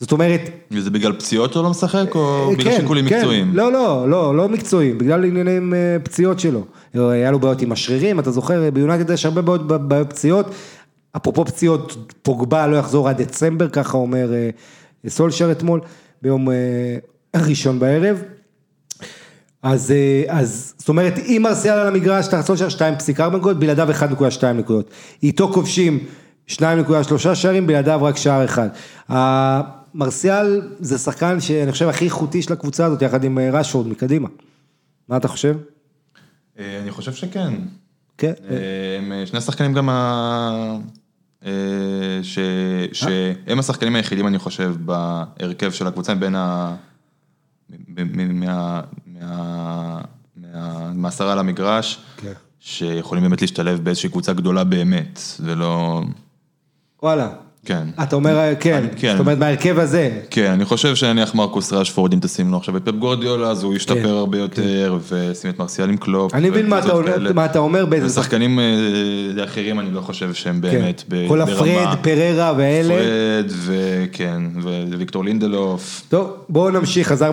[0.00, 3.16] זאת אומרת, וזה בגלל פציעות הוא לא משחק, או אה, בגלל כן, שיקולים כן.
[3.16, 3.50] מקצועיים?
[3.54, 6.64] לא, לא, לא, לא מקצועיים, בגלל עניינים אה, פציעות שלו.
[6.94, 10.46] היה לו בעיות עם השרירים, אתה זוכר, ביונייטד יש הרבה בעיות ב- בעיות פציעות.
[11.16, 14.50] אפרופו פציעות, פוגבה לא יחזור עד דצמבר, ככה אומר אה,
[15.08, 15.80] סולשר אתמול,
[16.22, 16.48] ביום
[17.36, 18.22] ראשון בערב.
[19.64, 24.44] אז, אה, אז זאת אומרת, אם מרסיאל על המגרש, תחת סולשר 2.4 נקודות, בלעדיו 1.2
[24.54, 24.90] נקודות.
[25.22, 25.98] איתו כובשים
[26.48, 28.68] 2.3 שערים, בלעדיו רק שער אחד.
[29.94, 34.28] מרסיאל זה שחקן שאני חושב הכי איכותי של הקבוצה הזאת, יחד עם אה, רשפורד מקדימה.
[35.08, 35.56] מה אתה חושב?
[36.58, 37.52] אה, אני חושב שכן.
[38.18, 38.32] כן.
[38.98, 40.76] הם שני שחקנים גם ה...
[42.22, 42.38] ש...
[42.92, 46.74] שהם השחקנים היחידים, אני חושב, בהרכב של הקבוצה, בין ה...
[47.88, 48.80] מה...
[49.28, 50.00] מה...
[50.36, 50.92] מה...
[50.94, 52.32] מהעשרה למגרש, כן.
[52.60, 56.02] שיכולים באמת להשתלב באיזושהי קבוצה גדולה באמת, ולא...
[57.02, 57.28] וואלה.
[57.64, 57.82] כן.
[58.02, 59.10] אתה אומר, כן, כן.
[59.12, 60.10] זאת אומרת בהרכב הזה.
[60.30, 63.74] כן, אני חושב שנניח מרקוס רשפורד, אם תשים לו עכשיו את פפ גורדיולה, אז הוא
[63.74, 66.34] ישתפר כן, הרבה יותר, ושים את מרסיאל עם קלופ.
[66.34, 67.32] אני מבין מה אתה אומר- כאלה.
[67.32, 68.64] מה אתה אומר, באיזה שחק- ושחקנים אה,
[69.44, 70.60] אחרים, אני לא חושב שהם כן.
[70.60, 71.52] באמת ב- כל ברמה.
[71.52, 72.94] הפרד, פריירה ואלה.
[72.94, 74.42] פרד, וכן,
[74.96, 76.02] וויקטור לינדלוף.
[76.08, 77.26] טוב, בואו נמשיך, אז 4-2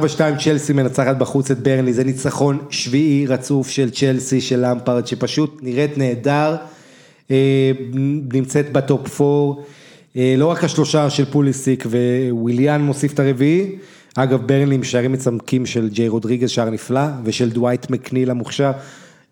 [0.44, 5.98] צ'לסי מנצחת בחוץ את ברנלי, זה ניצחון שביעי רצוף של צ'לסי, של למפרד, שפשוט נראית
[5.98, 6.56] נהדר,
[7.32, 7.72] אה,
[8.34, 9.28] נמצאת בטופ 4,
[9.62, 9.64] אה,
[10.16, 11.86] לא רק השלושה של פוליסיץ'
[12.32, 13.76] וויליאן מוסיף את הרביעי,
[14.16, 18.72] אגב ברנלי עם שערים מצמקים של ג'יי רודריגז, שער נפלא, ושל דווייט מקניל המוכשר,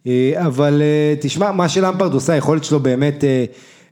[0.08, 3.46] אה, אבל אה, תשמע, מה שלמפרד עושה, היכולת שלו באמת אה,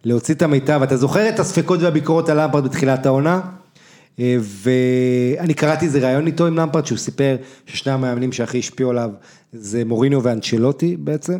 [0.05, 3.41] להוציא את המיטב, אתה זוכר את הספקות והביקורות על למפרד בתחילת העונה?
[4.19, 7.35] אה, ואני קראתי איזה ראיון איתו עם למפרד, שהוא סיפר
[7.65, 9.09] ששני המאמנים שהכי השפיעו עליו
[9.53, 11.37] זה מוריניו ואנצ'לוטי בעצם.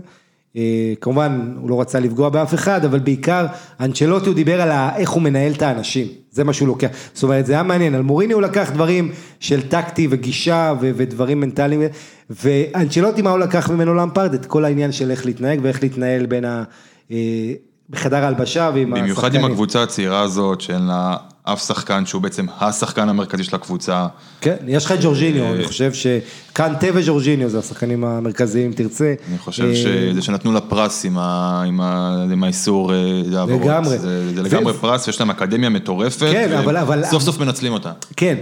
[0.56, 3.46] אה, כמובן, הוא לא רצה לפגוע באף אחד, אבל בעיקר,
[3.80, 6.88] אנצ'לוטי הוא דיבר על איך הוא מנהל את האנשים, זה מה שהוא לוקח.
[7.14, 11.40] זאת אומרת, זה היה מעניין, על מוריניו הוא לקח דברים של טקטי וגישה ו- ודברים
[11.40, 11.82] מנטליים,
[12.30, 14.34] ואנצ'לוטי, מה הוא לקח ממנו למפרד?
[14.34, 16.64] את כל העניין של איך להתנהג ואיך להתנהל בין ה...
[17.12, 17.54] אה,
[17.90, 21.16] בחדר ההלבשה ועם במיוחד עם הקבוצה הצעירה הזאת, שאין לה
[21.54, 24.08] אף שחקן שהוא בעצם השחקן המרכזי של הקבוצה.
[24.42, 29.14] כן, יש לך את ג'ורג'יניו, אה, אני חושב שקנטה וג'ורג'יניו זה השחקנים המרכזיים, תרצה.
[29.30, 32.98] אני חושב אה, שזה שנתנו לה פרס עם האיסור אה,
[33.40, 33.62] העברות.
[33.62, 33.98] לגמרי.
[33.98, 36.20] זה לגמרי פרס, יש להם אקדמיה מטורפת.
[36.20, 37.92] כן, אבל- סוף סוף מנצלים אותה.
[38.18, 38.36] כן,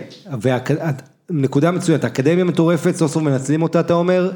[1.29, 4.31] ונקודה מצוינת, האקדמיה מטורפת, סוף סוף מנצלים אותה, אתה אומר,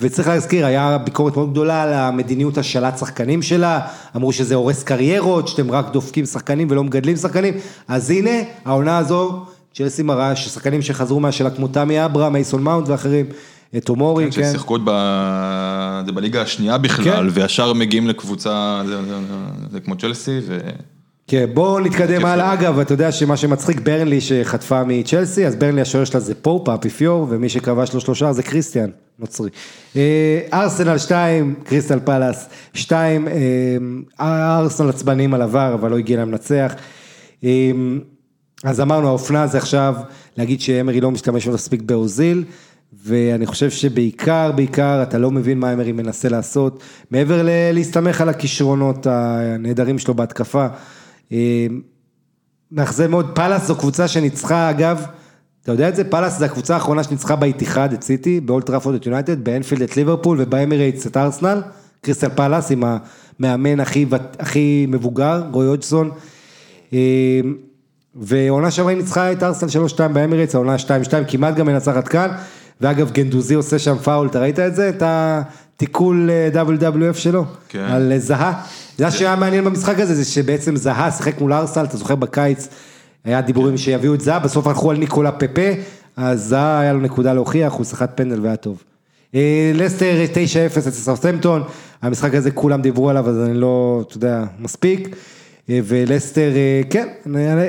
[0.00, 3.80] וצריך להזכיר, היה ביקורת מאוד גדולה על המדיניות השאלת שחקנים שלה,
[4.16, 7.54] אמרו שזה הורס קריירות, שאתם רק דופקים שחקנים ולא מגדלים שחקנים,
[7.88, 8.30] אז הנה,
[8.64, 13.26] העונה הזו, צ'לסי מראה ששחקנים שחזרו מהשאלה כמו תמי אברה, מייסון מאונט ואחרים,
[13.84, 14.30] תומורי, כן.
[14.30, 17.40] ששיחקו עוד ב- בליגה השנייה בכלל, כן.
[17.40, 19.14] וישר מגיעים לקבוצה, זה- זה-
[19.70, 20.58] זה כמו צ'לסי, ו...
[21.26, 22.52] כן, בואו נתקדם הלאה.
[22.52, 27.26] אגב, אתה יודע שמה שמצחיק, ברנלי שחטפה מצ'לסי, אז ברנלי השוער שלה זה פופ, האפיפיור,
[27.30, 29.50] ומי שכבש לו שלושה זה קריסטיאן, נוצרי.
[29.96, 33.28] אה, ארסנל 2, קריסטל פלאס 2,
[34.20, 36.74] ארסנל עצבנים על עבר, אבל לא הגיע להם לנצח.
[37.44, 37.70] אה,
[38.64, 39.94] אז אמרנו, האופנה זה עכשיו
[40.36, 42.44] להגיד שאמרי לא משתמש מספיק באוזיל,
[43.04, 47.42] ואני חושב שבעיקר, בעיקר, אתה לא מבין מה אמרי מנסה לעשות, מעבר
[47.72, 50.66] להסתמך על הכישרונות הנהדרים שלו בהתקפה.
[51.32, 51.66] אה,
[52.72, 55.06] מאכזב מאוד, פאלאס זו קבוצה שניצחה, אגב,
[55.62, 56.04] אתה יודע את זה?
[56.04, 60.38] פאלאס זו הקבוצה האחרונה שניצחה באיתיחד את סיטי, באולד טראפורד את יונייטד, באנפילד את ליברפול
[60.40, 61.62] ובאמירייטס את ארסנל,
[62.00, 64.06] קריסטל פאלאס עם המאמן הכי,
[64.38, 66.10] הכי מבוגר, רוי הודג'סון.
[66.92, 67.40] אה,
[68.14, 70.88] ועונה שעברה היא ניצחה את ארסנל 3-2 באמירייטס, העונה 2-2
[71.28, 72.28] כמעט גם מנצחת כאן,
[72.80, 74.88] ואגב גנדוזי עושה שם פאול, אתה ראית את זה?
[74.88, 77.44] את התיקול אה, WWF שלו?
[77.68, 77.78] כן.
[77.78, 78.62] על אה, זהה.
[78.98, 82.68] זה שהיה מעניין במשחק הזה, זה שבעצם זהה שיחק מול ארסנל, אתה זוכר בקיץ,
[83.24, 85.70] היה דיבורים שיביאו את זהה, בסוף הלכו על ניקולה פפה,
[86.16, 88.82] אז זהה היה לו נקודה להוכיח, הוא סחט פנדל והיה טוב.
[89.34, 90.24] אה, לסטר
[90.74, 91.62] 9-0 אצל סאוטהמפטון,
[92.02, 95.16] המשחק הזה כולם דיברו עליו, אז אני לא, אתה יודע, מספיק.
[95.70, 97.08] אה, ולסטר, אה, כן,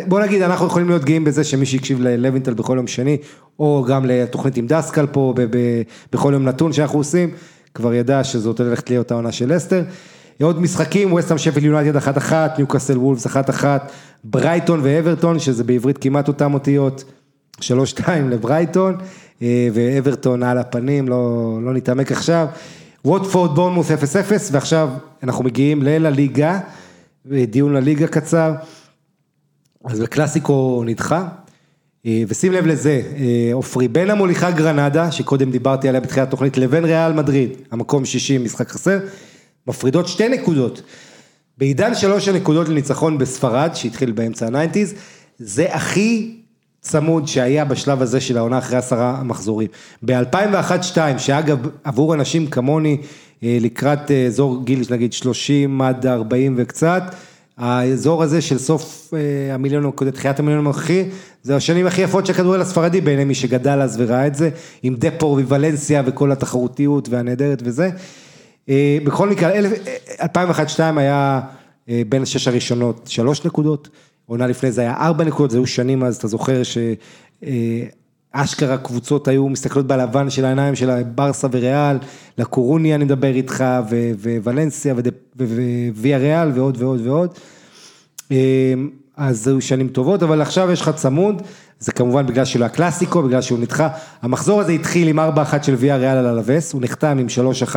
[0.08, 3.18] בוא נגיד, אנחנו יכולים להיות גאים בזה שמי שהקשיב ללוינטל בכל יום שני,
[3.60, 5.82] או גם לתוכנית עם דסקל פה, ב- ב-
[6.14, 7.30] בכל יום נתון שאנחנו עושים,
[7.74, 9.84] כבר ידע שזאת הולכת להיות העונה של לסטר.
[10.42, 13.64] עוד משחקים, וסטהאם שפל יונייטד 1-1, ניוקאסל וולפס 1-1,
[14.24, 17.04] ברייטון ואברטון, שזה בעברית כמעט אותם אותיות,
[17.62, 17.64] 3-2
[18.30, 18.98] לברייטון,
[19.42, 22.48] אה, ואברטון על הפנים, לא, לא נתעמק עכשיו.
[23.06, 23.94] ווטפורד בורנמוס 0-0,
[24.52, 24.90] ועכשיו
[25.24, 26.60] אנחנו מגיעים לליגה,
[27.26, 28.54] דיון לליגה קצר.
[29.86, 31.28] אז בקלאסיקו נדחה,
[32.06, 36.86] אה, ושים לב לזה, אה, עופרי, בין המוליכה גרנדה, שקודם דיברתי עליה בתחילת התוכנית, לבין
[36.86, 39.00] ריאל מדריד, המקום 60, משחק חסר,
[39.68, 40.82] מפרידות שתי נקודות.
[41.57, 44.93] בעידן שלוש הנקודות לניצחון בספרד, שהתחיל באמצע הניינטיז,
[45.39, 46.36] זה הכי
[46.82, 49.68] צמוד שהיה בשלב הזה של העונה אחרי עשרה מחזורים.
[50.05, 52.97] ב-2001-2002, שאגב, עבור אנשים כמוני,
[53.43, 57.03] אה, לקראת אה, אזור גיל, נגיד 30 עד 40 וקצת,
[57.57, 61.03] האזור הזה של סוף אה, המיליון, תחילת המיליון הנוכחי,
[61.43, 64.49] זה השנים הכי יפות של הכדורגל הספרדי בעיני מי שגדל אז וראה את זה,
[64.84, 67.89] עם דפור וולנסיה וכל התחרותיות והנהדרת וזה.
[68.70, 69.51] אה, בכל מקרה,
[70.20, 71.41] 2001-2002 היה
[71.89, 73.89] אה, בין השש הראשונות שלוש נקודות,
[74.26, 76.61] עונה לפני זה היה ארבע נקודות, זה היו שנים אז, אתה זוכר
[78.34, 81.97] שאשכרה קבוצות היו מסתכלות בלבן של העיניים של ברסה וריאל,
[82.38, 83.64] לקורוני אני מדבר איתך,
[84.24, 84.95] ווולנסיה
[85.95, 87.30] וויה ריאל ועוד ועוד ועוד.
[88.32, 88.74] אה,
[89.18, 91.41] אז היו שנים טובות, אבל עכשיו יש לך צמוד,
[91.80, 93.89] זה כמובן בגלל שלא הקלאסיקו, בגלל שהוא נדחה.
[94.22, 95.24] המחזור הזה התחיל עם 4-1
[95.61, 97.28] של ויה ריאל על אלווס, הוא נחתם עם
[97.72, 97.76] 3-1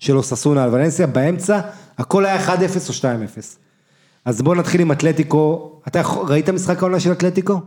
[0.00, 1.60] של אוססונה על ולנסיה, באמצע
[1.98, 2.50] הכל היה 1-0
[2.88, 3.04] או 2-0.
[4.24, 7.60] אז בואו נתחיל עם אתלטיקו, אתה ראית משחק העונה של אתלטיקו?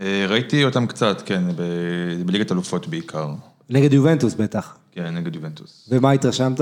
[0.00, 1.42] אה, ראיתי אותם קצת, כן,
[2.26, 3.28] בליגת אלופות בעיקר.
[3.70, 4.76] נגד יובנטוס בטח.
[4.92, 5.88] כן, נגד יובנטוס.
[5.92, 6.60] ומה התרשמת?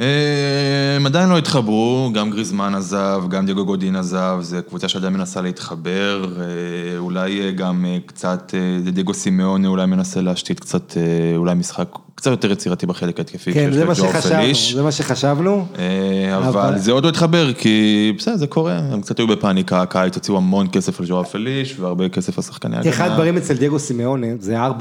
[0.00, 5.12] אה, הם עדיין לא התחברו, גם גריזמן עזב, גם דיוגו גודין עזב, זו קבוצה שעדיין
[5.12, 8.54] מנסה להתחבר, אה, אולי גם קצת,
[8.92, 10.96] דיגו סימאון אולי מנסה להשתית קצת,
[11.36, 11.88] אולי משחק
[12.20, 13.52] קצת יותר יצירתי בחלק ההתקפי.
[13.52, 14.54] כן, זה מה שחשבנו.
[14.74, 15.66] זה מה שחשבנו.
[15.78, 19.82] אה, אבל- אבל זה עוד לא התחבר, כי בסדר, זה קורה, הם קצת היו בפאניקה,
[19.82, 22.90] הקיץ הוציאו המון כסף על ג'ואר פליש, והרבה כסף על שחקני הגנה.
[22.90, 24.72] אחד הדברים אצל דייגו סימאונה זה 4-4-2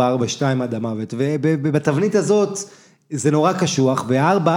[0.64, 2.60] עד המוות, ובתבנית הזאת
[3.12, 4.50] זה נורא קשוח, ו-4-4,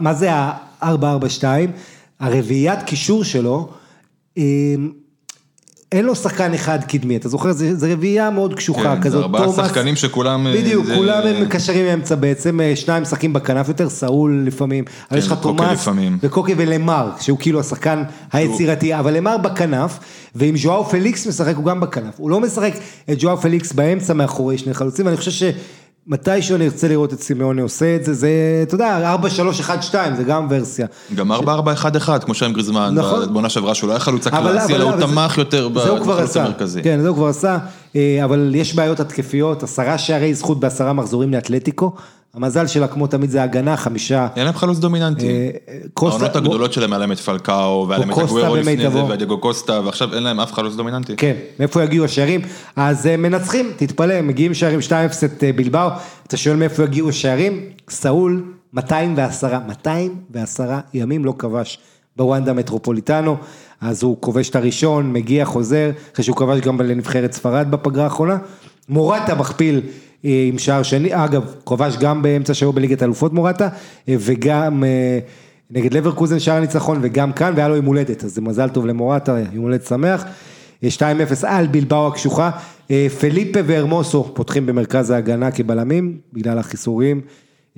[0.00, 1.44] מה זה ה-4-4-2?
[2.20, 3.68] הרביעיית קישור שלו,
[4.38, 4.42] אה,
[5.92, 7.52] אין לו שחקן אחד קדמי, אתה זוכר?
[7.52, 11.22] זה, זה רביעייה מאוד קשוחה כן, זה כזאת, ארבעה שחקנים שכולם, אה, בדיוק, זה- כולם
[11.26, 15.88] הם מקשרים מאמצע בעצם, אה, שניים משחקים בכנף יותר, סאול לפעמים, אבל יש לך תומאס.
[16.22, 19.98] וקוקי ולמר, שהוא כאילו השחקן היצירתי, אבל למר בכנף,
[20.34, 22.72] ואם ז'ואאו פליקס משחק הוא גם בכנף, הוא לא משחק
[23.10, 25.30] את ז'ואאו פליקס באמצע מאחורי שני חלוצים, ואני חושב
[26.10, 28.30] מתישהו אני ארצה לראות את סימאונה עושה את זה, זה,
[28.62, 29.16] אתה יודע,
[29.90, 30.86] 4-3-1-2, זה גם ורסיה.
[31.14, 31.36] גם 4-4-1-1,
[32.20, 33.32] כמו שהיה עם גריזמן, נכון.
[33.32, 36.82] בעונה שעברה שהוא לא היה חלוץ הקלאסי, אלא הוא תמך יותר זה כבר בחלוץ המרכזי.
[36.82, 37.58] כן, זה הוא כבר עשה,
[37.96, 41.92] אה, אבל יש בעיות התקפיות, עשרה שערי זכות בעשרה מחזורים לאתלטיקו,
[42.34, 44.28] המזל שלה כמו תמיד זה הגנה, חמישה.
[44.36, 45.26] אין להם חלוץ דומיננטי.
[45.28, 45.50] אה,
[45.94, 49.04] קוסטה- העונות הגדולות שלהם היה להם את פלקאו, והיה להם את הגוורו לפני זה.
[49.04, 51.16] והדיגו קוסטה, ועכשיו אין להם אף חלוץ דומיננטי.
[51.16, 52.40] כן, מאיפה יגיעו השערים?
[52.76, 54.92] אז אה, מנצחים, תתפלא, מגיעים שערים 2-0
[55.24, 55.88] את אה, בלבאו,
[56.26, 57.60] אתה שואל מאיפה יגיעו השערים?
[57.90, 60.64] סאול, 210, 210
[60.94, 61.78] ימים לא כבש
[62.16, 63.36] בוונדה מטרופוליטנו,
[63.80, 68.36] אז הוא כובש את הראשון, מגיע, חוזר, אחרי שהוא כבש גם לנבחרת ספרד בפגרה האחרונה.
[68.88, 69.80] מורטה מכפיל
[70.22, 73.68] עם שער שני, אגב, כובש גם באמצע שבוע בליגת האלופות מורטה,
[74.08, 74.84] אה, וגם...
[74.84, 75.18] אה,
[75.70, 78.24] נגד לברקוזן שער ניצחון וגם כאן והיה לו יום הולדת.
[78.24, 80.24] אז זה מזל טוב למורטה יום הולדת שמח.
[80.84, 81.02] אה, 2-0
[81.46, 82.50] על בלבאו הקשוחה,
[82.90, 87.20] אה, פליפה והרמוסו פותחים במרכז ההגנה כבלמים בגלל החיסורים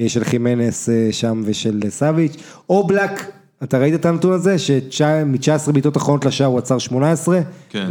[0.01, 2.37] אה, של חימנס אה, שם ושל אה, סאביץ',
[2.69, 3.31] אובלק,
[3.63, 7.89] אתה ראית את הנתון הזה שמ-19 בעיטות אחרונות לשער הוא עצר 18, כן.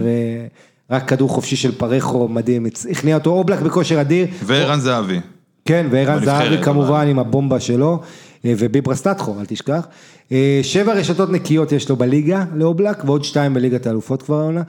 [0.92, 5.20] ורק כדור חופשי של פרחו מדהים, הכניע אותו אובלק בכושר אדיר, וערן זהבי.
[5.66, 6.64] כן, וערן זהבי.
[6.64, 8.00] כמובן עם הבומבה שלו,
[8.46, 9.88] אה, וביברה סטטחו, אל תשכח.
[10.32, 14.62] אה, שבע רשתות נקיות יש לו בליגה, לאובלק, ועוד שתיים בליגת האלופות כבר העונה.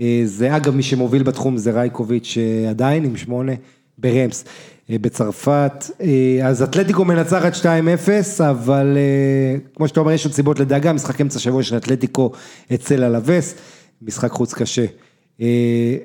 [0.00, 2.38] אה, זה אגב, מי שמוביל בתחום זה רייקוביץ'
[2.70, 3.52] עדיין, עם שמונה
[3.98, 4.44] ברמס.
[4.90, 5.84] בצרפת,
[6.44, 7.64] אז אתלטיקו מנצחת 2-0,
[8.50, 8.96] אבל
[9.76, 12.32] כמו שאתה אומר, יש עוד סיבות לדאגה, משחק אמצע שבוע של אתלטיקו
[12.74, 13.54] אצל אלווס,
[14.02, 14.84] משחק חוץ קשה.
[15.40, 15.96] אה,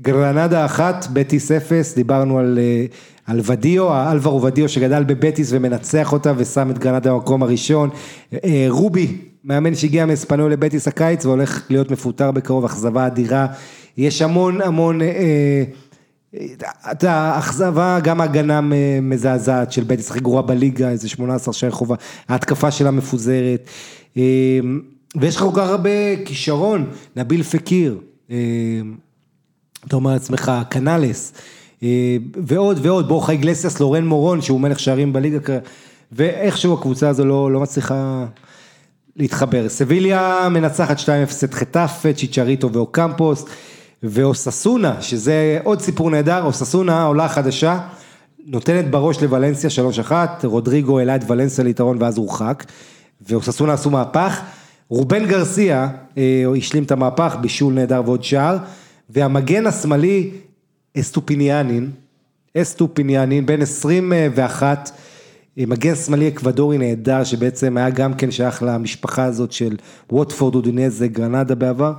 [0.00, 2.84] גרנדה אחת, בטיס אפס, דיברנו על, אה,
[3.26, 7.90] על ודיו, אלברו ודיו שגדל בבטיס ומנצח אותה ושם את גרנדה במקום הראשון.
[8.44, 13.46] אה, רובי, מאמן שהגיע מאספניול לבטיס הקיץ והולך להיות מפוטר בקרוב, אכזבה אדירה.
[13.96, 15.00] יש המון המון,
[16.92, 18.60] אתה אכזבה, גם הגנה
[19.02, 21.96] מזעזעת של בטיס, הכי גרועה בליגה, איזה 18 שערי חובה,
[22.28, 23.70] ההתקפה שלה מפוזרת.
[25.16, 27.98] ויש לך כל כך הרבה כישרון, נביל פקיר.
[28.30, 28.36] אה,
[29.86, 31.32] אתה אומר לעצמך, קנאלס,
[31.82, 35.58] אה, ועוד ועוד, בורחה איגלסיאס, לורן מורון, שהוא מלך שערים בליגה,
[36.12, 38.24] ואיכשהו הקבוצה הזו לא, לא מצליחה
[39.16, 39.68] להתחבר.
[39.68, 41.04] סביליה מנצחת 2-0
[41.44, 43.44] את חטאפה, צ'יצ'ריטו ואוקמפוס,
[44.02, 47.80] ואוססונה, שזה עוד סיפור נהדר, אוססונה, עולה חדשה,
[48.46, 49.70] נותנת בראש לוולנסיה
[50.08, 50.12] 3-1,
[50.44, 52.64] רודריגו העלה את ולנסיה ליתרון ואז הורחק,
[53.28, 54.40] ואוססונה עשו מהפך,
[54.90, 58.56] רובן גרסיה אה, השלים את המהפך, בישול נהדר ועוד שער,
[59.10, 60.30] והמגן השמאלי
[60.98, 61.90] אסטופיניאן,
[62.56, 64.90] אסטופיניאן, בן 21,
[65.58, 69.76] אה, מגן שמאלי אקוודורי נהדר, שבעצם היה גם כן שייך למשפחה הזאת של
[70.10, 71.92] ווטפורד, אודינזה, גרנדה בעבר,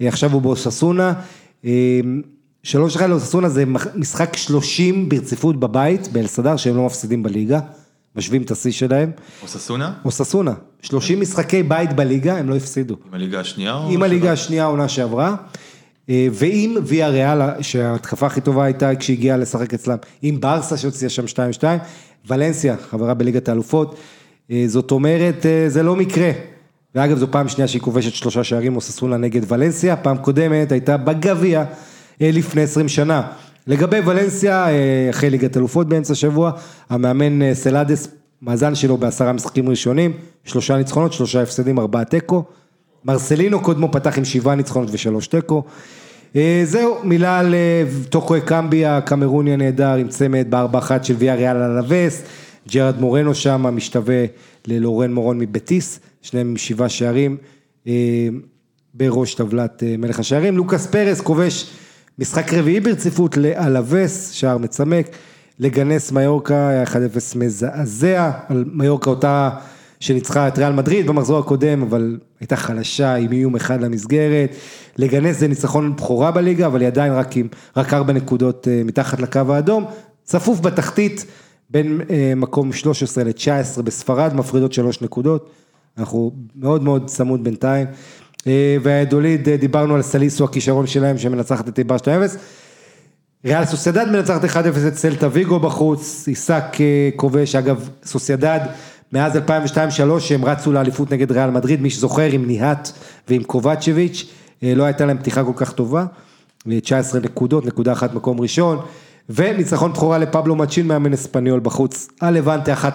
[0.00, 1.12] אה, עכשיו הוא באוססונה.
[2.62, 3.64] שלוש אחד לאוססונה זה
[3.94, 7.60] משחק 30 ברציפות בבית, באלסדר, שהם לא מפסידים בליגה,
[8.16, 9.10] משווים את השיא שלהם.
[9.42, 9.92] אוססונה?
[10.04, 12.96] אוססונה, 30 משחקי בית בליגה, הם לא הפסידו.
[13.08, 13.74] עם הליגה השנייה?
[13.74, 14.32] או עם הליגה?
[14.32, 15.34] השנייה העונה שעברה,
[16.08, 21.24] אה, ועם ויה ריאל, שההתקפה הכי טובה הייתה כשהגיעה לשחק אצלם, עם ברסה שהוציאה שם
[21.26, 21.64] 2-2,
[22.28, 23.96] ולנסיה, חברה בליגת האלופות,
[24.50, 26.30] אה, זאת אומרת, אה, זה לא מקרה.
[26.94, 31.64] ואגב, זו פעם שנייה שהיא כובשת שלושה שערים אוססונה נגד ולנסיה, פעם קודמת הייתה בגביע
[32.20, 33.22] לפני 20 שנה.
[33.66, 36.50] לגבי ולנסיה, אה, אחרי ליגת אלופות באמצע השבוע,
[36.90, 38.08] המאמן אה, סלאדס,
[38.42, 40.12] מאזן שלו בעשרה משחקים ראשונים,
[40.44, 42.44] שלושה ניצחונות, שלושה הפסדים, ארבעה תיקו.
[43.04, 45.62] מרסלינו קודמו פתח עם שבעה ניצחונות ושלוש תיקו.
[46.36, 47.54] אה, זהו, מילה על
[48.08, 52.22] טוקו אקמבי הקמרוני הנהדר עם צמד בארבע אחת של ויה ריאל אלווס,
[52.68, 54.24] ג'רד מורנו שם משתווה
[54.66, 57.36] ללורן מורון מבטיס, שניהם עם שבעה שערים
[58.94, 60.56] בראש טבלת מלך השערים.
[60.56, 61.70] לוקאס פרס כובש
[62.20, 65.06] משחק רביעי ברציפות לאלווס, שער מצמק,
[65.58, 66.88] לגנס מיורקה, היה 1-0
[67.36, 69.50] מזעזע, על מיורקה אותה
[70.00, 74.56] שניצחה את ריאל מדריד במחזור הקודם, אבל הייתה חלשה עם איום אחד למסגרת.
[74.96, 79.20] לגנס זה ניצחון בכורה בליגה, אבל היא עדיין רק עם, רק ארבע נקודות אה, מתחת
[79.20, 79.84] לקו האדום.
[80.24, 81.24] צפוף בתחתית,
[81.70, 85.50] בין אה, מקום 13 ל-19 בספרד, מפרידות שלוש נקודות.
[85.98, 87.86] אנחנו מאוד מאוד צמוד בינתיים.
[88.46, 92.36] אה, והדוליד, אה, דיברנו על סליסו, הכישרון שלהם שמנצחת את איבר 2-0.
[93.44, 94.56] ריאל סוסיידד מנצחת 1-0
[94.88, 98.60] את סלטה ויגו בחוץ, עיסק אה, כובש, אגב סוסיידד.
[99.12, 102.90] מאז 2002-2003 שהם רצו לאליפות נגד ריאל מדריד, מי שזוכר עם ניהט
[103.28, 104.26] ועם קובצ'ביץ',
[104.62, 106.04] לא הייתה להם פתיחה כל כך טובה,
[106.70, 108.78] אה, 19 נקודות, נקודה אחת מקום ראשון,
[109.30, 112.86] וניצחון בכורה לפבלו מצ'ין מאמן אספניול בחוץ, על לבנטה 1-0,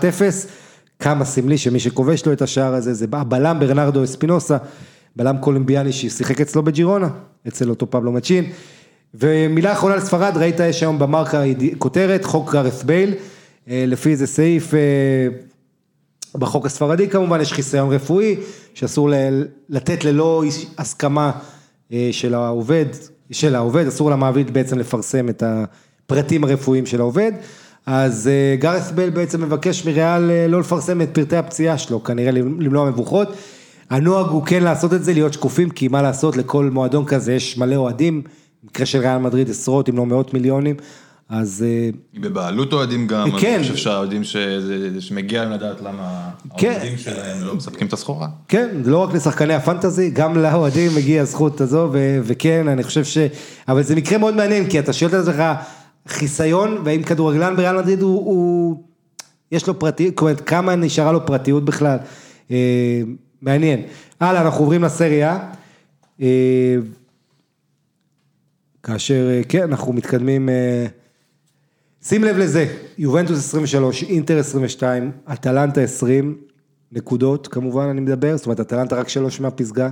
[1.00, 4.58] כמה סמלי שמי שכובש לו את השער הזה זה הבלם ברנרדו אספינוסה,
[5.16, 7.10] בלם קולומביאני ששיחק אצלו בג'ירונה,
[7.48, 8.46] אצל אותו פבלו מצ'ין.
[9.14, 11.42] ומילה אחרונה לספרד, ראית יש היום במרקה
[11.78, 13.14] כותרת, חוק גארף בייל,
[13.68, 14.74] לפי איזה סעיף
[16.36, 18.36] בחוק הספרדי כמובן, יש חיסיון רפואי,
[18.74, 19.10] שאסור
[19.70, 20.44] לתת ללא
[20.78, 21.32] הסכמה
[22.12, 22.86] של העובד,
[23.32, 27.32] של העובד, אסור למעביד בעצם לפרסם את הפרטים הרפואיים של העובד.
[27.86, 33.28] אז גארף בייל בעצם מבקש מריאל לא לפרסם את פרטי הפציעה שלו, כנראה למנוע מבוכות.
[33.90, 37.58] הנוהג הוא כן לעשות את זה, להיות שקופים, כי מה לעשות, לכל מועדון כזה יש
[37.58, 38.22] מלא אוהדים,
[38.64, 40.76] במקרה של ריאל מדריד עשרות אם לא מאות מיליונים,
[41.30, 41.66] אז...
[42.14, 43.54] היא בבעלות אוהדים גם, כן.
[43.54, 44.22] אני חושב שהאוהדים
[45.00, 46.72] שמגיע להם לדעת למה כן.
[46.72, 48.28] האוהדים שלהם לא מספקים את הסחורה.
[48.48, 53.18] כן, לא רק לשחקני הפנטזי, גם לאוהדים מגיע הזכות הזו, ו- וכן, אני חושב ש...
[53.68, 55.44] אבל זה מקרה מאוד מעניין, כי אתה שואל את עצמך,
[56.08, 58.84] חיסיון, והאם כדורגלן בריאל מדריד הוא, הוא...
[59.52, 61.98] יש לו פרטיות, אומרת, כמה נשארה לו פרטיות בכלל.
[63.46, 63.82] מעניין.
[64.20, 65.40] הלאה, אנחנו עוברים לסריה.
[66.22, 66.76] אה,
[68.84, 70.86] כאשר, אה, כן, אנחנו מתקדמים, אה,
[72.04, 72.66] שים לב לזה,
[72.98, 76.38] יובנטוס 23, אינטר 22, אטלנטה 20
[76.92, 79.90] נקודות, כמובן אני מדבר, זאת אומרת, אטלנטה רק שלוש מהפסגה,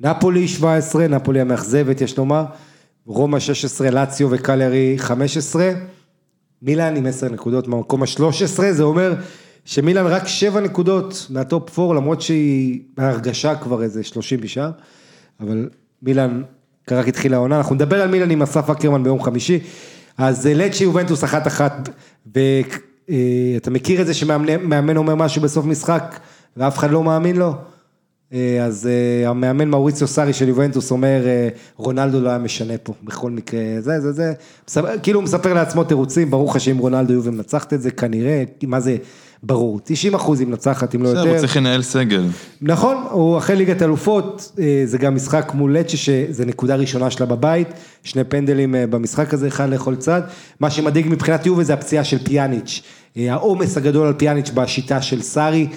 [0.00, 2.44] נפולי 17, נפולי המאכזבת, יש לומר,
[3.06, 5.72] רומא 16, לאציו וקלרי 15,
[6.62, 9.14] מילאן עם 10 נקודות מהמקום ה-13, זה אומר
[9.70, 14.70] שמילאן רק 7 נקודות מהטופ 4, למרות שהיא בהרגשה כבר איזה 30 בשאר,
[15.40, 15.68] אבל
[16.02, 16.42] מילאן
[16.90, 19.58] רק התחילה העונה, אנחנו נדבר על מילאן עם אסף אקרמן ביום חמישי,
[20.18, 21.88] אז לצ'י יובנטוס אחת אחת,
[22.26, 26.20] ואתה מכיר את זה שמאמן אומר משהו בסוף משחק
[26.56, 27.54] ואף אחד לא מאמין לו?
[28.62, 28.88] אז
[29.26, 31.22] המאמן מאוריציו סארי של יובנטוס אומר,
[31.76, 34.12] רונלדו לא היה משנה פה, בכל מקרה, זה, זה,
[34.66, 38.44] זה, כאילו הוא מספר לעצמו תירוצים, ברור לך שאם רונלדו יובל מנצחת את זה, כנראה,
[38.66, 38.96] מה זה,
[39.42, 41.20] ברור, 90 אחוז אם מנצחת, אם לא יותר.
[41.20, 42.26] בסדר, הוא צריך לנהל סגל.
[42.62, 44.52] נכון, הוא אחרי ליגת אלופות,
[44.84, 47.68] זה גם משחק מול לצ'ה, שזה נקודה ראשונה שלה בבית,
[48.02, 50.22] שני פנדלים במשחק הזה, אחד לכל צד.
[50.60, 52.82] מה שמדאיג מבחינת יובל זה הפציעה של פיאניץ',
[53.16, 55.68] העומס הגדול על פיאניץ' בשיטה של סארי.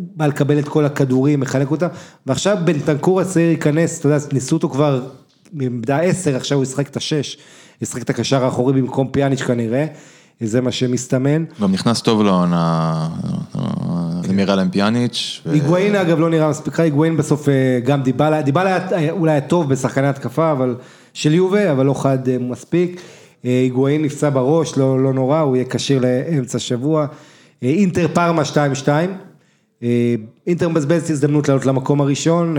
[0.00, 1.86] בא לקבל את כל הכדורים, מחלק אותם,
[2.26, 5.02] ועכשיו בנטנקור הצעיר ייכנס, אתה יודע, ניסו אותו כבר
[5.52, 7.38] מעמדה 10, עכשיו הוא ישחק את השש,
[7.82, 9.86] ישחק את הקשר האחורי במקום פיאניץ' כנראה,
[10.40, 11.44] זה מה שמסתמן.
[11.62, 13.08] גם נכנס טוב לעונה,
[14.26, 15.40] זה נראה להם פיאניץ'.
[15.50, 17.48] היגואין אגב לא נראה מספיק, היגואין בסוף
[17.84, 18.78] גם דיבלה, דיבלה
[19.10, 20.74] אולי היה טוב בשחקני התקפה, אבל
[21.14, 23.00] של יובה, אבל לא חד מספיק.
[23.42, 27.06] היגואין נפצע בראש, לא, לא נורא, הוא יהיה כשיר לאמצע השבוע.
[27.62, 28.42] אינטר פארמה
[29.82, 29.86] 2-2.
[30.46, 32.56] אינטר מבזבזת הזדמנות לעלות למקום הראשון,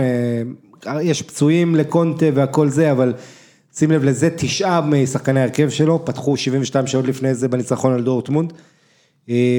[1.02, 3.12] יש פצועים לקונטה והכל זה, אבל
[3.76, 8.52] שים לב לזה, תשעה משחקני ההרכב שלו, פתחו 72 שעות לפני זה בניצחון על דורטמונד,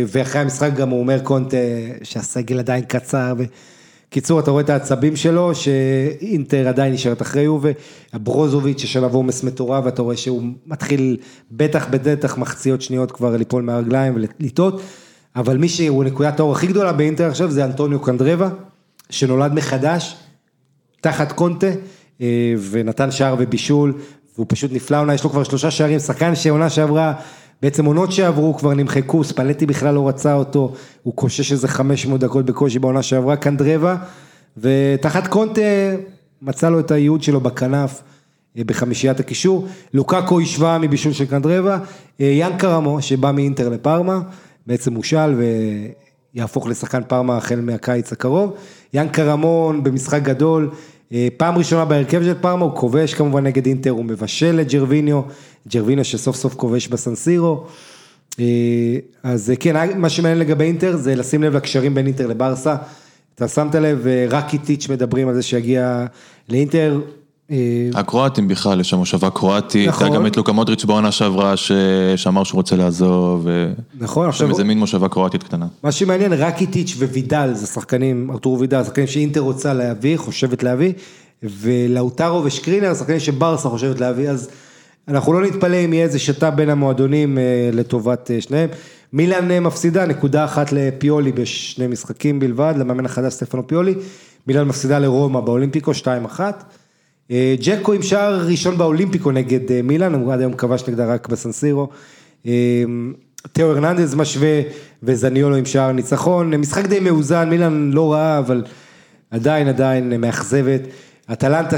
[0.08, 1.58] ואחרי המשחק גם הוא אומר קונטה
[2.04, 7.70] שהסגל עדיין קצר, וקיצור אתה רואה את העצבים שלו, שאינטר עדיין נשארת אחרי יובה,
[8.14, 11.18] הברוזוביץ' יש עליו עומס מטורף, ואתה רואה שהוא מתחיל
[11.52, 14.82] בטח בטח מחציות שניות כבר ליפול מהרגליים ולטעות.
[15.36, 18.50] אבל מי שהוא נקודת האור הכי גדולה באינטר עכשיו זה אנטוניו קנדרבה,
[19.10, 20.16] שנולד מחדש,
[21.02, 21.68] תחת קונטה,
[22.72, 23.94] ונתן שער ובישול,
[24.36, 27.14] והוא פשוט נפלא עונה, יש לו כבר שלושה שערים, שחקן שעונה שעברה,
[27.62, 32.46] בעצם עונות שעברו כבר נמחקו, ספלטי בכלל לא רצה אותו, הוא קושש איזה 500 דקות
[32.46, 33.96] בקושי בעונה שעברה, קנדרבה,
[34.58, 35.62] ותחת קונטה
[36.42, 38.02] מצא לו את הייעוד שלו בכנף.
[38.56, 41.78] בחמישיית הקישור, לוקאקו השווה מבישול של קנדרבה,
[42.20, 44.20] יאן קרמו שבא מאינטר לפארמה,
[44.68, 45.42] בעצם מושאל
[46.36, 48.54] ויהפוך לשחקן פארמה החל מהקיץ הקרוב.
[48.94, 50.70] יאן קרמו במשחק גדול,
[51.38, 55.22] פעם ראשונה בהרכב של פארמה, הוא כובש כמובן נגד אינטר, הוא מבשל את ג'רוויניו,
[55.68, 57.66] ג'רוויניו שסוף סוף כובש בסן סירו.
[59.24, 62.76] אז כן, מה שמעניין לגבי אינטר זה לשים לב לקשרים בין אינטר לברסה.
[63.36, 66.06] אתה שמת לב, רק איטיץ' מדברים על זה שיגיע
[66.50, 67.00] לאינטר.
[67.94, 71.54] הקרואטים בכלל, יש שם מושבה קרואטית, היה גם את לוקה מודריץ' בעונה שעברה
[72.16, 73.48] שאמר שהוא רוצה לעזוב,
[74.00, 75.68] נכון, עכשיו, איזה מין מושבה קרואטית קטנה.
[75.84, 80.94] מה שמעניין, רקיטיץ' ווידל, זה שחקנים, ארתור וידל, שחקנים שאינטר רוצה להביא, חושבת להביא,
[81.44, 84.50] ולאוטרו ושקרינר, שחקנים שברסה חושבת להביא, אז
[85.08, 87.38] אנחנו לא נתפלא אם יהיה איזה שתה בין המועדונים
[87.74, 88.70] לטובת שניהם.
[89.14, 93.94] מילאן מפסידה, נקודה אחת לפיולי בשני משחקים בלבד, למאמן החדש סטפנו פיולי,
[94.48, 95.92] מילאן מפסידה לרומא באולימפיקו
[96.38, 96.40] 2-1.
[97.62, 101.90] ג'קו עם שער ראשון באולימפיקו נגד מילאן, הוא עד היום כבש נגדה רק בסנסירו.
[103.52, 104.62] תאו הרננדז משווה
[105.04, 108.64] וזניולו עם שער ניצחון, משחק די מאוזן, מילאן לא רעה, אבל
[109.32, 110.82] עדיין עדיין מאכזבת.
[111.32, 111.76] אטלנטה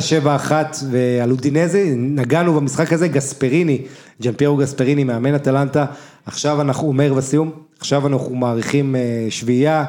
[0.50, 0.52] 7-1
[0.92, 3.82] ואלודינזה, נגענו במשחק הזה, גספריני,
[4.22, 5.86] ג'אן פיירו גספריני מאמן אטלנטה,
[6.26, 8.96] עכשיו אנחנו, אומר בסיום, עכשיו אנחנו מעריכים
[9.30, 9.86] שביעייה,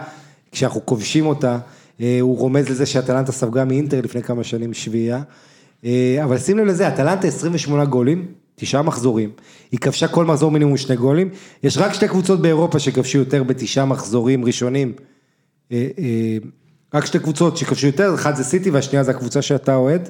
[0.52, 1.58] כשאנחנו כובשים אותה,
[2.20, 5.22] הוא רומז לזה שאטלנטה ספגה מאינטר לפני כמה שנים שביעייה.
[5.84, 8.26] אה, אבל שים לב לזה, אטלנטה 28 גולים,
[8.56, 9.30] תשעה מחזורים,
[9.72, 11.28] היא כבשה כל מחזור מינימום שני גולים,
[11.62, 14.92] יש רק שתי קבוצות באירופה שכבשו יותר בתשעה מחזורים ראשונים,
[15.72, 16.38] אה, אה,
[16.94, 20.08] רק שתי קבוצות שכבשו יותר, אחת זה סיטי והשנייה זה הקבוצה שאתה אוהד,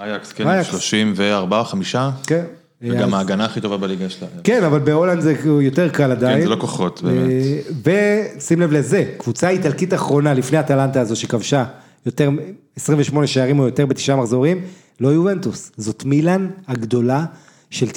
[0.00, 0.70] אייקס, כן, אייקס.
[0.70, 1.96] 34, 5,
[2.26, 2.44] כן.
[2.82, 4.28] וגם ההגנה הכי טובה בליגה שלה.
[4.44, 6.36] כן, אבל בהולנד זה יותר קל עדיין.
[6.36, 7.30] כן, זה לא כוחות, באמת.
[7.86, 11.64] אה, ושים לב לזה, קבוצה איטלקית אחרונה לפני אטלנטה הזו שכבשה
[12.06, 12.30] יותר,
[12.76, 14.60] 28 שערים או יותר בתשעה מחזורים,
[15.00, 17.24] לא יובנטוס, זאת מילאן הגדולה
[17.70, 17.90] של 92-93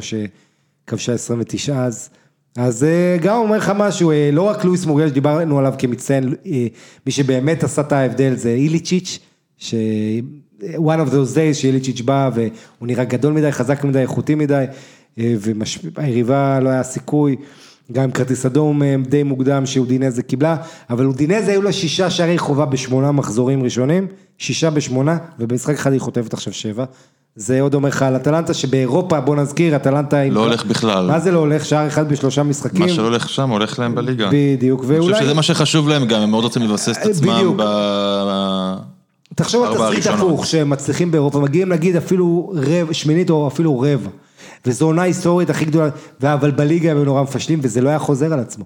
[0.00, 2.08] שכבשה 29 אז.
[2.56, 6.34] אז אה, גם אומר לך משהו, אה, לא רק לואיס מוריאל שדיברנו עליו כמצטיין,
[7.06, 9.18] מי שבאמת עשה את ההבדל זה איליצ'יץ',
[9.58, 9.74] ש...
[10.62, 12.48] one of those days שאיליצ'יץ' בא והוא
[12.82, 14.64] נראה גדול מדי, חזק מדי, איכותי מדי,
[15.18, 15.34] אה,
[15.94, 17.36] והיריבה לא היה סיכוי,
[17.92, 20.56] גם כרטיס אדום אה, די מוקדם שאודינזה קיבלה,
[20.90, 24.06] אבל אודינזה היו לה שישה שערי חובה בשמונה מחזורים ראשונים,
[24.38, 26.84] שישה בשמונה, ובמשחק אחד היא חוטפת עכשיו שבע.
[27.36, 30.24] זה עוד אומר לך על אטלנטה שבאירופה, בוא נזכיר, אטלנטה...
[30.24, 31.06] לא הולך בכלל.
[31.06, 31.64] מה זה לא הולך?
[31.64, 32.80] שער אחד בשלושה משחקים.
[32.80, 34.30] מה שלא הולך שם, הולך להם בליגה.
[34.32, 35.12] בדיוק, אני ואולי...
[35.12, 37.56] חושב שזה מה שחשוב להם גם, הם מאוד רוצים לבסס את עצמם בדיוק.
[37.58, 38.93] ב...
[39.36, 40.06] תחשוב על תסריט.
[40.06, 44.10] הפוך, שהם מצליחים באירופה, מגיעים נגיד אפילו רבע, שמינית או אפילו רבע.
[44.66, 45.88] וזו עונה היסטורית הכי גדולה,
[46.22, 48.64] אבל בליגה הם נורא מפשלים וזה לא היה חוזר על עצמו.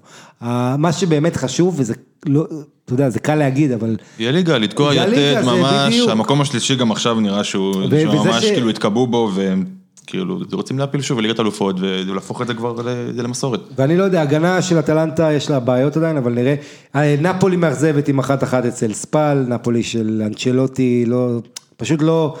[0.77, 1.93] מה שבאמת חשוב, וזה
[2.25, 2.45] לא,
[2.85, 5.95] אתה יודע, זה קל להגיד, אבל יהיה ליגה, לתקוע יתד ממש.
[6.09, 9.65] המקום השלישי גם עכשיו נראה שהוא, ו- וזה שממש ש- כאילו התקבעו בו, והם
[10.09, 12.75] כאילו רוצים להפיל שוב לליגת אלופות, ולהפוך את זה כבר
[13.15, 13.59] למסורת.
[13.75, 16.55] ואני לא יודע, הגנה של אטלנטה יש לה בעיות עדיין, אבל נראה.
[16.95, 21.39] אה, נפולי מאכזבת עם אחת אחת אצל ספל, נפולי של אנצ'לוטי, לא,
[21.77, 22.35] פשוט לא,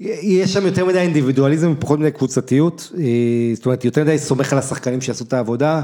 [0.00, 3.04] יש שם יותר מדי אינדיבידואליזם ופחות מדי קבוצתיות, אה,
[3.54, 5.82] זאת אומרת, יותר מדי סומך על השחקנים שיעשו את העבודה.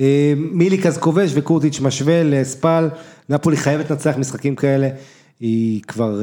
[0.00, 2.88] אה, מיליקס כובש וקורטיץ' משווה לספל,
[3.28, 4.88] נפולי חייבת לנצח משחקים כאלה,
[5.40, 6.20] היא כבר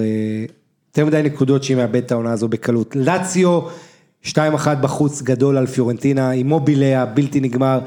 [0.88, 2.96] יותר מדי נקודות שהיא מאבדת את העונה הזו בקלות.
[2.96, 3.62] לאציו,
[4.26, 4.30] 2-1
[4.82, 7.80] בחוץ גדול על פיורנטינה, עם מובילה הבלתי נגמר,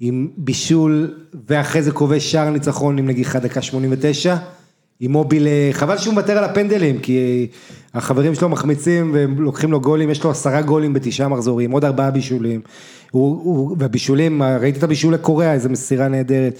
[0.00, 1.14] עם בישול,
[1.48, 4.36] ואחרי זה כובש שער ניצחון עם נגיחה דקה 89.
[5.00, 7.46] עם מוביל, חבל שהוא מוותר על הפנדלים, כי
[7.94, 12.10] החברים שלו מחמיצים והם לוקחים לו גולים, יש לו עשרה גולים בתשעה מחזורים, עוד ארבעה
[12.10, 12.60] בישולים.
[13.10, 16.58] הוא, הוא, והבישולים, ראיתי את הבישול לקוריאה, איזה מסירה נהדרת.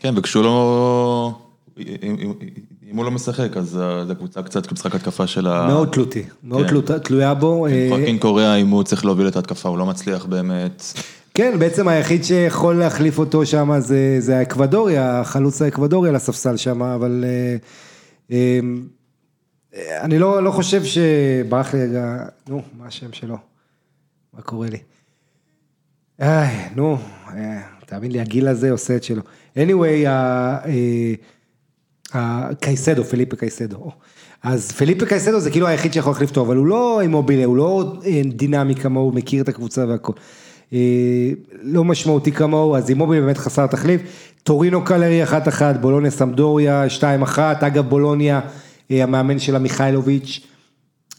[0.00, 1.47] כן, וכשהוא לא...
[1.78, 5.66] אם- הוא לא משחק, אז אה, זו קבוצה קצת כמשחק התקפה של ה...
[5.66, 6.98] מאוד תלותי, מאוד כן.
[6.98, 7.66] תלויה בו.
[7.66, 10.82] אה, פאקינג קוריאה, אם הוא צריך להוביל את ההתקפה, הוא לא מצליח באמת.
[11.34, 16.82] כן, בעצם היחיד שיכול להחליף אותו שם זה, זה האקוודורי, החלוץ האקוודורי על הספסל שם,
[16.82, 17.56] אבל אה,
[18.32, 18.60] אה,
[20.00, 20.98] אני לא, לא חושב ש...
[21.48, 23.36] ברח לי רגע, נו, מה השם שלו?
[24.32, 24.78] מה קורה לי?
[26.20, 26.98] איי, נו,
[27.86, 29.22] תאמין לי, הגיל הזה עושה את שלו.
[29.56, 30.06] anyway,
[32.60, 33.90] קייסדו, פליפה קייסדו.
[34.42, 37.92] אז פליפה קייסדו זה כאילו היחיד שיכול להחליף אותו, אבל הוא לא אימובילה, הוא לא
[38.24, 40.12] דינמי כמוהו, מכיר את הקבוצה והכל.
[40.72, 41.30] אה,
[41.62, 44.00] לא משמעותי כמוהו, אז אימובילה באמת חסר תחליף.
[44.42, 46.84] טורינו קלרי 1-1, בולוניה סמדוריה
[47.24, 48.40] 2-1, אגב בולוניה,
[48.90, 50.40] אה, המאמן שלה מיכאילוביץ',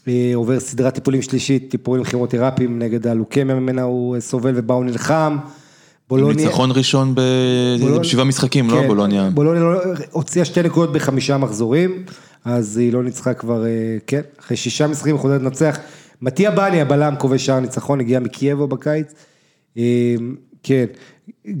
[0.08, 5.36] אה, עובר סדרת טיפולים שלישית, טיפולים כימותרפיים נגד הלוקמיה ממנה הוא סובל ובה הוא נלחם.
[6.10, 6.46] בולוניה...
[6.46, 7.14] ניצחון ראשון
[8.00, 9.30] בשבעה משחקים, לא כן, בולוניה.
[9.34, 9.80] בולוניה לא-
[10.10, 12.04] הוציאה שתי נקודות בחמישה מחזורים,
[12.44, 13.70] אז היא לא ניצחה כבר, אה,
[14.06, 15.78] כן, אחרי שישה משחקים היא חוזרת לנצח.
[16.22, 19.12] מתיה בני, הבלם, כובש שער ניצחון, הגיע מקייבו בקיץ.
[19.78, 20.14] אה,
[20.62, 20.84] כן,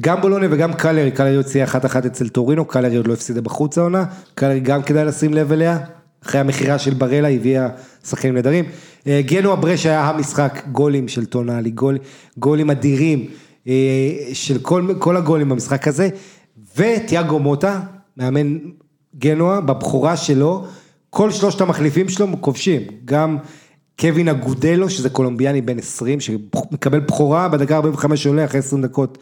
[0.00, 3.78] גם בולוניה וגם קלרי, קלרי הוציאה אחת אחת אצל טורינו, קלרי עוד לא הפסידה בחוץ
[3.78, 4.04] העונה,
[4.34, 5.78] קלרי גם כדאי לשים לב אליה,
[6.26, 7.68] אחרי המכירה של ברלה הביאה
[8.04, 8.64] שחקנים נהדרים.
[9.06, 11.98] אה, גנו אברש היה המשחק, גולים של טונאלי, גול,
[12.38, 13.26] גולים אדירים
[14.32, 16.08] של כל, כל הגולים במשחק הזה,
[16.76, 17.80] וטיאגו מוטה,
[18.16, 18.58] מאמן
[19.18, 20.64] גנואה, בבכורה שלו,
[21.10, 23.38] כל שלושת המחליפים שלו כובשים, גם
[24.00, 29.18] קווין אגודלו, שזה קולומביאני בן 20, שמקבל בכורה, בדקה 45 עולה, אחרי 20 דקות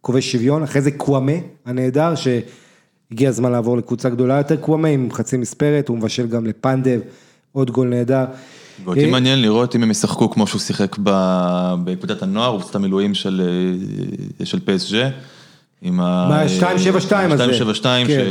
[0.00, 1.32] כובש שוויון, אחרי זה קוואמה
[1.66, 7.00] הנהדר, שהגיע הזמן לעבור לקבוצה גדולה יותר, קוואמה עם חצי מספרת, הוא מבשל גם לפנדב,
[7.52, 8.24] עוד גול נהדר.
[8.84, 10.96] ואותי אה, מעניין לראות אם הם ישחקו כמו שהוא שיחק
[11.84, 13.42] בקבוצת הנוער, קבוצת המילואים של
[14.40, 15.08] אה, של פסג'
[15.82, 16.28] עם ה...
[16.28, 17.46] מה, 272 הזה.
[17.46, 18.24] 272, כן.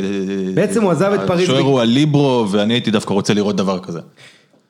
[0.54, 4.00] בעצם הוא עזב את פריז השוער הוא הליברו, ואני הייתי דווקא רוצה לראות דבר כזה.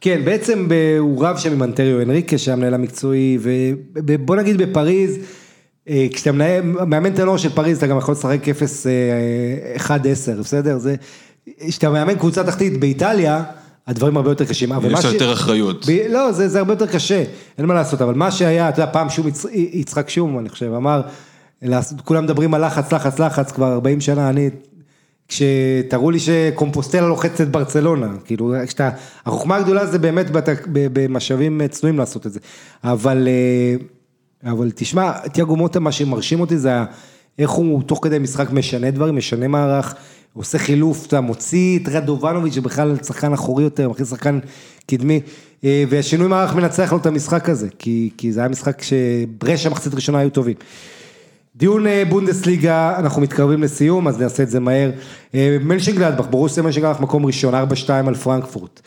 [0.01, 0.67] כן, בעצם
[0.99, 5.17] הוא רב שם עם אנטריו הנריקה, שהיה המנהל המקצועי, ובוא נגיד בפריז,
[5.89, 10.77] אה, כשאתה מנהל, מאמן את הנוער של פריז, אתה גם יכול לשחק 0-1-10, בסדר?
[10.77, 10.95] זה,
[11.67, 13.43] כשאתה מאמן קבוצה תחתית באיטליה,
[13.87, 14.69] הדברים הרבה יותר קשים.
[14.91, 15.85] יש ש- יותר אחריות.
[16.09, 17.23] לא, זה, זה הרבה יותר קשה,
[17.57, 20.73] אין מה לעשות, אבל מה שהיה, אתה יודע, פעם שום, יצ- יצחק שום, אני חושב,
[20.73, 21.01] אמר,
[22.05, 24.49] כולם מדברים על לחץ, לחץ, לחץ, כבר 40 שנה, אני
[25.27, 28.89] כשתראו לי שקומפוסטלה לוחצת את ברצלונה, כאילו, כשאתה,
[29.25, 32.39] החוכמה הגדולה זה באמת בת, במשאבים צנועים לעשות את זה,
[32.83, 36.71] אבל, אה, אבל תשמע, תיאגו מוטה, מה שמרשים אותי זה
[37.39, 39.95] איך הוא תוך כדי משחק משנה דברים, משנה מערך,
[40.37, 44.39] עושה חילוף, אתה מוציא את רדובנוביץ' שבכלל שחקן אחורי יותר, מכניס שחקן
[44.87, 45.21] קדמי,
[45.63, 49.93] אה, והשינוי מערך מנצח לו את המשחק הזה, כי, כי זה היה משחק שברשע מחצית
[49.93, 50.55] ראשונה היו טובים.
[51.55, 54.91] דיון אה, בונדסליגה, אנחנו מתקרבים לסיום, אז נעשה את זה מהר.
[55.35, 57.57] אה, מלשינגלדבך, ברוסיה מלשינגלדבך מקום ראשון, 4-2
[58.07, 58.81] על פרנקפורט.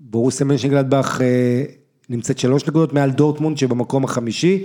[0.00, 1.20] ברוסיה מלשינגלדבך
[2.08, 4.62] נמצאת שלוש נקודות מעל דורטמונד שבמקום החמישי.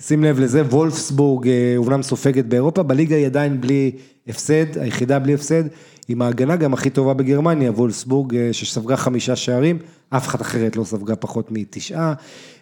[0.00, 3.90] שים לב לזה, וולפסבורג אומנם סופגת באירופה, בליגה היא עדיין בלי
[4.28, 5.64] הפסד, היחידה בלי הפסד,
[6.08, 9.78] עם ההגנה גם הכי טובה בגרמניה, וולפסבורג שספגה חמישה שערים,
[10.10, 12.14] אף אחת אחרת לא ספגה פחות מתשעה.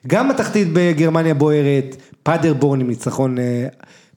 [0.07, 3.67] גם התחתית בגרמניה בוערת, פאדרבורן עם ניצחון אה,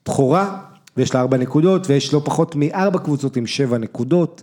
[0.06, 0.60] בכורה,
[0.98, 4.41] ויש לה ארבע נקודות, ויש לא פחות מארבע קבוצות עם שבע נקודות.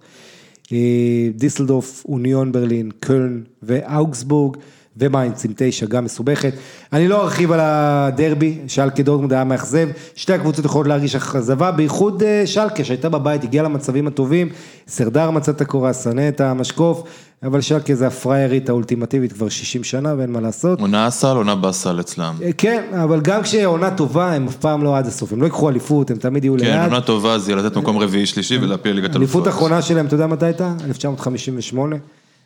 [0.73, 4.57] אה, דיסלדורף, אוניון ברלין, קולן ואוגסבורג.
[4.97, 6.55] ומיינדס עם תשע, גם מסובכת.
[6.93, 12.23] אני לא ארחיב על הדרבי, שלקה דורטמונד היה מאכזב, שתי הקבוצות יכולות להרגיש אכזבה, בייחוד
[12.23, 14.49] אה, שלקה שהייתה בבית, הגיעה למצבים הטובים,
[14.89, 17.03] סרדר מצא את הקורה, שנה את המשקוף,
[17.43, 20.81] אבל שלקה זה הפריירית האולטימטיבית כבר 60 שנה ואין מה לעשות.
[20.81, 22.35] עונה הסל, עונה בסל אצלם.
[22.43, 25.69] אה, כן, אבל גם כשעונה טובה, הם אף פעם לא עד הסוף, הם לא ייקחו
[25.69, 26.69] אליפות, הם תמיד יהיו ליד.
[26.69, 29.17] כן, עונה טובה זה לתת מקום רביעי שלישי ולהפיל ליגת אלופות.
[29.17, 30.75] אליפות האחרונה שלהם, אתה יודע מתי הייתה?
[30.85, 31.97] 1958.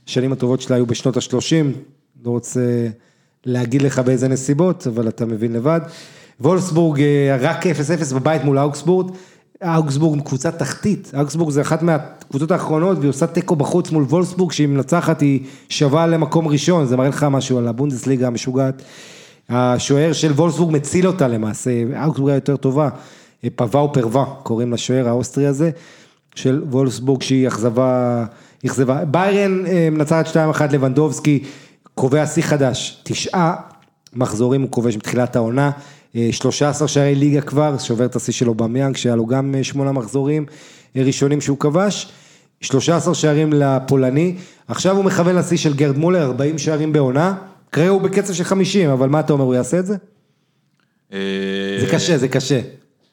[0.08, 1.78] השנים הטובות שלה היו בשנות ה-30,
[2.24, 2.86] לא רוצה
[3.46, 5.80] להגיד לך באיזה נסיבות, אבל אתה מבין לבד.
[6.40, 9.10] וולסבורג אה, רק 0-0 בבית מול אוגסבורג,
[9.62, 14.66] אוגסבורג קבוצה תחתית, אוגסבורג זה אחת מהקבוצות האחרונות והיא עושה תיקו בחוץ מול וולסבורג שהיא
[14.66, 18.82] מנצחת היא שווה למקום ראשון, זה מראה לך משהו על הבונדסליגה המשוגעת.
[19.48, 21.70] השוער של וולסבורג מציל אותה למעשה,
[22.05, 22.88] אוגסבורג הייתה יותר טובה,
[23.56, 25.70] פרוון או פרוון קוראים לשוער האוסטרי הזה,
[26.34, 28.24] של וולפסבורג שהיא אכזבה,
[28.66, 29.05] אכזבה.
[29.05, 31.44] ביירן אה, מנצחת 2-1 לבנדובסקי,
[31.94, 33.54] קובע שיא חדש, תשעה
[34.12, 35.70] מחזורים הוא כובש בתחילת העונה,
[36.30, 40.46] 13 שערי ליגה כבר, שובר את השיא של אובמיאנג, שהיה לו גם אה, שמונה מחזורים
[40.96, 42.08] אה, ראשונים שהוא כבש,
[42.60, 44.36] 13 שערים לפולני,
[44.68, 47.34] עכשיו הוא מכוון לשיא של גרד מולר, 40 שערים בעונה,
[47.72, 49.96] כרגע הוא בקצב של 50, אבל מה אתה אומר, הוא יעשה את זה?
[51.12, 51.18] אה,
[51.80, 52.60] זה קשה, זה קשה.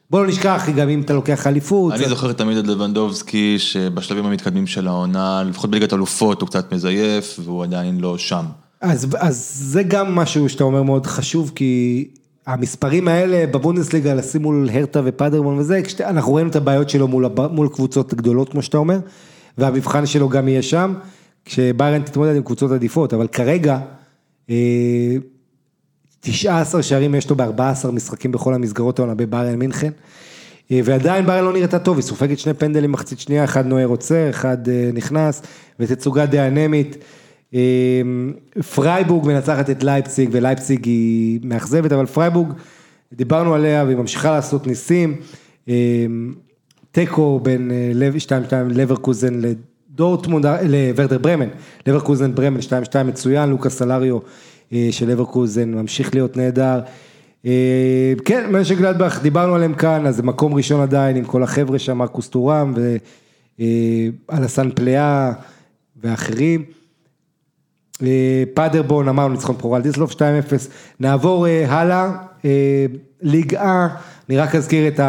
[0.10, 1.94] בוא לא נשכח, גם אם אתה לוקח אליפות.
[1.94, 7.40] אני זוכר תמיד את לבנדובסקי, שבשלבים המתקדמים של העונה, לפחות בליגת אלופות הוא קצת מזייף,
[7.44, 8.46] והוא עדיין לא שם.
[8.82, 12.08] אז, אז זה גם משהו שאתה אומר מאוד חשוב, כי
[12.48, 17.70] המספרים האלה בבונדסליגה, לשים מול הרטה ופאדרמון וזה, אנחנו ראינו את הבעיות שלו מול, מול
[17.74, 19.00] קבוצות גדולות, כמו שאתה אומר,
[19.58, 20.94] והמבחן שלו גם יהיה שם,
[21.46, 23.80] כשביירן תתמודד עם קבוצות עדיפות, אבל כרגע,
[26.20, 29.92] 19 אה, שערים יש לו ב-14 משחקים בכל המסגרות העונה בביירן מינכן.
[30.72, 34.30] אה, ועדיין ביירן לא נראתה טוב, היא סופגת שני פנדלים מחצית שנייה, אחד נוייר עוצר,
[34.30, 35.42] אחד אה, נכנס,
[35.80, 36.98] ותצוגה די אנמית.
[37.54, 38.34] אמ,
[38.76, 42.54] פרייבורג מנצחת את לייפציג ולייפציג היא מאכזבת, אבל פרייבורג,
[43.14, 45.16] דיברנו עליה והיא ממשיכה לעשות ניסים.
[45.68, 46.34] אמ,
[46.92, 47.72] תיקו בין
[48.28, 51.48] 2-2 אה, לברקוזן לדורטמונד, אה, לוורדר ברמן,
[51.88, 54.20] לברקוזן ברמן 2-2 מצוין, לוקאס סלריו
[54.74, 56.82] אה, של לברקוזן ממשיך להיות נהדר.
[58.26, 61.98] כן, מנשק גלדבך, דיברנו עליהם כאן, אז זה מקום ראשון עדיין עם כל החבר'ה שם,
[61.98, 62.74] מרקוס טורם
[63.60, 65.32] ואלסן פלאה
[66.04, 66.64] ואחרים.
[68.04, 70.18] אה, פאדרבון אמרנו ניצחון בכורה על דיסלוף 2-0,
[71.00, 72.12] נעבור אה, הלאה,
[72.46, 72.86] אה,
[73.22, 73.88] ליגה,
[74.30, 75.00] אני רק אזכיר את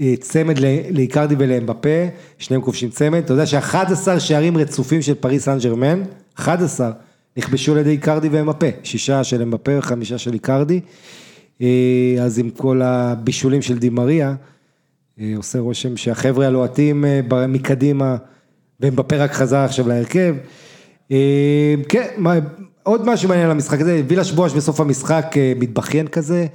[0.00, 0.58] הצמד
[0.90, 1.88] לאיקרדי ולאמבפה,
[2.38, 6.02] שניהם כובשים צמד, אתה יודע ש-11 שערים רצופים של פריס סן ג'רמן,
[6.34, 6.90] 11,
[7.36, 10.80] נכבשו על ידי איקרדי ואמבפה, שישה של אמבפה וחמישה של איקרדי,
[12.22, 14.34] אז עם כל הבישולים של דימריה,
[15.36, 17.04] עושה רושם שהחבר'ה הלוהטים
[17.48, 18.16] מקדימה,
[18.80, 20.34] ואמבפה רק חזר עכשיו להרכב.
[21.12, 22.08] אה, כן,
[22.82, 26.46] עוד משהו מעניין על המשחק הזה, וילש בואש בסוף המשחק אה, מתבכיין כזה,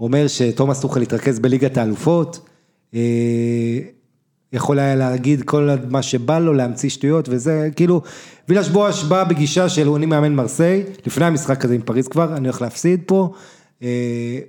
[0.00, 2.48] אומר שתומאס טוחל יתרכז בליגת האלופות,
[2.94, 3.00] אה,
[4.52, 8.02] יכול היה להגיד כל מה שבא לו, להמציא שטויות וזה, כאילו,
[8.48, 12.48] וילש בואש בא בגישה של אני מאמן מרסיי, לפני המשחק הזה עם פריז כבר, אני
[12.48, 13.32] הולך להפסיד פה.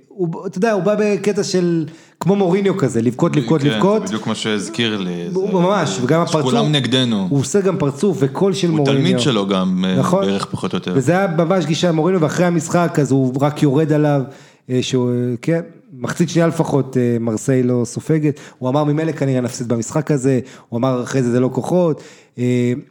[0.08, 1.86] הוא, אתה יודע, הוא בא בקטע של,
[2.26, 4.02] כמו מוריניו כזה, לבכות, לבכות, כן, לבכות.
[4.02, 5.28] זה בדיוק מה שהזכיר לי.
[5.34, 6.50] הוא ממש, וגם הפרצוף.
[6.50, 7.26] שכולם נגדנו.
[7.30, 8.92] הוא עושה גם פרצוף וקול של מוריניו.
[8.92, 10.26] הוא תלמיד שלו גם, אה, נכון.
[10.26, 10.92] בערך פחות או יותר.
[10.96, 14.22] וזה היה ממש גישה מוריניו, ואחרי המשחק אז הוא רק יורד עליו,
[14.70, 15.10] אה, שהוא,
[15.42, 15.60] כן,
[15.98, 20.78] מחצית שנייה לפחות אה, מרסיי לא סופגת, הוא אמר ממילא כנראה נפסיד במשחק הזה, הוא
[20.78, 22.02] אמר אחרי זה זה לא כוחות,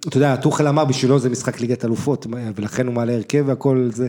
[0.07, 4.07] אתה יודע, טוחל אמר בשבילו זה משחק ליגת אלופות, ולכן הוא מעלה הרכב והכל זה,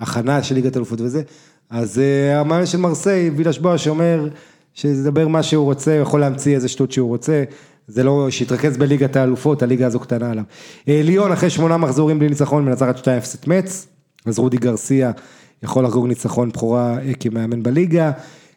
[0.00, 1.22] הכנה של ליגת אלופות וזה.
[1.70, 2.00] אז
[2.34, 4.28] המאמן של מרסיי, וילש בואה, שאומר,
[4.74, 7.44] שידבר מה שהוא רוצה, הוא יכול להמציא איזה שטות שהוא רוצה,
[7.88, 10.44] זה לא, שיתרכז בליגת האלופות, הליגה הזו קטנה עליו.
[10.88, 13.86] אה, ליון אחרי שמונה מחזורים בלי ניצחון מנצחת 2-0 את מצ,
[14.26, 15.10] אז רודי גרסיה
[15.62, 18.10] יכול לחגוג ניצחון בכורה אה, כמאמן בליגה.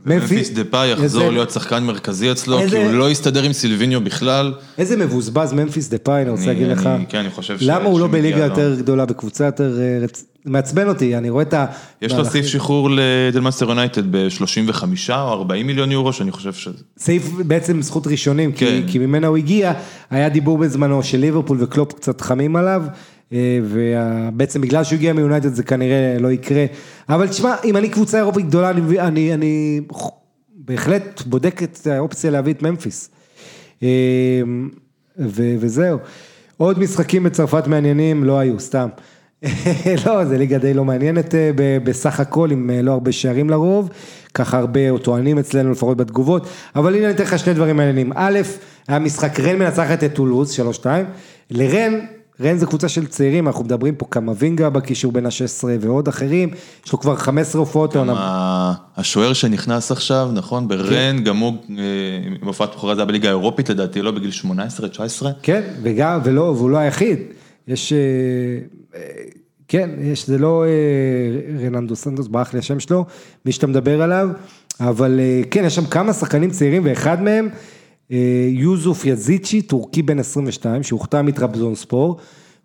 [0.06, 4.54] ממפיס דה-פאי יחזור איזה- להיות שחקן מרכזי אצלו, כי הוא לא יסתדר עם סילביניו בכלל.
[4.78, 6.90] איזה מבוזבז ממפיס דה פאי, אני רוצה להגיד לך.
[7.10, 8.44] כן, אני חושב ש- למה הוא לא בליגה.
[8.44, 9.80] יותר גדולה, בקבוצה יותר...
[9.80, 10.06] אה,
[10.46, 11.66] מעצבן אותי, אני רואה את ה...
[12.02, 12.26] יש לו.
[12.26, 16.68] סעיף שחרור למנצ'סטר יונייטד ב-35 או 40 מיליון יורו, שאני חושב ש...
[16.98, 19.00] סעיף בעצם זכות ראשונים, כי, כן.
[19.00, 19.74] ממנה הוא הגיע,
[20.10, 22.84] היה דיבור בזמנו של ליברפול וקלופ קצת חמים עליו,
[23.32, 26.66] ובעצם בגלל שהוא הגיע מיונייטד זה כנראה לא יקרה,
[27.10, 29.82] אבל תשמע, אם אני קבוצה אירופית גדולה, אני, אני, אני
[30.56, 33.10] בהחלט בודק את האופציה להביא את ממפיס.
[33.84, 34.42] אה,
[35.20, 35.98] ו, וזהו.
[36.58, 38.90] עוד משחקים בצרפת מעניינים לא היו, סתם.
[40.06, 41.52] לא, זה ליגה די לא מעניינת אה,
[41.84, 43.90] בסך הכל, עם אה, לא הרבה שערים לרוב,
[44.34, 48.12] ככה הרבה טוענים אצלנו לפחות בתגובות, אבל הנה אני אתן לך שני דברים מעניינים.
[48.16, 48.40] א',
[48.88, 50.86] היה משחק רן מנצחת את טולוז, 3-2,
[51.52, 52.00] לרן,
[52.42, 56.50] רן זה קבוצה של צעירים, אנחנו מדברים פה קמבינגה בקישור בין ה-16 ועוד אחרים,
[56.86, 58.14] יש לו כבר 15 הופעות לעונה.
[58.18, 60.68] ה- השוער שנכנס עכשיו, נכון, כן.
[60.68, 61.84] ברן, גם הוא, אה,
[62.42, 65.28] עם הופעת בכורה זה היה בליגה האירופית לדעתי, לא בגיל 18-19.
[65.44, 67.20] כן, וגם, ולא, והוא לא היחיד,
[67.68, 67.98] יש, אה,
[68.96, 69.02] אה,
[69.68, 70.64] כן, יש, זה לא
[71.66, 73.06] רננדו סנדוס, ברח לי השם שלו,
[73.46, 74.30] מי שאתה מדבר עליו,
[74.80, 75.20] אבל
[75.52, 77.50] כן, יש שם כמה שחקנים צעירים, ואחד מהם,
[78.50, 82.18] יוזוף יזיצ'י, טורקי בן 22, שהוחתם מטרבזון ספור,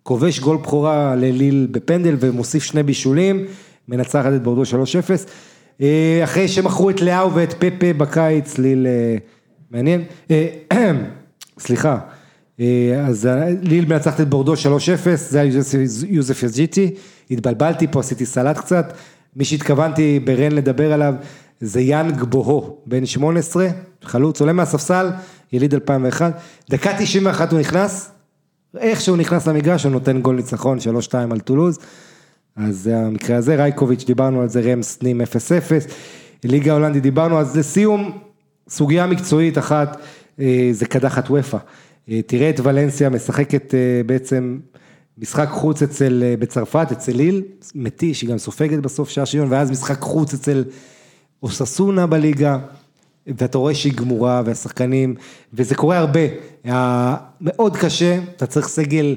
[0.03, 3.45] כובש גול בכורה לליל בפנדל ומוסיף שני בישולים,
[3.89, 4.65] מנצחת את בורדו 3-0.
[5.81, 9.17] אה, אחרי שמכרו את לאהו ואת פפה בקיץ, ליל אה,
[9.71, 10.05] מעניין.
[10.31, 10.49] אה,
[11.59, 11.99] סליחה,
[12.61, 13.29] אה, אז
[13.63, 14.57] ליל מנצחת את בורדו 3-0,
[15.15, 15.53] זה היה
[16.09, 16.95] יוזף- יזג'יטי,
[17.31, 18.93] התבלבלתי פה, עשיתי סלט קצת,
[19.37, 21.15] מי שהתכוונתי ברן לדבר עליו
[21.63, 23.67] זה יאנג בוהו, בן 18,
[24.03, 25.11] חלוץ, עולה מהספסל,
[25.53, 26.41] יליד 2001,
[26.71, 28.11] דקה 91 הוא נכנס,
[28.79, 30.79] איך שהוא נכנס למגרש הוא נותן גול ניצחון
[31.09, 31.79] 3-2 על טולוז,
[32.57, 35.25] אז זה המקרה הזה, רייקוביץ' דיברנו על זה, רמס נים 0-0,
[36.45, 38.19] ליגה הולנדית דיברנו, אז לסיום,
[38.69, 40.01] סוגיה מקצועית אחת,
[40.41, 41.59] אה, זה קדחת וופא.
[42.09, 44.59] אה, תראה את ולנסיה משחקת אה, בעצם
[45.19, 47.43] משחק חוץ אצל, בצרפת, אצל ליל,
[47.75, 50.65] מתיש, היא גם סופגת בסוף שעה שוויון, ואז משחק חוץ אצל
[51.43, 52.59] אוססונה בליגה,
[53.27, 55.15] ואתה רואה שהיא גמורה, והשחקנים,
[55.55, 56.21] וזה קורה הרבה,
[57.41, 59.17] מאוד קשה, אתה צריך סגל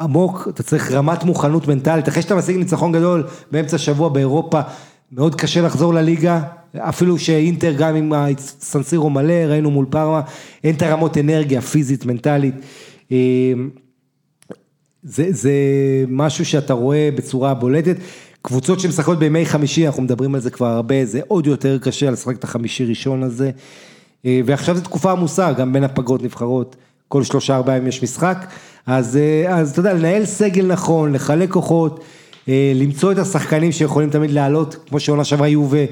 [0.00, 4.60] עמוק, אתה צריך רמת מוכנות מנטלית, אחרי שאתה משיג ניצחון גדול באמצע השבוע באירופה,
[5.12, 6.40] מאוד קשה לחזור לליגה,
[6.76, 10.20] אפילו שאינטר גם עם הסנסירו מלא, ראינו מול פארמה,
[10.64, 12.54] אין את הרמות אנרגיה פיזית, מנטלית.
[13.12, 13.52] אה,
[15.02, 15.52] זה, זה
[16.08, 17.96] משהו שאתה רואה בצורה בולטת.
[18.46, 22.36] קבוצות שמשחקות בימי חמישי, אנחנו מדברים על זה כבר הרבה, זה עוד יותר קשה לשחק
[22.36, 23.50] את החמישי ראשון הזה.
[24.26, 26.76] אה, ועכשיו זו תקופה עמוסה, גם בין הפגרות נבחרות,
[27.08, 28.46] כל שלושה ארבעה ימים יש משחק.
[28.86, 32.04] אז, אה, אז אתה יודע, לנהל סגל נכון, לחלק כוחות,
[32.48, 35.84] אה, למצוא את השחקנים שיכולים תמיד לעלות, כמו שעונה שעברה יובה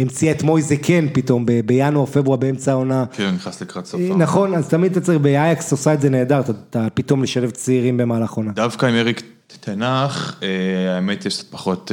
[0.00, 3.04] המציאה את מויזה כן פתאום, בינואר, פברואר, באמצע העונה.
[3.12, 4.00] כן, נכנס לקראת סוף.
[4.00, 4.16] אה.
[4.16, 6.40] נכון, אז תמיד אתה צריך, באייקס עושה את זה נהדר,
[6.70, 8.52] אתה, פתאום לשלב צעירים במהלך עונה.
[8.52, 9.22] דווקא עם אריק
[9.60, 11.92] תנח, אה, האמת יש פחות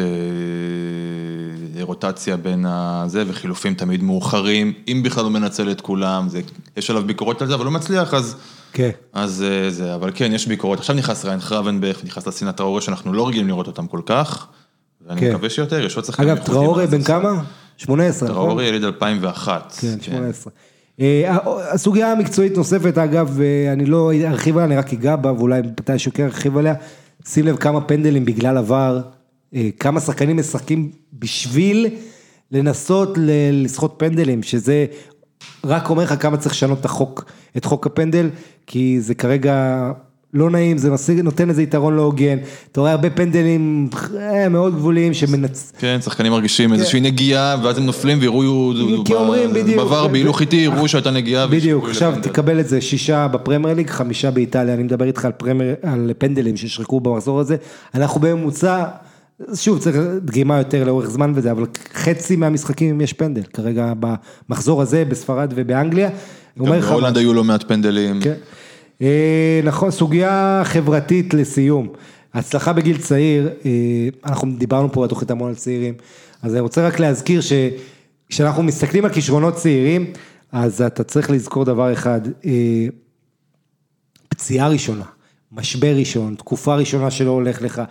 [1.77, 6.41] אה, רוטציה בין הזה, וחילופים תמיד מאוחרים, אם בכלל הוא מנצל את כולם, זה,
[6.77, 8.35] יש עליו ביקורות על זה, אבל הוא מצליח, אז,
[8.73, 8.89] כן.
[9.13, 10.79] אז זה, אבל כן, יש ביקורות.
[10.79, 14.47] עכשיו נכנס ריין חרבנבך, נכנס לסין הטראורי, שאנחנו לא רגילים לראות אותם כל כך,
[15.07, 15.29] ואני כן.
[15.29, 17.03] מקווה שיותר, יש עוד שחקנים אגב, טראורי בן.
[17.03, 17.41] כמה?
[17.77, 18.43] 18, נכון?
[18.45, 19.71] טראורי יליד 2001.
[19.81, 20.53] כן, 18.
[20.99, 21.37] אה,
[21.71, 26.11] הסוגיה המקצועית נוספת, אגב, אה, אני לא ארחיב עליה, אני רק אגע בה, ואולי מתישהו
[26.13, 26.73] כן ארחיב עליה.
[27.27, 29.01] שים לב כמה פנדלים בגלל עבר,
[29.55, 31.87] אה, כמה שחקנים משחקים בשביל
[32.51, 34.85] לנסות ל- לסחוט פנדלים, שזה
[35.63, 37.25] רק אומר לך כמה צריך לשנות את החוק,
[37.57, 38.29] את חוק הפנדל,
[38.67, 39.91] כי זה כרגע
[40.33, 42.37] לא נעים, זה משיג, נותן איזה יתרון לא הוגן.
[42.71, 43.89] אתה רואה הרבה פנדלים
[44.19, 45.73] אה, מאוד גבוליים שמנצ...
[45.79, 48.73] כן, שחקנים מרגישים איזושהי נגיעה, ואז הם נופלים ויראו,
[49.05, 49.77] כי אומרים, בדיוק.
[49.77, 51.47] בעבר בהילוך איטי, יראו שהייתה נגיעה.
[51.47, 52.29] בדיוק, עכשיו לפנדל.
[52.29, 56.57] תקבל את זה, שישה בפרמייר ליג, חמישה באיטליה, אני מדבר איתך על, פרמייר, על פנדלים
[56.57, 57.55] ששרקו במחזור הזה,
[57.95, 58.83] אנחנו בממוצע,
[59.55, 65.05] שוב צריך דגימה יותר לאורך זמן וזה, אבל חצי מהמשחקים יש פנדל, כרגע במחזור הזה
[65.05, 66.09] בספרד ובאנגליה,
[66.59, 68.21] גם בהולנד היו לא מעט פנדלים.
[68.21, 68.33] כן.
[69.01, 71.87] אה, נכון, סוגיה חברתית לסיום.
[72.33, 73.71] הצלחה בגיל צעיר, אה,
[74.25, 75.93] אנחנו דיברנו פה בתוכנית המון על צעירים,
[76.41, 80.13] אז אני רוצה רק להזכיר שכשאנחנו מסתכלים על כישרונות צעירים,
[80.51, 82.85] אז אתה צריך לזכור דבר אחד, אה,
[84.29, 85.05] פציעה ראשונה,
[85.51, 87.81] משבר ראשון, תקופה ראשונה שלא הולך לך,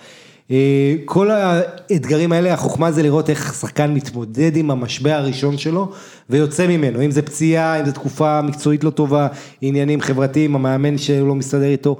[1.04, 5.92] כל האתגרים האלה, החוכמה זה לראות איך שחקן מתמודד עם המשבר הראשון שלו
[6.30, 9.26] ויוצא ממנו, אם זה פציעה, אם זה תקופה מקצועית לא טובה,
[9.60, 11.96] עניינים חברתיים, המאמן שלא מסתדר איתו.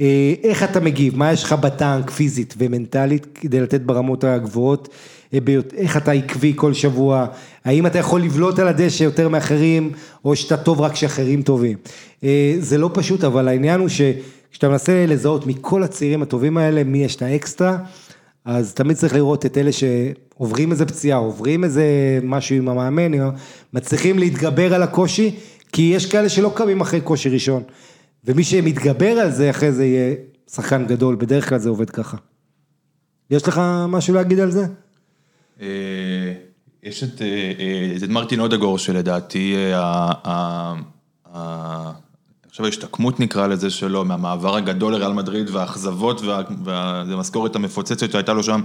[0.00, 4.88] אה, איך אתה מגיב, מה יש לך בטנק פיזית ומנטלית כדי לתת ברמות הגבוהות,
[5.34, 5.38] אה,
[5.76, 7.26] איך אתה עקבי כל שבוע,
[7.64, 9.92] האם אתה יכול לבלוט על הדשא יותר מאחרים,
[10.24, 11.76] או שאתה טוב רק כשאחרים טובים.
[12.58, 14.00] זה לא פשוט, אבל העניין הוא ש...
[14.54, 17.78] כשאתה מנסה לזהות מכל הצעירים הטובים האלה, מי יש את האקסטרה,
[18.44, 21.84] אז תמיד צריך לראות את אלה שעוברים איזה פציעה, עוברים איזה
[22.22, 23.12] משהו עם המאמן,
[23.72, 25.34] מצליחים להתגבר על הקושי,
[25.72, 27.62] כי יש כאלה שלא קמים אחרי קושי ראשון.
[28.24, 30.14] ומי שמתגבר על זה, אחרי זה יהיה
[30.50, 32.16] שחקן גדול, בדרך כלל זה עובד ככה.
[33.30, 34.66] יש לך משהו להגיד על זה?
[35.60, 36.32] אה,
[36.82, 39.54] יש את אה, אה, מרטין אודגור שלדעתי
[42.54, 46.22] עכשיו ההשתקמות נקרא לזה שלו, מהמעבר הגדול לריאל מדריד והאכזבות
[46.64, 48.60] והמשכורת המפוצצת שהייתה לו שם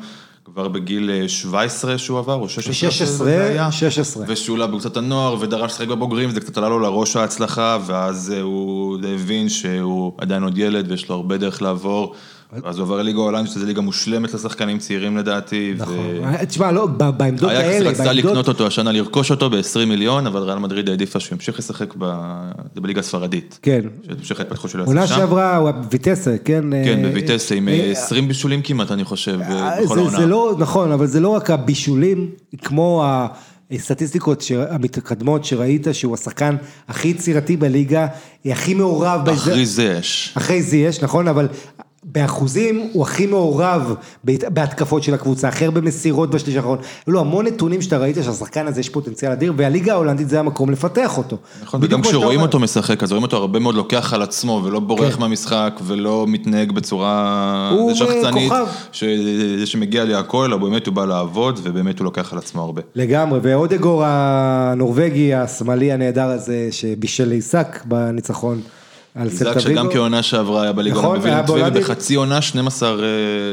[0.45, 2.73] כבר בגיל 17 שהוא עבר, או 16?
[2.73, 4.25] 16, 16.
[4.27, 8.97] ושהוא עלה בקבוצת הנוער ודרש לשחק בבוגרים, וזה קצת עלה לו לראש ההצלחה, ואז הוא
[9.13, 12.15] הבין שהוא עדיין עוד ילד ויש לו הרבה דרך לעבור.
[12.63, 15.73] אז הוא עבר לליגה הולנדית, שזו ליגה מושלמת לשחקנים צעירים לדעתי.
[15.77, 20.41] נכון, תשמע, לא, בעמדות האלה, אייקס רצתה לקנות אותו השנה, לרכוש אותו ב-20 מיליון, אבל
[20.41, 21.93] ריאל מדריד העדיפה שהוא ימשיך לשחק
[22.75, 23.59] בליגה הספרדית.
[23.61, 23.81] כן.
[24.03, 24.85] שתמשיך ההתפתחות שלו.
[24.85, 26.63] עונה שעברה, הוא היה בוויטסה, כן?
[26.85, 29.39] כן, בוויטסה, עם 20 בישולים כמעט, אני חושב,
[29.83, 30.17] בכל העונה.
[30.19, 32.29] זה לא, נכון, אבל זה לא רק הבישולים,
[32.61, 33.27] כמו ה...
[33.77, 36.55] סטטיסטיקות המתקדמות שראית שהוא השחקן
[36.87, 38.07] הכי יצירתי בליגה,
[38.45, 39.29] הכי מעורב.
[39.29, 40.33] אחרי זייש.
[40.37, 41.47] אחרי זייש, נכון, אבל
[42.03, 46.77] באחוזים הוא הכי מעורב בהתקפות של הקבוצה, הכי הרבה מסירות בשליש האחרון,
[47.07, 50.69] היו לו המון נתונים שאתה ראית שהשחקן הזה יש פוטנציאל אדיר, והליגה ההולנדית זה המקום
[50.69, 51.37] לפתח אותו.
[51.61, 55.15] נכון, וגם כשרואים אותו משחק, אז רואים אותו הרבה מאוד לוקח על עצמו, ולא בורח
[55.15, 55.21] כן.
[55.21, 58.53] מהמשחק, ולא מתנהג בצורה שחצנית,
[58.91, 62.81] שזה שמגיע לי הכל, אלא באמת הוא בא לעבוד, ובאמת הוא לוקח על עצמו הרבה.
[62.95, 68.61] לגמרי, ואודגור הנורבגי, השמאלי הנהדר הזה, שבישל לעיסק בניצחון.
[69.15, 69.61] על סלטה ויגו.
[69.61, 72.97] שגם כעונה שעברה היה בליגה נכון, ובחצי עונה 12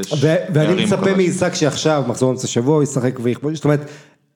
[0.03, 0.37] שערים.
[0.55, 3.81] ואני מצפה מעיסק שעכשיו, מחזור אמצע שבוע, הוא ישחק ויכבוש, זאת אומרת,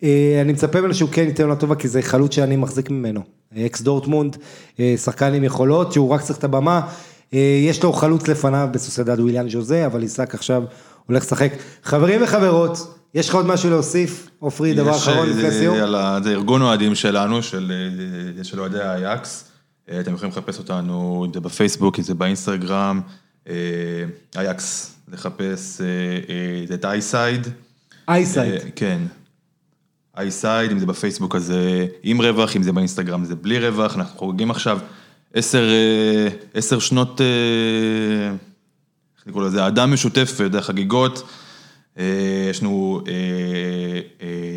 [0.03, 3.21] אה, אני מצפה ממנו שהוא כן ייתן עונה טובה, כי זה חלוץ שאני מחזיק ממנו.
[3.57, 4.37] אקס דורטמונד,
[4.81, 6.81] אה, שחקן עם יכולות, שהוא רק צריך את הבמה.
[7.35, 7.39] אה,
[7.69, 10.63] יש לו חלוץ לפניו בסוסיידד וויליאן ז'וזה, אבל איסאק עכשיו
[11.07, 11.53] הולך לשחק.
[11.85, 14.31] חברים וחברות, יש לך עוד משהו להוסיף?
[14.39, 15.77] עופרי, דבר אחרון לפני סיום?
[16.25, 19.50] זה ארגון אוהדים שלנו, של אוהדי האייאקס.
[19.91, 23.01] אה, אתם יכולים לחפש אותנו, אם זה בפייסבוק, אם זה באינסטגרם,
[23.49, 23.55] אה,
[24.37, 27.47] אייאקס, לחפש אה, את אייסייד.
[28.09, 28.61] אייסייד.
[28.77, 29.03] כן.
[30.17, 34.19] אייסייד, אם זה בפייסבוק אז זה עם רווח, אם זה באינסטגרם זה בלי רווח, אנחנו
[34.19, 34.79] חוגגים עכשיו
[35.35, 35.69] עשר,
[36.55, 37.21] עשר שנות,
[39.17, 41.23] איך נקרא לזה, אדם משותף, זה חגיגות.
[42.51, 43.01] יש לנו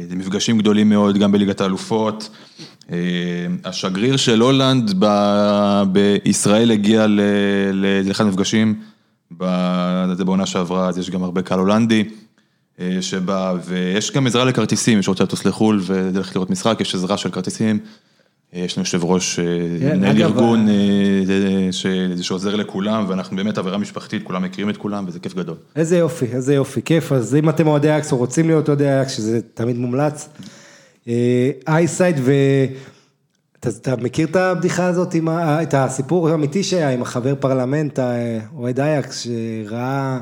[0.10, 2.30] מפגשים גדולים מאוד גם בליגת האלופות.
[2.92, 2.98] אה,
[3.66, 5.04] השגריר של הולנד
[5.92, 7.06] בישראל הגיע
[8.04, 8.80] לאחד המפגשים,
[10.14, 12.04] זה בעונה שעברה, אז יש גם הרבה קהל הולנדי
[12.80, 17.18] אה, שבא, ויש גם עזרה לכרטיסים, מי שרוצה לטוס לחו"ל וללכת לראות משחק, יש עזרה
[17.18, 17.80] של כרטיסים.
[18.56, 19.40] אה, יש לנו יושב ראש,
[19.80, 20.68] כן, מנהל ארגון
[22.22, 25.56] שעוזר לכולם, ואנחנו באמת אווירה משפחתית, כולם מכירים את כולם, וזה כיף גדול.
[25.76, 29.18] איזה יופי, איזה יופי, כיף, אז אם אתם אוהדי אייאקס או רוצים להיות אוהדי אייאקס,
[29.18, 30.30] שזה תמיד מומלץ.
[31.68, 32.20] אייסייד,
[33.66, 35.64] ואתה מכיר את הבדיחה הזאת, עם ה...
[35.64, 38.00] את הסיפור האמיתי שהיה עם החבר פרלמנט,
[38.56, 40.20] אוהד אייקס, שראה,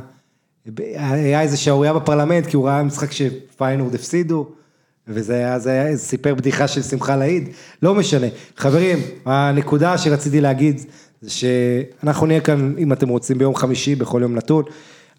[0.97, 4.49] היה איזה שערוריה בפרלמנט, כי הוא ראה משחק שפיינורד הפסידו.
[5.07, 7.49] וזה היה, זה היה, זה סיפר בדיחה של שמחה לאיד,
[7.81, 8.27] לא משנה.
[8.57, 10.81] חברים, הנקודה שרציתי להגיד,
[11.21, 14.63] זה שאנחנו נהיה כאן, אם אתם רוצים, ביום חמישי, בכל יום נתון.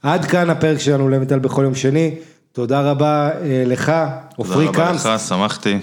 [0.02, 2.14] עד כאן הפרק שלנו למטל בכל יום שני.
[2.52, 3.92] תודה רבה אה, לך,
[4.36, 4.76] עופרי קאמס.
[4.76, 5.78] תודה רבה לך, שמחתי.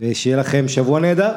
[0.00, 1.32] ושיהיה לכם שבוע נהדר.